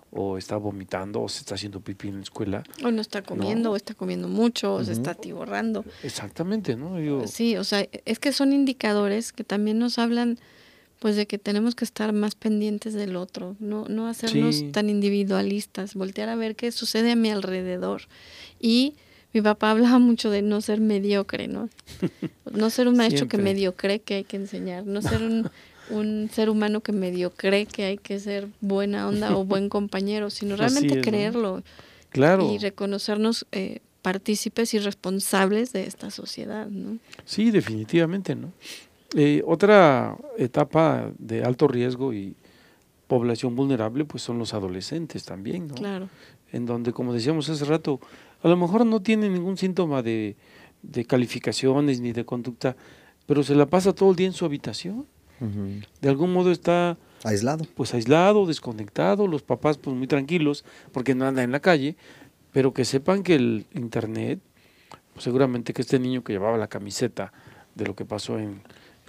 o 0.09 0.37
está 0.37 0.55
vomitando, 0.55 1.21
o 1.21 1.27
se 1.27 1.39
está 1.39 1.55
haciendo 1.55 1.81
pipí 1.81 2.07
en 2.07 2.17
la 2.17 2.21
escuela. 2.21 2.63
O 2.83 2.91
no 2.91 3.01
está 3.01 3.21
comiendo, 3.21 3.71
o 3.71 3.75
está 3.75 3.93
comiendo 3.93 4.29
mucho, 4.29 4.75
o 4.75 4.83
se 4.83 4.93
está 4.93 5.11
atiborrando. 5.11 5.83
Exactamente, 6.01 6.77
¿no? 6.77 7.27
Sí, 7.27 7.57
o 7.57 7.65
sea, 7.65 7.85
es 8.05 8.19
que 8.19 8.31
son 8.31 8.53
indicadores 8.53 9.33
que 9.33 9.43
también 9.43 9.79
nos 9.79 9.99
hablan 9.99 10.39
pues 10.99 11.17
de 11.17 11.27
que 11.27 11.37
tenemos 11.37 11.75
que 11.75 11.83
estar 11.83 12.13
más 12.13 12.35
pendientes 12.35 12.93
del 12.93 13.17
otro, 13.17 13.57
no, 13.59 13.83
no 13.89 14.07
hacernos 14.07 14.63
tan 14.71 14.89
individualistas, 14.89 15.95
voltear 15.95 16.29
a 16.29 16.37
ver 16.37 16.55
qué 16.55 16.71
sucede 16.71 17.11
a 17.11 17.17
mi 17.17 17.29
alrededor 17.29 18.03
y 18.57 18.95
mi 19.33 19.41
papá 19.41 19.71
hablaba 19.71 19.99
mucho 19.99 20.29
de 20.29 20.41
no 20.41 20.61
ser 20.61 20.79
mediocre, 20.79 21.47
¿no? 21.47 21.69
No 22.51 22.69
ser 22.69 22.87
un 22.87 22.97
maestro 22.97 23.27
que 23.27 23.37
mediocre 23.37 23.99
que 23.99 24.15
hay 24.15 24.23
que 24.23 24.37
enseñar, 24.37 24.85
no 24.85 25.01
ser 25.01 25.23
un, 25.23 25.49
un 25.89 26.29
ser 26.31 26.49
humano 26.49 26.81
que 26.81 26.91
mediocre 26.91 27.65
que 27.65 27.83
hay 27.83 27.97
que 27.97 28.19
ser 28.19 28.47
buena 28.61 29.07
onda 29.07 29.35
o 29.35 29.43
buen 29.43 29.69
compañero, 29.77 30.29
sino 30.29 30.55
realmente 30.55 31.01
creerlo. 31.01 31.63
Claro. 32.09 32.51
Y 32.51 32.59
reconocernos 32.59 33.47
eh, 33.51 33.79
partícipes 34.03 34.73
y 34.75 34.79
responsables 34.79 35.73
de 35.73 35.87
esta 35.87 36.11
sociedad, 36.11 36.67
¿no? 36.67 36.99
Sí, 37.25 37.49
definitivamente, 37.49 38.35
¿no? 38.35 38.51
Eh, 39.15 39.41
otra 39.45 40.15
etapa 40.37 41.11
de 41.17 41.43
alto 41.43 41.67
riesgo 41.67 42.13
y 42.13 42.35
población 43.07 43.55
vulnerable, 43.55 44.05
pues 44.05 44.23
son 44.23 44.37
los 44.37 44.53
adolescentes 44.53 45.25
también, 45.25 45.67
¿no? 45.67 45.75
Claro. 45.75 46.09
En 46.51 46.65
donde, 46.65 46.93
como 46.93 47.13
decíamos 47.13 47.49
hace 47.49 47.65
rato, 47.65 47.99
a 48.43 48.47
lo 48.49 48.57
mejor 48.57 48.85
no 48.85 49.01
tiene 49.01 49.29
ningún 49.29 49.57
síntoma 49.57 50.03
de, 50.03 50.35
calificaciones 51.07 52.01
ni 52.01 52.11
de 52.11 52.25
conducta, 52.25 52.75
pero 53.25 53.41
se 53.41 53.55
la 53.55 53.65
pasa 53.65 53.93
todo 53.93 54.11
el 54.11 54.17
día 54.17 54.27
en 54.27 54.33
su 54.33 54.45
habitación. 54.45 55.07
De 55.99 56.07
algún 56.07 56.31
modo 56.31 56.51
está 56.51 56.97
aislado. 57.25 57.65
Pues 57.75 57.93
aislado, 57.93 58.45
desconectado, 58.45 59.27
los 59.27 59.41
papás 59.41 59.77
pues 59.77 59.93
muy 59.93 60.07
tranquilos 60.07 60.63
porque 60.93 61.15
no 61.15 61.25
andan 61.25 61.45
en 61.45 61.51
la 61.51 61.59
calle, 61.59 61.97
pero 62.53 62.73
que 62.73 62.85
sepan 62.85 63.23
que 63.23 63.35
el 63.35 63.65
internet, 63.73 64.39
pues, 65.13 65.23
seguramente 65.25 65.73
que 65.73 65.81
este 65.81 65.99
niño 65.99 66.23
que 66.23 66.31
llevaba 66.31 66.57
la 66.57 66.67
camiseta 66.67 67.33
de 67.75 67.85
lo 67.85 67.95
que 67.95 68.05
pasó 68.05 68.39
en, 68.39 68.61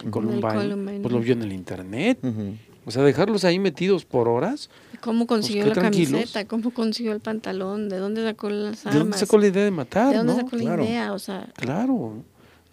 Columbine, 0.09 0.99
pues 0.99 1.13
lo 1.13 1.19
vio 1.21 1.33
en 1.33 1.43
el 1.43 1.53
internet. 1.53 2.19
O 2.85 2.91
sea, 2.91 3.01
dejarlos 3.03 3.43
ahí 3.43 3.57
metidos 3.57 4.05
por 4.05 4.27
horas. 4.27 4.69
¿Cómo 5.01 5.25
pues, 5.25 5.39
consiguió 5.39 5.65
la 5.65 5.73
camiseta? 5.73 6.45
¿Cómo 6.45 6.71
consiguió 6.71 7.13
el 7.13 7.19
pantalón? 7.19 7.89
¿De 7.89 7.97
dónde 7.97 8.23
sacó 8.23 8.49
las 8.49 8.85
armas? 8.85 8.93
¿De 8.93 8.99
dónde 8.99 9.17
sacó 9.17 9.37
la 9.39 9.47
idea 9.47 9.63
de 9.63 9.71
matar? 9.71 10.11
¿De 10.11 10.17
dónde 10.17 10.35
sacó 10.35 10.55
la 10.55 10.63
idea? 10.63 11.13
O 11.13 11.19
sea, 11.19 11.47
claro. 11.55 12.13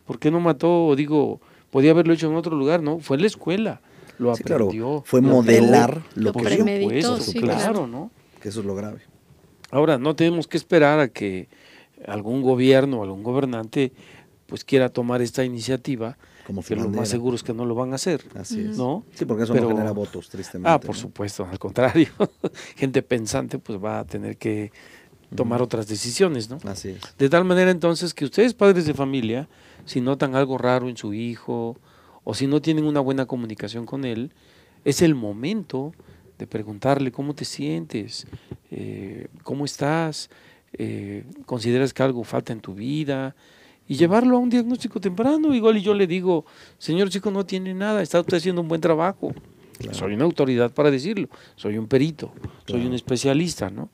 ¿Por 0.06 0.18
qué 0.18 0.30
no 0.30 0.40
mató? 0.40 0.94
Digo, 0.96 1.40
podía 1.70 1.92
haberlo 1.92 2.12
hecho 2.12 2.28
en 2.28 2.36
otro 2.36 2.56
lugar, 2.56 2.82
¿no? 2.82 2.98
Fue 2.98 3.16
en 3.16 3.22
la 3.22 3.26
escuela. 3.26 3.80
Lo 4.18 4.32
aprendió. 4.32 5.02
Fue 5.06 5.20
modelar 5.22 6.02
lo, 6.14 6.32
que 6.32 6.42
premeditó, 6.42 7.18
sí, 7.18 7.40
claro, 7.40 7.86
¿no? 7.86 8.10
Que 8.40 8.50
eso 8.50 8.60
es 8.60 8.66
lo 8.66 8.74
grave. 8.74 9.00
Ahora, 9.70 9.96
no 9.96 10.14
tenemos 10.14 10.46
que 10.46 10.58
esperar 10.58 11.00
a 11.00 11.08
que 11.08 11.48
algún 12.06 12.42
gobierno 12.42 13.00
o 13.00 13.02
algún 13.04 13.22
gobernante 13.22 13.92
pues 14.46 14.64
quiera 14.64 14.90
tomar 14.90 15.22
esta 15.22 15.44
iniciativa 15.44 16.18
como 16.46 16.62
que 16.62 16.76
lo 16.76 16.88
más 16.88 17.08
seguro 17.08 17.36
es 17.36 17.42
que 17.42 17.54
no 17.54 17.64
lo 17.64 17.74
van 17.74 17.92
a 17.92 17.96
hacer. 17.96 18.24
Así 18.34 18.60
es. 18.60 18.76
¿no? 18.76 19.04
Sí, 19.14 19.24
porque 19.24 19.44
eso 19.44 19.54
no 19.54 19.68
genera 19.68 19.92
votos, 19.92 20.28
tristemente. 20.28 20.70
Ah, 20.70 20.80
por 20.80 20.96
supuesto, 20.96 21.46
al 21.50 21.58
contrario. 21.58 22.08
Gente 22.76 23.02
pensante 23.02 23.58
pues 23.58 23.82
va 23.82 24.00
a 24.00 24.04
tener 24.04 24.36
que 24.36 24.72
tomar 25.34 25.62
otras 25.62 25.86
decisiones, 25.86 26.50
¿no? 26.50 26.58
Así 26.64 26.90
es. 26.90 27.00
De 27.18 27.28
tal 27.28 27.44
manera 27.44 27.70
entonces 27.70 28.12
que 28.12 28.24
ustedes, 28.24 28.54
padres 28.54 28.86
de 28.86 28.94
familia, 28.94 29.48
si 29.84 30.00
notan 30.00 30.34
algo 30.34 30.58
raro 30.58 30.88
en 30.88 30.96
su 30.96 31.14
hijo 31.14 31.76
o 32.24 32.34
si 32.34 32.46
no 32.46 32.60
tienen 32.60 32.84
una 32.84 33.00
buena 33.00 33.26
comunicación 33.26 33.86
con 33.86 34.04
él, 34.04 34.32
es 34.84 35.02
el 35.02 35.14
momento 35.14 35.92
de 36.38 36.46
preguntarle 36.46 37.12
cómo 37.12 37.34
te 37.34 37.44
sientes, 37.44 38.26
eh, 38.70 39.28
cómo 39.42 39.64
estás, 39.64 40.30
eh, 40.72 41.24
consideras 41.46 41.92
que 41.92 42.02
algo 42.02 42.24
falta 42.24 42.52
en 42.52 42.60
tu 42.60 42.74
vida, 42.74 43.34
y 43.88 43.96
llevarlo 43.96 44.36
a 44.36 44.40
un 44.40 44.50
diagnóstico 44.50 45.00
temprano. 45.00 45.54
Igual 45.54 45.78
y 45.78 45.82
yo 45.82 45.94
le 45.94 46.06
digo, 46.06 46.44
señor 46.78 47.10
chico, 47.10 47.30
no 47.30 47.44
tiene 47.44 47.74
nada, 47.74 48.02
está 48.02 48.20
usted 48.20 48.36
haciendo 48.36 48.60
un 48.62 48.68
buen 48.68 48.80
trabajo. 48.80 49.32
Soy 49.90 50.14
una 50.14 50.24
autoridad 50.24 50.70
para 50.72 50.90
decirlo, 50.90 51.28
soy 51.56 51.76
un 51.76 51.88
perito, 51.88 52.32
soy 52.66 52.86
un 52.86 52.94
especialista, 52.94 53.70
¿no? 53.70 53.90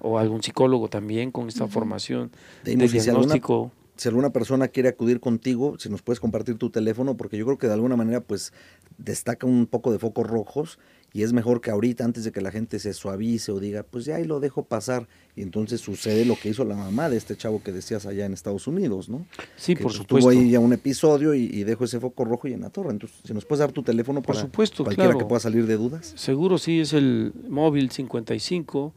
O 0.00 0.18
algún 0.18 0.42
psicólogo 0.42 0.88
también 0.88 1.30
con 1.32 1.48
esta 1.48 1.66
formación 1.66 2.30
de, 2.62 2.76
diagnóstico. 2.76 3.72
si 3.96 4.08
alguna 4.08 4.30
persona 4.30 4.68
quiere 4.68 4.88
acudir 4.88 5.18
contigo, 5.18 5.76
si 5.78 5.88
nos 5.88 6.02
puedes 6.02 6.20
compartir 6.20 6.56
tu 6.56 6.70
teléfono, 6.70 7.16
porque 7.16 7.36
yo 7.36 7.44
creo 7.46 7.58
que 7.58 7.66
de 7.66 7.72
alguna 7.72 7.96
manera 7.96 8.20
pues 8.20 8.52
destaca 8.98 9.46
un 9.46 9.66
poco 9.66 9.92
de 9.92 9.98
focos 9.98 10.26
rojos 10.26 10.78
y 11.14 11.22
es 11.22 11.32
mejor 11.32 11.60
que 11.60 11.70
ahorita, 11.70 12.04
antes 12.04 12.24
de 12.24 12.32
que 12.32 12.40
la 12.40 12.50
gente 12.50 12.80
se 12.80 12.92
suavice 12.92 13.52
o 13.52 13.60
diga, 13.60 13.84
pues 13.84 14.04
ya 14.04 14.16
ahí 14.16 14.24
lo 14.24 14.40
dejo 14.40 14.64
pasar, 14.64 15.06
y 15.36 15.42
entonces 15.42 15.80
sucede 15.80 16.24
lo 16.24 16.34
que 16.34 16.48
hizo 16.48 16.64
la 16.64 16.74
mamá 16.74 17.08
de 17.08 17.16
este 17.16 17.36
chavo 17.36 17.62
que 17.62 17.70
decías 17.70 18.04
allá 18.04 18.26
en 18.26 18.32
Estados 18.32 18.66
Unidos, 18.66 19.08
¿no? 19.08 19.24
Sí, 19.56 19.76
por 19.76 19.92
supuesto. 19.92 20.28
Tuvo 20.28 20.30
ahí 20.30 20.50
ya 20.50 20.58
un 20.58 20.72
episodio 20.72 21.32
y, 21.32 21.62
dejo 21.62 21.84
ese 21.84 22.00
foco 22.00 22.24
rojo 22.24 22.48
y 22.48 22.52
en 22.52 22.62
la 22.62 22.70
torre. 22.70 22.90
Entonces, 22.90 23.16
si 23.24 23.32
nos 23.32 23.44
puedes 23.44 23.60
dar 23.60 23.70
tu 23.70 23.84
teléfono 23.84 24.22
por 24.22 24.34
para 24.34 24.40
supuesto, 24.40 24.82
cualquiera 24.82 25.16
que 25.16 25.24
pueda 25.24 25.38
salir 25.38 25.68
de 25.68 25.76
dudas. 25.76 26.14
Seguro, 26.16 26.58
sí, 26.58 26.80
es 26.80 26.92
el 26.92 27.32
móvil 27.48 27.92
55 27.92 28.92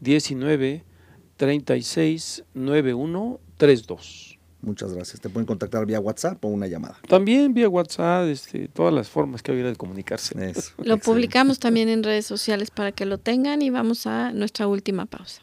19 0.00 0.84
36 1.36 2.44
91 2.54 3.40
32. 3.58 4.27
Muchas 4.60 4.92
gracias. 4.92 5.20
Te 5.20 5.28
pueden 5.28 5.46
contactar 5.46 5.86
vía 5.86 6.00
WhatsApp 6.00 6.44
o 6.44 6.48
una 6.48 6.66
llamada. 6.66 6.98
También 7.08 7.54
vía 7.54 7.68
WhatsApp, 7.68 8.26
este, 8.26 8.68
todas 8.68 8.92
las 8.92 9.08
formas 9.08 9.42
que 9.42 9.52
hubiera 9.52 9.68
de 9.68 9.76
comunicarse. 9.76 10.52
lo 10.78 10.98
publicamos 10.98 11.58
también 11.58 11.88
en 11.88 12.02
redes 12.02 12.26
sociales 12.26 12.70
para 12.70 12.92
que 12.92 13.06
lo 13.06 13.18
tengan 13.18 13.62
y 13.62 13.70
vamos 13.70 14.06
a 14.06 14.32
nuestra 14.32 14.66
última 14.66 15.06
pausa. 15.06 15.42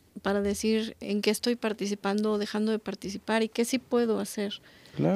para 0.21 0.41
decir 0.41 0.95
en 0.99 1.21
qué 1.21 1.29
estoy 1.29 1.55
participando 1.55 2.33
o 2.33 2.37
dejando 2.37 2.71
de 2.71 2.79
participar 2.79 3.43
y 3.43 3.49
qué 3.49 3.65
sí 3.65 3.79
puedo 3.79 4.19
hacer. 4.19 4.61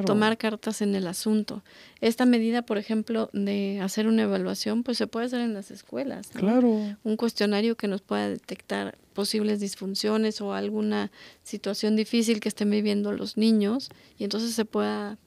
Tomar 0.05 0.37
cartas 0.37 0.81
en 0.81 0.95
el 0.95 1.05
asunto. 1.05 1.61
Esta 1.99 2.25
medida, 2.25 2.61
por 2.61 2.77
ejemplo, 2.77 3.29
de 3.33 3.81
hacer 3.81 4.07
una 4.07 4.23
evaluación, 4.23 4.83
pues 4.83 4.97
se 4.97 5.05
puede 5.05 5.25
hacer 5.25 5.41
en 5.41 5.53
las 5.53 5.69
escuelas. 5.69 6.29
Claro. 6.29 6.95
Un 7.03 7.17
cuestionario 7.17 7.75
que 7.75 7.89
nos 7.89 8.01
pueda 8.01 8.29
detectar 8.29 8.97
posibles 9.13 9.59
disfunciones 9.59 10.39
o 10.39 10.53
alguna 10.53 11.11
situación 11.43 11.97
difícil 11.97 12.39
que 12.39 12.47
estén 12.47 12.69
viviendo 12.69 13.11
los 13.11 13.35
niños 13.35 13.89
y 14.17 14.23
entonces 14.23 14.53
se 14.53 14.63
pueda 14.63 15.17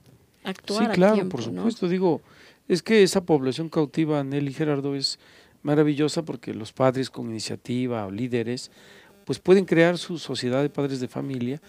actuar. 0.44 0.86
Sí, 0.86 0.92
claro, 0.92 1.28
por 1.28 1.42
supuesto. 1.42 1.86
Digo, 1.86 2.22
es 2.68 2.82
que 2.82 3.02
esa 3.02 3.24
población 3.24 3.68
cautiva, 3.68 4.24
Nelly 4.24 4.54
Gerardo, 4.54 4.94
es 4.94 5.18
maravillosa 5.62 6.24
porque 6.24 6.54
los 6.54 6.72
padres 6.72 7.10
con 7.10 7.28
iniciativa 7.28 8.06
o 8.06 8.10
líderes 8.10 8.70
pues 9.28 9.40
pueden 9.40 9.66
crear 9.66 9.98
su 9.98 10.18
sociedad 10.18 10.62
de 10.62 10.70
padres 10.70 11.00
de 11.00 11.06
familia 11.06 11.60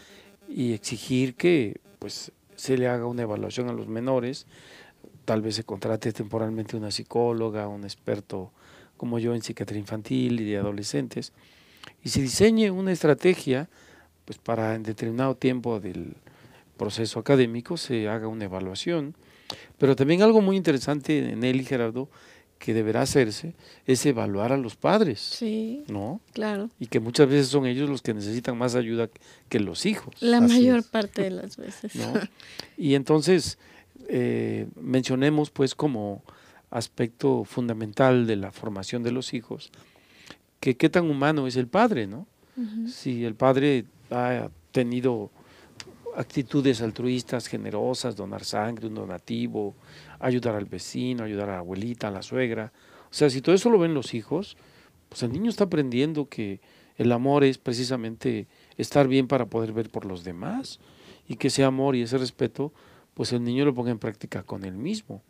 y 0.48 0.72
exigir 0.72 1.36
que 1.36 1.82
pues 2.00 2.32
se 2.56 2.78
le 2.78 2.88
haga 2.88 3.06
una 3.06 3.24
evaluación 3.24 3.68
a 3.68 3.74
los 3.74 3.90
menores, 3.90 4.48
tal 5.26 5.42
vez 5.42 5.56
se 5.56 5.66
contrate 5.66 6.14
temporalmente 6.14 6.78
una 6.78 6.90
psicóloga, 6.90 7.68
un 7.68 7.84
experto 7.84 8.54
como 8.96 9.20
yo 9.20 9.36
en 9.36 9.42
psiquiatría 9.42 9.78
infantil 9.78 10.40
y 10.40 10.46
de 10.46 10.56
adolescentes, 10.56 11.34
y 12.02 12.08
se 12.08 12.22
diseñe 12.22 12.72
una 12.72 12.94
estrategia 12.94 13.68
pues 14.24 14.38
para 14.38 14.76
en 14.76 14.84
determinado 14.84 15.36
tiempo 15.36 15.82
del 15.82 16.16
proceso 16.78 17.20
académico 17.20 17.76
se 17.76 18.08
haga 18.08 18.30
una 18.30 18.46
evaluación. 18.46 19.16
Pero 19.78 19.98
también 19.98 20.22
algo 20.22 20.40
muy 20.40 20.56
interesante 20.56 21.30
en 21.30 21.44
él 21.44 21.68
Gerardo 21.68 22.08
que 22.60 22.74
deberá 22.74 23.02
hacerse 23.02 23.56
es 23.88 24.06
evaluar 24.06 24.52
a 24.52 24.58
los 24.58 24.76
padres. 24.76 25.20
Sí. 25.20 25.84
¿No? 25.88 26.22
Claro. 26.34 26.70
Y 26.80 26.88
que 26.88 27.00
muchas 27.00 27.28
veces 27.28 27.48
son 27.48 27.66
ellos 27.66 27.90
los 27.90 28.02
que 28.02 28.14
necesitan 28.14 28.58
más 28.58 28.76
ayuda 28.76 29.10
que 29.48 29.60
los 29.60 29.86
hijos. 29.86 30.14
La 30.20 30.42
mayor 30.42 30.84
parte 30.84 31.24
de 31.24 31.32
las 31.32 31.58
veces. 31.58 31.96
¿no? 31.96 32.14
Y 32.78 32.96
entonces, 32.96 33.58
eh, 34.10 34.68
mencionemos 34.80 35.50
pues 35.50 35.74
como 35.74 36.22
aspecto 36.70 37.46
fundamental 37.46 38.28
de 38.28 38.36
la 38.36 38.52
formación 38.52 39.04
de 39.04 39.12
los 39.12 39.34
hijos, 39.34 39.72
que 40.60 40.76
qué 40.78 40.90
tan 40.90 41.10
humano 41.10 41.48
es 41.48 41.56
el 41.56 41.68
padre, 41.68 42.08
¿no? 42.08 42.28
Si 42.88 43.24
el 43.24 43.36
padre 43.36 43.86
ha 44.12 44.50
tenido 44.74 45.32
actitudes 46.16 46.82
altruistas, 46.82 47.48
generosas, 47.48 48.16
donar 48.16 48.44
sangre, 48.44 48.88
un 48.88 48.96
donativo, 48.96 49.76
ayudar 50.20 50.56
al 50.56 50.66
vecino, 50.66 51.24
ayudar 51.24 51.50
a 51.50 51.54
la 51.54 51.60
abuelita, 51.60 52.08
a 52.08 52.12
la 52.12 52.22
suegra. 52.22 52.72
O 53.06 53.14
sea, 53.14 53.30
si 53.30 53.42
todo 53.42 53.56
eso 53.56 53.70
lo 53.70 53.80
ven 53.80 53.94
los 53.94 54.14
hijos, 54.14 54.58
pues 55.10 55.24
el 55.24 55.32
niño 55.32 55.50
está 55.50 55.66
aprendiendo 55.66 56.30
que 56.30 56.62
el 56.98 57.12
amor 57.12 57.44
es 57.44 57.58
precisamente 57.58 58.48
estar 58.78 59.08
bien 59.08 59.28
para 59.28 59.46
poder 59.46 59.72
ver 59.74 59.90
por 59.90 60.06
los 60.06 60.24
demás 60.24 60.80
y 61.28 61.36
que 61.36 61.48
ese 61.48 61.64
amor 61.64 61.96
y 61.96 62.02
ese 62.02 62.18
respeto, 62.18 62.74
pues 63.14 63.32
el 63.34 63.44
niño 63.44 63.66
lo 63.66 63.74
ponga 63.74 63.92
en 63.92 64.00
práctica 64.00 64.44
con 64.44 64.66
él 64.66 64.76
mismo. 64.76 65.22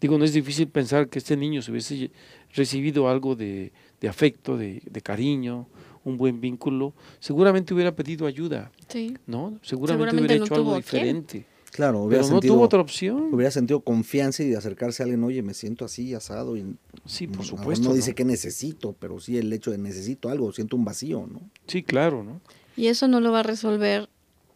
Digo, 0.00 0.18
no 0.18 0.24
es 0.24 0.34
difícil 0.34 0.68
pensar 0.68 1.08
que 1.08 1.18
este 1.18 1.34
niño 1.34 1.62
si 1.62 1.70
hubiese 1.70 2.10
recibido 2.54 3.08
algo 3.08 3.36
de, 3.36 3.72
afecto, 4.06 4.58
de, 4.58 4.82
cariño, 5.02 5.66
un 6.06 6.16
buen 6.16 6.40
vínculo, 6.40 6.94
seguramente 7.18 7.74
hubiera 7.74 7.94
pedido 7.94 8.26
ayuda, 8.26 8.70
sí. 8.88 9.16
¿no? 9.26 9.58
Seguramente, 9.60 10.16
hubiera 10.16 10.34
hecho 10.34 10.54
algo 10.54 10.76
diferente. 10.76 11.44
Claro, 11.72 12.04
hubiera 12.04 12.22
Pero 12.22 12.36
no 12.36 12.40
tuvo 12.40 12.62
otra 12.62 12.80
opción. 12.80 13.34
Hubiera 13.34 13.50
sentido 13.50 13.80
confianza 13.80 14.42
y 14.42 14.54
acercarse 14.54 15.02
a 15.02 15.04
alguien, 15.04 15.22
oye, 15.24 15.42
me 15.42 15.52
siento 15.52 15.84
así, 15.84 16.14
asado. 16.14 16.56
Y, 16.56 16.76
sí, 17.04 17.26
por 17.26 17.44
supuesto. 17.44 17.88
No, 17.88 17.94
dice 17.94 18.14
que 18.14 18.24
necesito, 18.24 18.94
pero 18.98 19.20
sí 19.20 19.36
el 19.36 19.52
hecho 19.52 19.72
de 19.72 19.78
necesito 19.78 20.30
algo, 20.30 20.52
siento 20.52 20.76
un 20.76 20.84
vacío, 20.84 21.26
¿no? 21.30 21.42
Sí, 21.66 21.82
claro, 21.82 22.22
¿no? 22.22 22.40
Y 22.76 22.86
eso 22.86 23.08
no 23.08 23.20
lo 23.20 23.32
va 23.32 23.40
a 23.40 23.42
resolver 23.42 24.08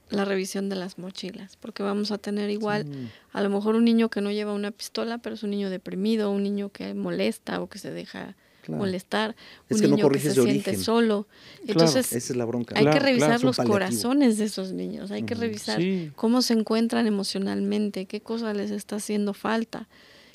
la 0.08 0.24
revisión 0.24 0.68
de 0.68 0.76
las 0.76 0.98
mochilas, 0.98 1.56
porque 1.56 1.82
vamos 1.82 2.10
a 2.10 2.18
tener 2.18 2.48
igual, 2.48 2.86
a 3.32 3.42
lo 3.42 3.50
mejor 3.50 3.74
un 3.74 3.84
niño 3.84 4.08
que 4.08 4.20
no 4.20 4.30
lleva 4.30 4.52
una 4.54 4.70
pistola, 4.70 5.18
pero 5.18 5.34
es 5.34 5.42
un 5.42 5.50
niño 5.50 5.68
deprimido, 5.68 6.30
un 6.30 6.42
niño 6.42 6.70
que 6.70 6.94
molesta 6.94 7.60
o 7.60 7.68
que 7.68 7.78
se 7.78 7.90
deja 7.90 8.36
molestar, 8.68 9.36
un 9.68 9.80
niño 9.80 10.08
que 10.10 10.18
se 10.18 10.32
siente 10.32 10.76
solo. 10.76 11.26
Entonces, 11.66 12.12
esa 12.12 12.32
es 12.32 12.36
la 12.36 12.44
bronca. 12.44 12.78
Hay 12.78 12.86
que 12.86 12.98
revisar 12.98 13.42
los 13.42 13.56
corazones 13.56 14.38
de 14.38 14.44
esos 14.44 14.72
niños, 14.72 15.10
hay 15.10 15.22
que 15.22 15.34
revisar 15.34 15.80
cómo 16.16 16.42
se 16.42 16.54
encuentran 16.54 17.06
emocionalmente, 17.06 18.06
qué 18.06 18.20
cosa 18.20 18.52
les 18.54 18.70
está 18.70 18.96
haciendo 18.96 19.34
falta, 19.34 19.88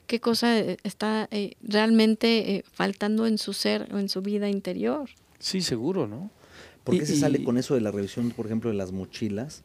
qué 0.08 0.20
cosa 0.20 0.60
eh, 0.60 0.78
está 0.84 1.28
eh, 1.32 1.56
realmente 1.62 2.56
eh, 2.56 2.64
faltando 2.72 3.28
en 3.28 3.38
su 3.38 3.54
ser 3.54 3.88
o 3.94 4.00
en 4.00 4.10
su 4.10 4.22
vida 4.22 4.50
interior. 4.50 5.10
Sí, 5.40 5.62
seguro, 5.62 6.08
¿no? 6.08 6.32
¿Por 6.84 6.98
qué 6.98 7.06
se 7.06 7.16
sale 7.16 7.44
con 7.44 7.58
eso 7.58 7.74
de 7.74 7.82
la 7.82 7.92
revisión, 7.92 8.30
por 8.30 8.46
ejemplo, 8.46 8.70
de 8.70 8.76
las 8.76 8.92
mochilas? 8.92 9.64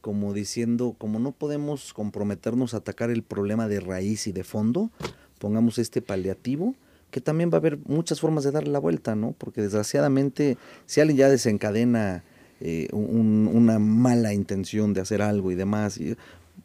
Como 0.00 0.32
diciendo, 0.32 0.96
como 0.98 1.20
no 1.20 1.30
podemos 1.30 1.92
comprometernos 1.92 2.74
a 2.74 2.78
atacar 2.78 3.10
el 3.10 3.22
problema 3.22 3.68
de 3.68 3.78
raíz 3.78 4.26
y 4.26 4.32
de 4.32 4.42
fondo, 4.42 4.90
pongamos 5.38 5.78
este 5.78 6.02
paliativo 6.02 6.74
que 7.10 7.20
también 7.20 7.50
va 7.50 7.54
a 7.54 7.58
haber 7.58 7.78
muchas 7.86 8.20
formas 8.20 8.44
de 8.44 8.50
darle 8.50 8.70
la 8.70 8.78
vuelta, 8.78 9.14
¿no? 9.14 9.32
Porque 9.36 9.62
desgraciadamente, 9.62 10.56
si 10.86 11.00
alguien 11.00 11.18
ya 11.18 11.28
desencadena 11.28 12.24
eh, 12.60 12.88
una 12.92 13.78
mala 13.78 14.32
intención 14.34 14.92
de 14.92 15.00
hacer 15.00 15.22
algo 15.22 15.50
y 15.50 15.54
demás, 15.54 15.98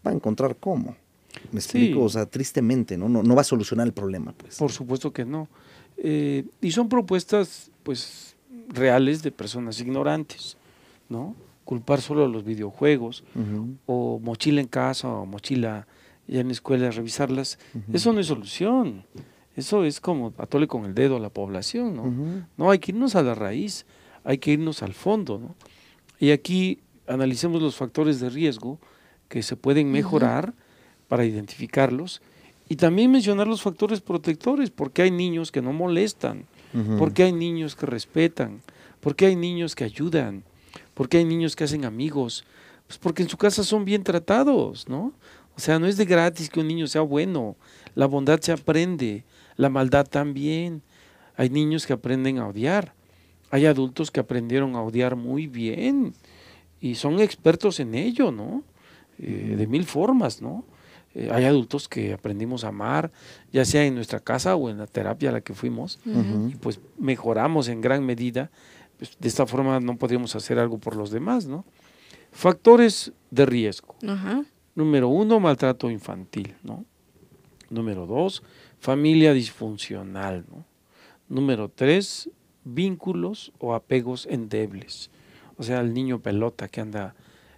va 0.06 0.12
a 0.12 0.14
encontrar 0.14 0.58
cómo. 0.58 0.96
Me 1.52 1.60
explico, 1.60 2.04
o 2.04 2.10
sea, 2.10 2.26
tristemente, 2.26 2.98
¿no? 2.98 3.10
¿no? 3.10 3.24
No 3.24 3.36
va 3.36 3.42
a 3.42 3.46
solucionar 3.46 3.88
el 3.88 3.94
problema, 3.94 4.34
pues. 4.38 4.58
Por 4.58 4.72
supuesto 4.72 5.12
que 5.12 5.26
no. 5.26 5.48
Eh, 5.98 6.46
y 6.62 6.72
son 6.72 6.90
propuestas, 6.90 7.72
pues, 7.84 8.36
reales 8.70 9.24
de 9.24 9.32
personas 9.32 9.80
ignorantes, 9.80 10.58
¿no? 11.10 11.36
Culpar 11.64 12.02
solo 12.02 12.26
a 12.26 12.28
los 12.28 12.44
videojuegos, 12.44 13.24
o 13.86 14.20
mochila 14.20 14.62
en 14.62 14.68
casa, 14.68 15.08
o 15.08 15.26
mochila 15.26 15.88
ya 16.28 16.42
en 16.42 16.48
la 16.48 16.54
escuela, 16.54 16.92
revisarlas, 16.92 17.58
eso 17.92 18.14
no 18.14 18.20
es 18.20 18.28
solución. 18.28 19.04
Eso 19.56 19.86
es 19.86 20.02
como 20.02 20.34
atole 20.38 20.68
con 20.68 20.86
el 20.86 20.94
dedo 20.94 21.16
a 21.16 21.20
la 21.20 21.30
población, 21.30 21.96
¿no? 21.96 22.46
No, 22.58 22.72
hay 22.72 22.80
que 22.80 22.92
irnos 22.92 23.16
a 23.16 23.24
la 23.24 23.36
raíz, 23.36 23.86
hay 24.24 24.38
que 24.38 24.52
irnos 24.52 24.84
al 24.84 24.94
fondo, 24.94 25.40
¿no? 25.40 25.56
Y 26.20 26.32
aquí 26.32 26.80
analicemos 27.08 27.62
los 27.62 27.76
factores 27.76 28.20
de 28.20 28.30
riesgo 28.30 28.80
que 29.30 29.44
se 29.44 29.56
pueden 29.56 29.92
mejorar 29.92 30.54
para 31.08 31.26
identificarlos 31.26 32.22
Y 32.68 32.78
también 32.78 33.12
mencionar 33.12 33.48
los 33.48 33.62
factores 33.62 34.02
protectores, 34.02 34.72
porque 34.72 35.04
hay 35.04 35.12
niños 35.12 35.52
que 35.52 35.62
no 35.62 35.72
molestan, 35.72 36.46
porque 36.98 37.24
hay 37.24 37.32
niños 37.32 37.76
que 37.76 37.86
respetan, 37.86 38.62
porque 39.02 39.28
hay 39.28 39.36
niños 39.36 39.76
que 39.76 39.84
ayudan, 39.84 40.44
porque 40.96 41.18
hay 41.18 41.26
niños 41.26 41.56
que 41.56 41.64
hacen 41.64 41.86
amigos, 41.86 42.44
pues 42.88 42.98
porque 42.98 43.22
en 43.22 43.30
su 43.30 43.38
casa 43.38 43.64
son 43.64 43.86
bien 43.86 44.04
tratados, 44.04 44.90
¿no? 44.90 45.14
O 45.56 45.60
sea, 45.60 45.80
no 45.80 45.86
es 45.88 45.96
de 45.96 46.06
gratis 46.06 46.50
que 46.50 46.60
un 46.60 46.68
niño 46.68 46.88
sea 46.88 47.02
bueno, 47.02 47.56
la 47.94 48.08
bondad 48.08 48.40
se 48.42 48.52
aprende, 48.52 49.24
la 49.58 49.70
maldad 49.70 50.08
también. 50.08 50.82
Hay 51.38 51.50
niños 51.50 51.86
que 51.86 51.94
aprenden 51.94 52.38
a 52.40 52.48
odiar, 52.48 52.94
hay 53.52 53.66
adultos 53.66 54.12
que 54.12 54.20
aprendieron 54.20 54.76
a 54.76 54.82
odiar 54.82 55.16
muy 55.16 55.48
bien 55.48 56.14
y 56.80 56.96
son 56.96 57.20
expertos 57.20 57.80
en 57.80 57.96
ello, 57.96 58.32
¿no? 58.32 58.64
Eh, 59.20 59.56
de 59.58 59.68
mil 59.68 59.86
formas, 59.86 60.42
¿no? 60.42 60.66
Eh, 61.14 61.30
hay 61.32 61.46
adultos 61.46 61.88
que 61.88 62.14
aprendimos 62.14 62.64
a 62.66 62.70
amar, 62.70 63.12
ya 63.52 63.64
sea 63.64 63.86
en 63.86 63.96
nuestra 63.96 64.20
casa 64.20 64.56
o 64.56 64.70
en 64.70 64.78
la 64.78 64.88
terapia 64.88 65.30
a 65.30 65.32
la 65.32 65.42
que 65.42 65.54
fuimos, 65.54 66.00
y 66.06 66.56
pues 66.56 66.82
mejoramos 66.98 67.70
en 67.70 67.80
gran 67.80 68.06
medida. 68.06 68.52
Pues, 68.98 69.18
de 69.20 69.28
esta 69.28 69.46
forma 69.46 69.80
no 69.80 69.98
podríamos 69.98 70.36
hacer 70.36 70.60
algo 70.60 70.78
por 70.78 70.96
los 70.96 71.12
demás, 71.12 71.48
¿no? 71.48 71.66
Factores 72.32 73.14
de 73.32 73.46
riesgo. 73.46 73.96
Número 74.76 75.08
uno, 75.08 75.40
maltrato 75.40 75.90
infantil, 75.90 76.56
¿no? 76.64 76.84
Número 77.70 78.06
dos, 78.06 78.44
familia 78.80 79.34
disfuncional, 79.34 80.46
¿no? 80.50 80.66
Número 81.28 81.70
tres, 81.70 82.30
vínculos 82.64 83.52
o 83.60 83.74
apegos 83.74 84.28
endebles. 84.28 85.10
O 85.58 85.64
sea, 85.64 85.80
el 85.80 85.94
niño 85.94 86.20
pelota 86.20 86.68
que 86.68 86.82
anda 86.82 87.16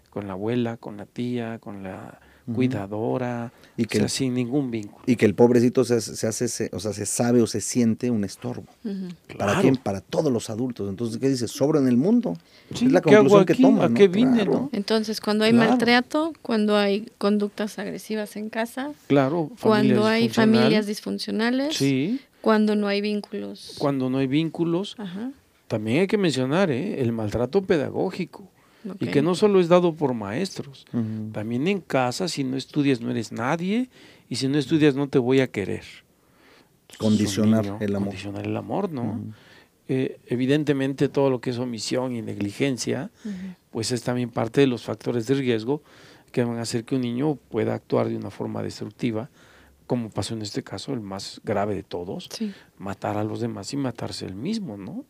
con 0.09 0.28
la 0.28 0.34
abuela, 0.34 0.78
con 0.78 0.97
la 0.97 1.05
tía, 1.05 1.59
con 1.59 1.84
la 1.84 2.20
cuidadora, 2.54 3.52
y 3.76 3.86
que 3.86 4.08
sin 4.10 4.34
ningún 4.34 4.72
vínculo. 4.72 5.04
Y 5.06 5.16
que 5.16 5.26
el 5.26 5.36
pobrecito 5.36 5.84
se, 5.84 5.95
hace, 5.95 6.70
o 6.74 6.80
sea, 6.80 6.93
se 6.93 7.06
sabe 7.06 7.41
o 7.41 7.48
se 7.48 7.62
siente 7.62 8.10
un 8.10 8.24
estorbo. 8.24 8.66
¿Para 9.38 9.62
quién? 9.62 9.76
Para 9.76 10.02
todos 10.02 10.32
los 10.32 10.50
adultos. 10.50 10.89
Entonces, 10.89 11.20
¿qué 11.20 11.30
dice? 11.30 11.48
Sobra 11.48 11.80
en 11.80 11.88
el 11.88 11.98
mundo. 11.98 12.38
es 12.72 12.82
la 12.84 13.02
conclusión 13.02 13.45
que 13.45 13.56
toma. 13.56 13.86
¿A 13.86 13.93
qué 13.93 14.08
vine, 14.08 14.45
¿no? 14.45 14.70
Entonces, 14.72 15.22
cuando 15.22 15.45
hay 15.45 15.54
maltrato, 15.54 16.34
cuando 16.41 16.76
hay 16.78 17.08
conductas 17.18 17.78
agresivas 17.80 18.36
en 18.36 18.50
casa, 18.50 18.91
claro, 19.08 19.52
cuando 19.62 20.06
hay 20.06 20.30
familias 20.30 20.88
disfuncionales, 20.88 21.76
sí. 21.76 22.20
cuando 22.41 22.76
no 22.76 22.88
hay 22.88 23.02
vínculos. 23.02 23.76
Cuando 23.78 24.10
no 24.10 24.18
hay 24.18 24.28
vínculos, 24.28 24.95
también 25.68 26.02
hay 26.02 26.08
que 26.08 26.18
mencionar 26.18 26.72
¿eh? 26.72 27.02
el 27.02 27.12
maltrato 27.12 27.62
pedagógico. 27.64 28.50
Y 29.00 29.08
que 29.08 29.22
no 29.22 29.36
solo 29.36 29.60
es 29.60 29.68
dado 29.68 29.94
por 29.94 30.14
maestros, 30.14 30.86
también 31.32 31.68
en 31.68 31.82
casa, 31.82 32.28
si 32.28 32.44
no 32.44 32.58
estudias 32.58 33.02
no 33.02 33.12
eres 33.12 33.32
nadie 33.32 33.90
y 34.30 34.36
si 34.36 34.48
no 34.48 34.58
estudias 34.58 34.96
no 34.96 35.08
te 35.08 35.20
voy 35.20 35.42
a 35.42 35.48
querer. 35.48 35.84
Condicionar 36.98 37.78
el 37.80 37.96
amor. 37.96 38.10
Condicionar 38.10 38.46
el 38.46 38.56
amor, 38.56 38.92
¿no? 38.92 39.22
Eh, 39.90 40.20
evidentemente 40.28 41.08
todo 41.08 41.30
lo 41.30 41.40
que 41.40 41.50
es 41.50 41.58
omisión 41.58 42.14
y 42.14 42.22
negligencia, 42.22 43.10
pues 43.72 43.92
es 43.92 44.04
también 44.04 44.30
parte 44.30 44.62
de 44.62 44.68
los 44.68 44.84
factores 44.84 45.28
de 45.28 45.36
riesgo 45.36 45.82
que 46.32 46.44
van 46.44 46.58
a 46.58 46.62
hacer 46.62 46.84
que 46.84 46.96
un 46.96 47.02
niño 47.02 47.36
pueda 47.36 47.74
actuar 47.74 48.10
de 48.10 48.18
una 48.18 48.30
forma 48.30 48.62
destructiva, 48.62 49.30
como 49.86 50.10
pasó 50.10 50.34
en 50.34 50.42
este 50.42 50.62
caso, 50.62 50.94
el 50.94 51.00
más 51.00 51.40
grave 51.44 51.74
de 51.74 51.84
todos, 51.84 52.30
matar 52.78 53.18
a 53.18 53.24
los 53.24 53.40
demás 53.40 53.72
y 53.74 53.78
matarse 53.78 54.26
él 54.26 54.36
mismo, 54.36 54.76
¿no? 54.76 55.06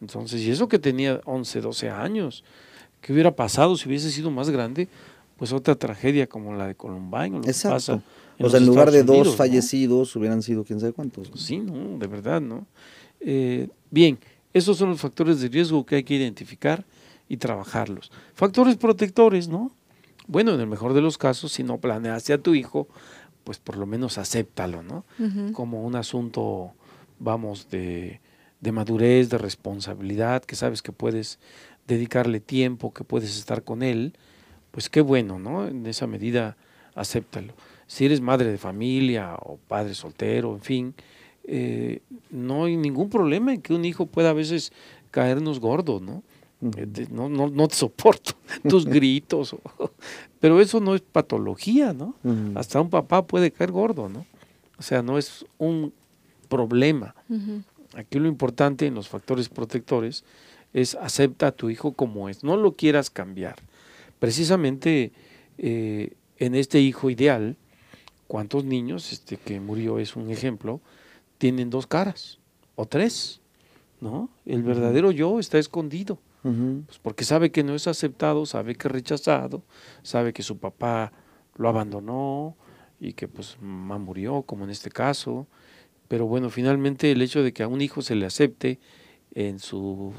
Entonces, 0.00 0.42
y 0.42 0.50
eso 0.50 0.68
que 0.68 0.78
tenía 0.78 1.20
11, 1.24 1.60
12 1.60 1.90
años, 1.90 2.44
¿Qué 3.06 3.12
hubiera 3.12 3.36
pasado 3.36 3.76
si 3.76 3.88
hubiese 3.88 4.10
sido 4.10 4.32
más 4.32 4.50
grande? 4.50 4.88
Pues 5.36 5.52
otra 5.52 5.76
tragedia 5.76 6.26
como 6.26 6.52
la 6.56 6.66
de 6.66 6.74
Columbine. 6.74 7.36
O 7.36 7.38
lo 7.38 7.46
Exacto. 7.46 8.02
o 8.40 8.50
sea, 8.50 8.58
en 8.58 8.66
lugar 8.66 8.90
de 8.90 9.04
dos 9.04 9.36
fallecidos, 9.36 10.16
hubieran 10.16 10.42
sido 10.42 10.64
quién 10.64 10.80
sabe 10.80 10.92
cuántos. 10.92 11.30
Sí, 11.36 11.58
no, 11.58 11.98
de 11.98 12.06
verdad, 12.08 12.40
¿no? 12.40 12.66
Eh, 13.20 13.68
bien, 13.92 14.18
esos 14.52 14.76
son 14.76 14.88
los 14.88 15.00
factores 15.00 15.40
de 15.40 15.46
riesgo 15.46 15.86
que 15.86 15.94
hay 15.94 16.02
que 16.02 16.14
identificar 16.14 16.84
y 17.28 17.36
trabajarlos. 17.36 18.10
Factores 18.34 18.74
protectores, 18.74 19.46
¿no? 19.46 19.70
Bueno, 20.26 20.52
en 20.54 20.60
el 20.60 20.66
mejor 20.66 20.92
de 20.92 21.00
los 21.00 21.16
casos, 21.16 21.52
si 21.52 21.62
no 21.62 21.78
planeaste 21.78 22.32
a 22.32 22.38
tu 22.38 22.56
hijo, 22.56 22.88
pues 23.44 23.60
por 23.60 23.76
lo 23.76 23.86
menos 23.86 24.18
acéptalo, 24.18 24.82
¿no? 24.82 25.04
Como 25.52 25.84
un 25.84 25.94
asunto, 25.94 26.72
vamos, 27.20 27.68
de, 27.70 28.20
de 28.60 28.72
madurez, 28.72 29.28
de 29.30 29.38
responsabilidad, 29.38 30.42
que 30.42 30.56
sabes 30.56 30.82
que 30.82 30.90
puedes 30.90 31.38
dedicarle 31.86 32.40
tiempo, 32.40 32.92
que 32.92 33.04
puedes 33.04 33.36
estar 33.38 33.62
con 33.62 33.82
él, 33.82 34.14
pues 34.70 34.88
qué 34.90 35.00
bueno, 35.00 35.38
¿no? 35.38 35.66
En 35.66 35.86
esa 35.86 36.06
medida, 36.06 36.56
acéptalo. 36.94 37.54
Si 37.86 38.04
eres 38.04 38.20
madre 38.20 38.50
de 38.50 38.58
familia 38.58 39.36
o 39.40 39.58
padre 39.68 39.94
soltero, 39.94 40.54
en 40.54 40.60
fin, 40.60 40.94
eh, 41.44 42.00
no 42.30 42.64
hay 42.64 42.76
ningún 42.76 43.08
problema 43.08 43.54
en 43.54 43.62
que 43.62 43.72
un 43.72 43.84
hijo 43.84 44.06
pueda 44.06 44.30
a 44.30 44.34
veces 44.34 44.72
caernos 45.10 45.60
gordo, 45.60 46.00
¿no? 46.00 46.22
Eh, 46.76 47.06
no, 47.10 47.28
no, 47.28 47.48
no, 47.48 47.68
te 47.68 47.76
soporto 47.76 48.32
tus 48.68 48.86
gritos, 48.86 49.54
pero 50.40 50.60
eso 50.60 50.80
no 50.80 50.94
es 50.94 51.02
patología, 51.02 51.92
¿no? 51.92 52.16
Hasta 52.54 52.80
un 52.80 52.90
papá 52.90 53.26
puede 53.26 53.50
caer 53.50 53.70
gordo, 53.70 54.08
¿no? 54.08 54.26
O 54.78 54.82
sea, 54.82 55.02
no 55.02 55.18
es 55.18 55.46
un 55.58 55.92
problema. 56.48 57.14
Aquí 57.94 58.18
lo 58.18 58.28
importante 58.28 58.86
en 58.86 58.94
los 58.94 59.08
factores 59.08 59.48
protectores 59.48 60.24
es 60.76 60.94
acepta 60.94 61.46
a 61.46 61.52
tu 61.52 61.70
hijo 61.70 61.92
como 61.92 62.28
es, 62.28 62.44
no 62.44 62.58
lo 62.58 62.76
quieras 62.76 63.08
cambiar. 63.08 63.56
Precisamente 64.18 65.10
eh, 65.56 66.12
en 66.36 66.54
este 66.54 66.80
hijo 66.80 67.08
ideal, 67.08 67.56
¿cuántos 68.26 68.66
niños, 68.66 69.10
este 69.10 69.38
que 69.38 69.58
murió 69.58 69.98
es 69.98 70.16
un 70.16 70.30
ejemplo, 70.30 70.82
tienen 71.38 71.70
dos 71.70 71.86
caras 71.86 72.38
o 72.74 72.84
tres? 72.84 73.40
¿No? 74.02 74.28
El 74.44 74.62
verdadero 74.62 75.10
yo 75.12 75.40
está 75.40 75.58
escondido. 75.58 76.18
pues 76.42 76.98
porque 76.98 77.24
sabe 77.24 77.50
que 77.50 77.64
no 77.64 77.74
es 77.74 77.86
aceptado, 77.86 78.44
sabe 78.44 78.74
que 78.74 78.86
es 78.88 78.92
rechazado, 78.92 79.62
sabe 80.02 80.34
que 80.34 80.42
su 80.42 80.58
papá 80.58 81.10
lo 81.56 81.70
abandonó 81.70 82.54
y 83.00 83.14
que 83.14 83.28
pues 83.28 83.56
mamá 83.62 83.96
murió, 83.96 84.42
como 84.42 84.64
en 84.64 84.70
este 84.70 84.90
caso. 84.90 85.46
Pero 86.06 86.26
bueno, 86.26 86.50
finalmente 86.50 87.10
el 87.10 87.22
hecho 87.22 87.42
de 87.42 87.54
que 87.54 87.62
a 87.62 87.68
un 87.68 87.80
hijo 87.80 88.02
se 88.02 88.14
le 88.14 88.26
acepte 88.26 88.78
en 89.34 89.58
su 89.58 90.12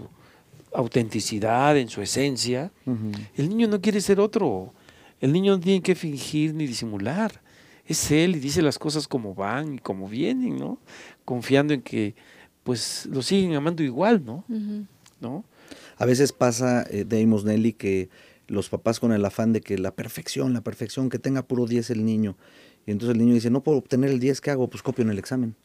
autenticidad, 0.73 1.77
en 1.77 1.89
su 1.89 2.01
esencia. 2.01 2.71
El 3.35 3.49
niño 3.49 3.67
no 3.67 3.81
quiere 3.81 4.01
ser 4.01 4.19
otro. 4.19 4.73
El 5.19 5.33
niño 5.33 5.53
no 5.53 5.59
tiene 5.59 5.81
que 5.81 5.95
fingir 5.95 6.53
ni 6.53 6.67
disimular. 6.67 7.41
Es 7.85 8.11
él 8.11 8.35
y 8.35 8.39
dice 8.39 8.61
las 8.61 8.77
cosas 8.77 9.07
como 9.07 9.33
van 9.33 9.75
y 9.75 9.79
como 9.79 10.07
vienen, 10.07 10.57
¿no? 10.57 10.79
Confiando 11.25 11.73
en 11.73 11.81
que 11.81 12.15
pues 12.63 13.07
lo 13.09 13.21
siguen 13.21 13.55
amando 13.55 13.81
igual, 13.81 14.25
¿no? 14.25 14.43
¿No? 15.21 15.45
A 15.97 16.05
veces 16.05 16.33
pasa, 16.33 16.85
eh, 16.89 17.05
Deimos 17.07 17.45
Nelly, 17.45 17.73
que 17.73 18.09
los 18.47 18.67
papás 18.69 18.99
con 18.99 19.13
el 19.13 19.23
afán 19.23 19.53
de 19.53 19.61
que 19.61 19.77
la 19.77 19.91
perfección, 19.91 20.53
la 20.53 20.61
perfección, 20.61 21.09
que 21.09 21.17
tenga 21.17 21.43
puro 21.43 21.65
10 21.65 21.89
el 21.91 22.05
niño. 22.05 22.35
Y 22.85 22.91
entonces 22.91 23.13
el 23.13 23.19
niño 23.19 23.33
dice, 23.33 23.49
no 23.49 23.63
puedo 23.63 23.77
obtener 23.77 24.09
el 24.09 24.19
10, 24.19 24.41
¿qué 24.41 24.51
hago? 24.51 24.69
Pues 24.69 24.83
copio 24.83 25.03
en 25.03 25.11
el 25.11 25.17
examen. 25.17 25.55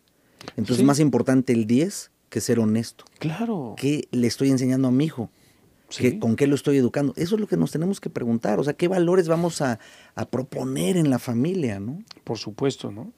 Entonces 0.57 0.79
es 0.79 0.85
más 0.85 1.01
importante 1.01 1.53
el 1.53 1.67
10 1.67 2.12
que 2.33 2.41
ser 2.41 2.59
honesto. 2.59 3.05
Claro. 3.19 3.75
¿Qué 3.77 4.09
le 4.11 4.27
estoy 4.27 4.49
enseñando 4.49 4.89
a 4.89 4.91
mi 4.91 5.05
hijo? 5.05 5.31
¿Con 6.19 6.35
qué 6.35 6.47
lo 6.47 6.55
estoy 6.55 6.79
educando? 6.79 7.13
Eso 7.17 7.35
es 7.35 7.41
lo 7.43 7.47
que 7.47 7.59
nos 7.59 7.71
tenemos 7.71 8.01
que 8.01 8.09
preguntar. 8.09 8.59
O 8.59 8.65
sea, 8.65 8.73
¿qué 8.73 8.89
valores 8.89 9.29
vamos 9.29 9.61
a, 9.61 9.79
proponer 10.31 10.97
en 10.97 11.11
la 11.11 11.19
familia? 11.19 11.79
¿no? 11.79 12.03
Por 12.25 12.39
supuesto, 12.39 12.91
¿no? 12.91 13.13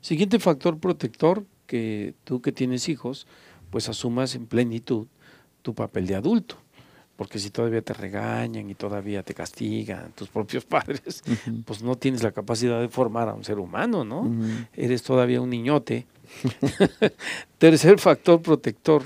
Siguiente 0.00 0.40
factor 0.40 0.76
protector, 0.78 1.46
que 1.66 2.14
tú 2.24 2.42
que 2.42 2.50
tienes 2.50 2.88
hijos, 2.88 3.28
pues 3.70 3.88
asumas 3.88 4.34
en 4.34 4.46
plenitud 4.46 5.06
tu 5.62 5.72
papel 5.72 6.08
de 6.08 6.16
adulto. 6.16 6.56
Porque 7.14 7.38
si 7.38 7.50
todavía 7.50 7.82
te 7.82 7.92
regañan 7.92 8.68
y 8.68 8.74
todavía 8.74 9.22
te 9.22 9.34
castigan 9.34 10.10
tus 10.16 10.28
propios 10.28 10.64
padres, 10.74 11.22
pues 11.64 11.80
no 11.80 11.94
tienes 11.94 12.24
la 12.24 12.32
capacidad 12.32 12.80
de 12.80 12.88
formar 12.88 13.28
a 13.28 13.34
un 13.34 13.44
ser 13.44 13.60
humano, 13.60 14.04
¿no? 14.04 14.28
Eres 14.72 15.04
todavía 15.04 15.40
un 15.40 15.50
niñote 15.50 16.08
Tercer 17.58 17.98
factor 17.98 18.40
protector 18.42 19.02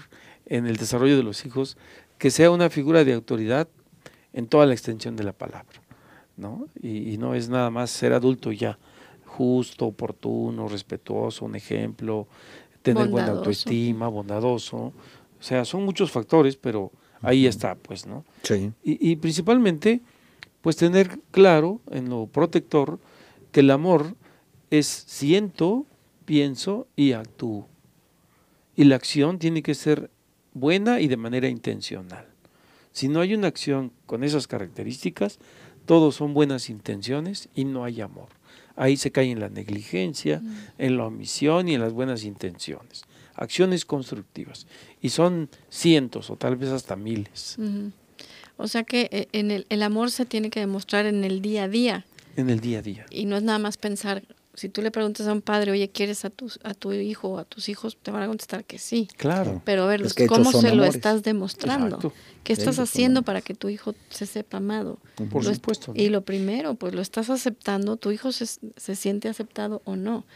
en 0.47 0.67
el 0.67 0.77
desarrollo 0.77 1.17
de 1.17 1.23
los 1.23 1.45
hijos, 1.45 1.77
que 2.19 2.31
sea 2.31 2.51
una 2.51 2.71
figura 2.71 3.05
de 3.05 3.15
autoridad 3.15 3.69
en 4.33 4.47
toda 4.47 4.67
la 4.67 4.73
extensión 4.73 5.17
de 5.17 5.25
la 5.25 5.33
palabra. 5.33 5.83
¿no? 6.37 6.67
Y, 6.83 7.17
no 7.19 7.35
es 7.35 7.49
nada 7.49 7.71
más 7.71 7.91
ser 7.91 8.13
adulto 8.13 8.53
ya, 8.53 8.79
justo, 9.27 9.87
oportuno, 9.87 10.69
respetuoso, 10.69 11.45
un 11.45 11.57
ejemplo, 11.57 12.27
tener 12.83 13.09
buena 13.09 13.33
autoestima, 13.33 14.09
bondadoso. 14.09 14.77
O 14.77 14.93
sea, 15.43 15.65
son 15.65 15.85
muchos 15.85 16.11
factores, 16.11 16.57
pero 16.57 16.91
ahí 17.21 17.47
está, 17.47 17.75
pues, 17.75 18.07
¿no? 18.07 18.25
Sí. 18.43 18.73
Y, 18.83 19.11
y 19.11 19.17
principalmente, 19.17 20.01
pues 20.61 20.77
tener 20.77 21.19
claro 21.31 21.81
en 21.91 22.09
lo 22.09 22.27
protector 22.27 22.99
que 23.51 23.61
el 23.61 23.71
amor 23.71 24.15
es 24.71 24.87
siento, 24.87 25.87
pienso 26.25 26.89
y 26.97 27.13
actúo. 27.13 27.69
Y 28.77 28.85
la 28.85 28.97
acción 28.97 29.39
tiene 29.39 29.63
que 29.63 29.75
ser 29.75 30.11
buena 30.55 31.01
y 31.01 31.09
de 31.09 31.17
manera 31.17 31.49
intencional. 31.49 32.27
Si 32.93 33.09
no 33.09 33.21
hay 33.21 33.35
una 33.35 33.49
acción 33.49 33.93
con 34.07 34.23
esas 34.23 34.47
características, 34.47 35.39
todos 35.87 36.15
son 36.15 36.35
buenas 36.35 36.71
intenciones 36.71 37.49
y 37.55 37.65
no 37.65 37.85
hay 37.85 38.01
amor. 38.01 38.29
Ahí 38.77 38.97
se 38.97 39.11
cae 39.11 39.31
en 39.31 39.41
la 39.41 39.49
negligencia, 39.49 40.43
en 40.79 40.97
la 40.97 41.07
omisión 41.07 41.69
y 41.69 41.75
en 41.75 41.81
las 41.81 41.93
buenas 41.93 42.25
intenciones. 42.25 43.03
Acciones 43.35 43.85
constructivas. 43.85 44.67
Y 45.01 45.11
son 45.11 45.49
cientos 45.69 46.31
o 46.31 46.37
tal 46.37 46.57
vez 46.57 46.71
hasta 46.71 46.97
miles. 46.97 47.57
O 48.57 48.69
sea 48.69 48.85
que 48.85 49.09
eh, 49.11 49.29
en 49.33 49.51
el, 49.51 49.67
el 49.69 49.83
amor 49.83 50.11
se 50.11 50.25
tiene 50.25 50.51
que 50.51 50.61
demostrar 50.61 51.07
en 51.07 51.25
el 51.25 51.43
día 51.43 51.65
a 51.65 51.69
día. 51.69 52.07
En 52.37 52.49
el 52.49 52.61
día 52.61 52.79
a 52.79 52.83
día. 52.83 53.07
Y 53.11 53.27
no 53.27 53.37
es 53.37 53.43
nada 53.43 53.59
más 53.59 53.77
pensar, 53.77 54.23
si 54.55 54.69
tú 54.69 54.83
le 54.83 54.91
preguntas 54.91 55.27
a 55.27 55.33
un 55.33 55.41
padre, 55.41 55.73
oye, 55.73 55.89
¿quieres 55.91 56.25
a 56.25 56.31
tu, 56.31 56.51
a 56.63 56.75
tu 56.75 56.93
hijo 56.93 57.29
o 57.29 57.39
a 57.39 57.45
tus 57.45 57.69
hijos? 57.69 57.97
Te 58.03 58.11
van 58.11 58.23
a 58.23 58.27
contestar 58.27 58.65
que 58.65 58.79
sí. 58.79 59.09
Claro. 59.17 59.63
Pero 59.65 59.85
a 59.85 59.87
ver, 59.87 60.03
¿cómo 60.29 60.53
se 60.53 60.75
lo 60.75 60.85
estás 60.85 61.23
demostrando? 61.23 62.13
¿Qué 62.45 62.53
estás 62.53 62.79
haciendo 62.79 63.23
para 63.23 63.41
que 63.41 63.55
tu 63.55 63.69
hijo 63.69 63.95
se 64.11 64.27
sepa 64.27 64.59
amado? 64.59 64.99
Por 65.31 65.45
supuesto. 65.45 65.93
Y 65.95 66.11
lo 66.11 66.23
primero, 66.23 66.75
pues 66.75 66.95
lo 66.95 67.01
estás 67.01 67.31
aceptando, 67.31 67.97
tu 67.97 68.11
hijo 68.11 68.31
se, 68.33 68.47
se 68.47 68.97
siente 68.97 69.29
aceptado 69.29 69.81
o 69.85 69.97
no. 69.97 70.27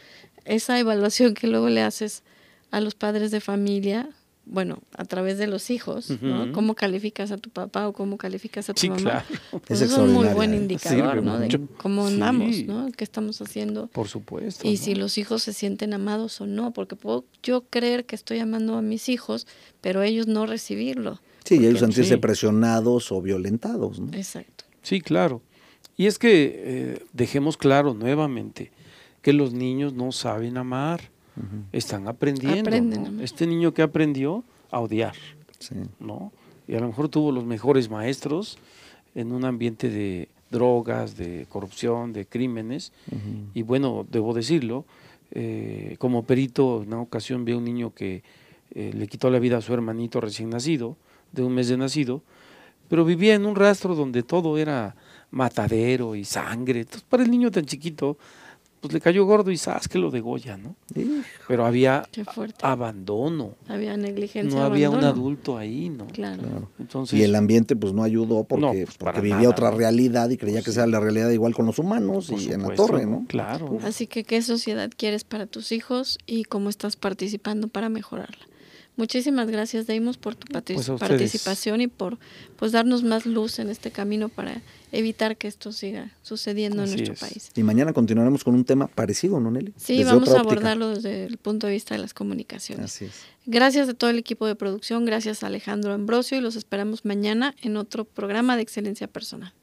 Esa 0.45 0.79
evaluación 0.79 1.33
que 1.33 1.47
luego 1.47 1.69
le 1.69 1.83
haces 1.83 2.23
a 2.71 2.81
los 2.81 2.95
padres 2.95 3.31
de 3.31 3.41
familia, 3.41 4.09
bueno, 4.49 4.79
a 4.93 5.05
través 5.05 5.37
de 5.37 5.47
los 5.47 5.69
hijos, 5.69 6.09
¿no? 6.21 6.51
¿Cómo 6.53 6.73
calificas 6.73 7.31
a 7.31 7.37
tu 7.37 7.49
papá 7.49 7.87
o 7.87 7.93
cómo 7.93 8.17
calificas 8.17 8.69
a 8.69 8.73
tu 8.73 8.87
mamá? 8.87 9.01
Claro. 9.01 9.25
Pues 9.67 9.81
es 9.81 9.91
un 9.93 10.13
muy 10.13 10.27
buen 10.29 10.53
indicador, 10.53 11.21
¿no? 11.21 11.37
De 11.39 11.59
cómo 11.77 12.07
andamos, 12.07 12.63
¿no? 12.65 12.89
¿Qué 12.95 13.03
estamos 13.03 13.41
haciendo? 13.41 13.87
Por 13.87 14.07
supuesto. 14.07 14.67
Y 14.67 14.77
si 14.77 14.95
los 14.95 15.17
hijos 15.17 15.43
se 15.43 15.53
sienten 15.53 15.93
amados 15.93 16.39
o 16.41 16.47
no, 16.47 16.71
porque 16.71 16.95
puedo 16.95 17.25
yo 17.43 17.65
creer 17.69 18.05
que 18.05 18.15
estoy 18.15 18.39
amando 18.39 18.77
a 18.77 18.81
mis 18.81 19.09
hijos, 19.09 19.47
pero 19.81 20.01
ellos 20.01 20.27
no 20.27 20.45
recibirlo. 20.45 21.19
Sí, 21.43 21.55
y 21.55 21.65
ellos 21.65 21.79
sentirse 21.79 22.17
presionados 22.17 23.11
o 23.11 23.21
violentados, 23.21 23.99
¿no? 23.99 24.13
Exacto. 24.13 24.65
Sí, 24.81 25.01
claro. 25.01 25.41
Y 25.97 26.05
es 26.05 26.19
que 26.19 26.53
eh, 26.55 27.05
dejemos 27.13 27.57
claro 27.57 27.93
nuevamente 27.93 28.71
que 29.21 29.33
los 29.33 29.51
niños 29.51 29.93
no 29.93 30.11
saben 30.11 30.57
amar 30.57 31.11
están 31.71 32.07
aprendiendo. 32.07 32.71
Este 33.21 33.47
niño 33.47 33.73
que 33.73 33.81
aprendió 33.81 34.43
a 34.71 34.79
odiar, 34.79 35.15
¿no? 35.99 36.31
Y 36.67 36.75
a 36.75 36.79
lo 36.79 36.87
mejor 36.87 37.09
tuvo 37.09 37.31
los 37.31 37.45
mejores 37.45 37.89
maestros 37.89 38.57
en 39.15 39.31
un 39.31 39.45
ambiente 39.45 39.89
de 39.89 40.29
drogas, 40.51 41.17
de 41.17 41.45
corrupción, 41.49 42.13
de 42.13 42.25
crímenes. 42.25 42.91
Y 43.53 43.61
bueno, 43.63 44.05
debo 44.09 44.33
decirlo, 44.33 44.85
eh, 45.31 45.95
como 45.99 46.23
perito, 46.23 46.81
en 46.83 46.89
una 46.89 47.01
ocasión 47.01 47.45
vi 47.45 47.53
a 47.53 47.57
un 47.57 47.65
niño 47.65 47.93
que 47.93 48.23
eh, 48.75 48.91
le 48.93 49.07
quitó 49.07 49.29
la 49.29 49.39
vida 49.39 49.57
a 49.57 49.61
su 49.61 49.73
hermanito 49.73 50.21
recién 50.21 50.49
nacido, 50.49 50.97
de 51.31 51.43
un 51.43 51.53
mes 51.53 51.67
de 51.67 51.77
nacido, 51.77 52.21
pero 52.89 53.03
vivía 53.03 53.35
en 53.35 53.45
un 53.45 53.55
rastro 53.55 53.95
donde 53.95 54.23
todo 54.23 54.57
era 54.57 54.95
matadero 55.31 56.15
y 56.15 56.23
sangre. 56.23 56.81
Entonces, 56.81 57.05
para 57.09 57.23
el 57.23 57.31
niño 57.31 57.51
tan 57.51 57.65
chiquito, 57.65 58.17
pues 58.87 58.93
le 58.93 59.01
cayó 59.01 59.25
gordo 59.25 59.51
y 59.51 59.57
sabes 59.57 59.87
que 59.89 59.99
lo 59.99 60.11
de 60.11 60.21
Goya, 60.21 60.57
¿no? 60.57 60.75
Pero 61.47 61.65
había 61.65 62.07
abandono. 62.61 63.55
Había 63.67 63.97
negligencia. 63.97 64.57
No 64.57 64.65
había 64.65 64.89
un 64.89 65.03
adulto 65.03 65.57
ahí, 65.57 65.89
¿no? 65.89 66.07
Claro. 66.07 66.69
Entonces, 66.79 67.19
y 67.19 67.23
el 67.23 67.35
ambiente 67.35 67.75
pues 67.75 67.91
no 67.91 68.03
ayudó 68.03 68.45
porque, 68.45 68.85
pues, 68.85 68.97
porque 68.97 69.21
vivía 69.21 69.49
otra 69.49 69.71
realidad 69.71 70.29
y 70.29 70.37
creía 70.37 70.61
que 70.61 70.71
sea 70.71 70.87
la 70.87 71.01
realidad 71.01 71.29
igual 71.31 71.53
con 71.53 71.65
los 71.65 71.79
humanos 71.79 72.31
y 72.31 72.51
en 72.51 72.61
la 72.61 72.75
torre, 72.75 73.05
¿no? 73.05 73.25
Claro. 73.27 73.77
Así 73.83 74.07
que 74.07 74.23
qué 74.23 74.41
sociedad 74.41 74.89
quieres 74.95 75.25
para 75.25 75.47
tus 75.47 75.71
hijos 75.73 76.17
y 76.25 76.45
cómo 76.45 76.69
estás 76.69 76.95
participando 76.95 77.67
para 77.67 77.89
mejorarla. 77.89 78.45
Muchísimas 78.97 79.49
gracias, 79.49 79.85
Deimos, 79.85 80.17
por 80.17 80.33
tu 80.33 80.47
pues 80.47 80.89
participación 80.99 81.81
y 81.81 81.87
por 81.87 82.17
pues 82.57 82.71
darnos 82.71 83.03
más 83.03 83.27
luz 83.27 83.59
en 83.59 83.69
este 83.69 83.91
camino 83.91 84.27
para 84.27 84.61
evitar 84.91 85.37
que 85.37 85.47
esto 85.47 85.71
siga 85.71 86.11
sucediendo 86.23 86.83
en 86.83 86.89
nuestro 86.89 87.13
país. 87.13 87.51
Y 87.55 87.61
mañana 87.61 87.93
continuaremos 87.93 88.43
con 88.43 88.55
un 88.55 88.65
tema 88.65 88.87
parecido, 88.87 89.39
¿no, 89.39 89.51
Nelly? 89.51 89.73
Sí, 89.77 90.03
vamos 90.03 90.29
a 90.29 90.39
abordarlo 90.39 90.89
desde 90.89 91.25
el 91.25 91.37
punto 91.37 91.67
de 91.67 91.73
vista 91.73 91.93
de 91.93 92.01
las 92.01 92.15
comunicaciones. 92.15 92.85
Así 92.85 93.05
es. 93.05 93.13
Gracias 93.45 93.87
a 93.87 93.93
todo 93.93 94.09
el 94.09 94.17
equipo 94.17 94.47
de 94.47 94.55
producción, 94.55 95.05
gracias 95.05 95.43
a 95.43 95.47
Alejandro 95.47 95.93
Ambrosio 95.93 96.39
y 96.39 96.41
los 96.41 96.55
esperamos 96.55 97.05
mañana 97.05 97.53
en 97.61 97.77
otro 97.77 98.03
programa 98.03 98.55
de 98.55 98.63
excelencia 98.63 99.07
personal. 99.07 99.53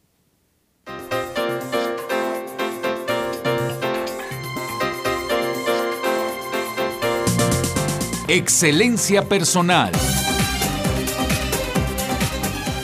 Excelencia 8.27 9.29
personal. 9.29 9.93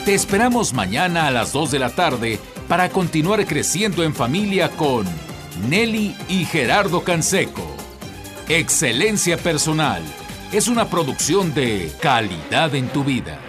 Te 0.05 0.13
esperamos 0.13 0.71
mañana 0.71 1.25
a 1.25 1.31
las 1.31 1.51
2 1.51 1.71
de 1.71 1.79
la 1.79 1.89
tarde 1.89 2.39
para 2.67 2.89
continuar 2.89 3.43
creciendo 3.47 4.03
en 4.03 4.13
familia 4.13 4.69
con 4.69 5.07
Nelly 5.67 6.15
y 6.29 6.45
Gerardo 6.45 7.03
Canseco. 7.03 7.75
Excelencia 8.49 9.35
Personal 9.35 10.03
es 10.51 10.67
una 10.67 10.87
producción 10.87 11.55
de 11.55 11.91
calidad 11.99 12.75
en 12.75 12.89
tu 12.89 13.03
vida. 13.03 13.39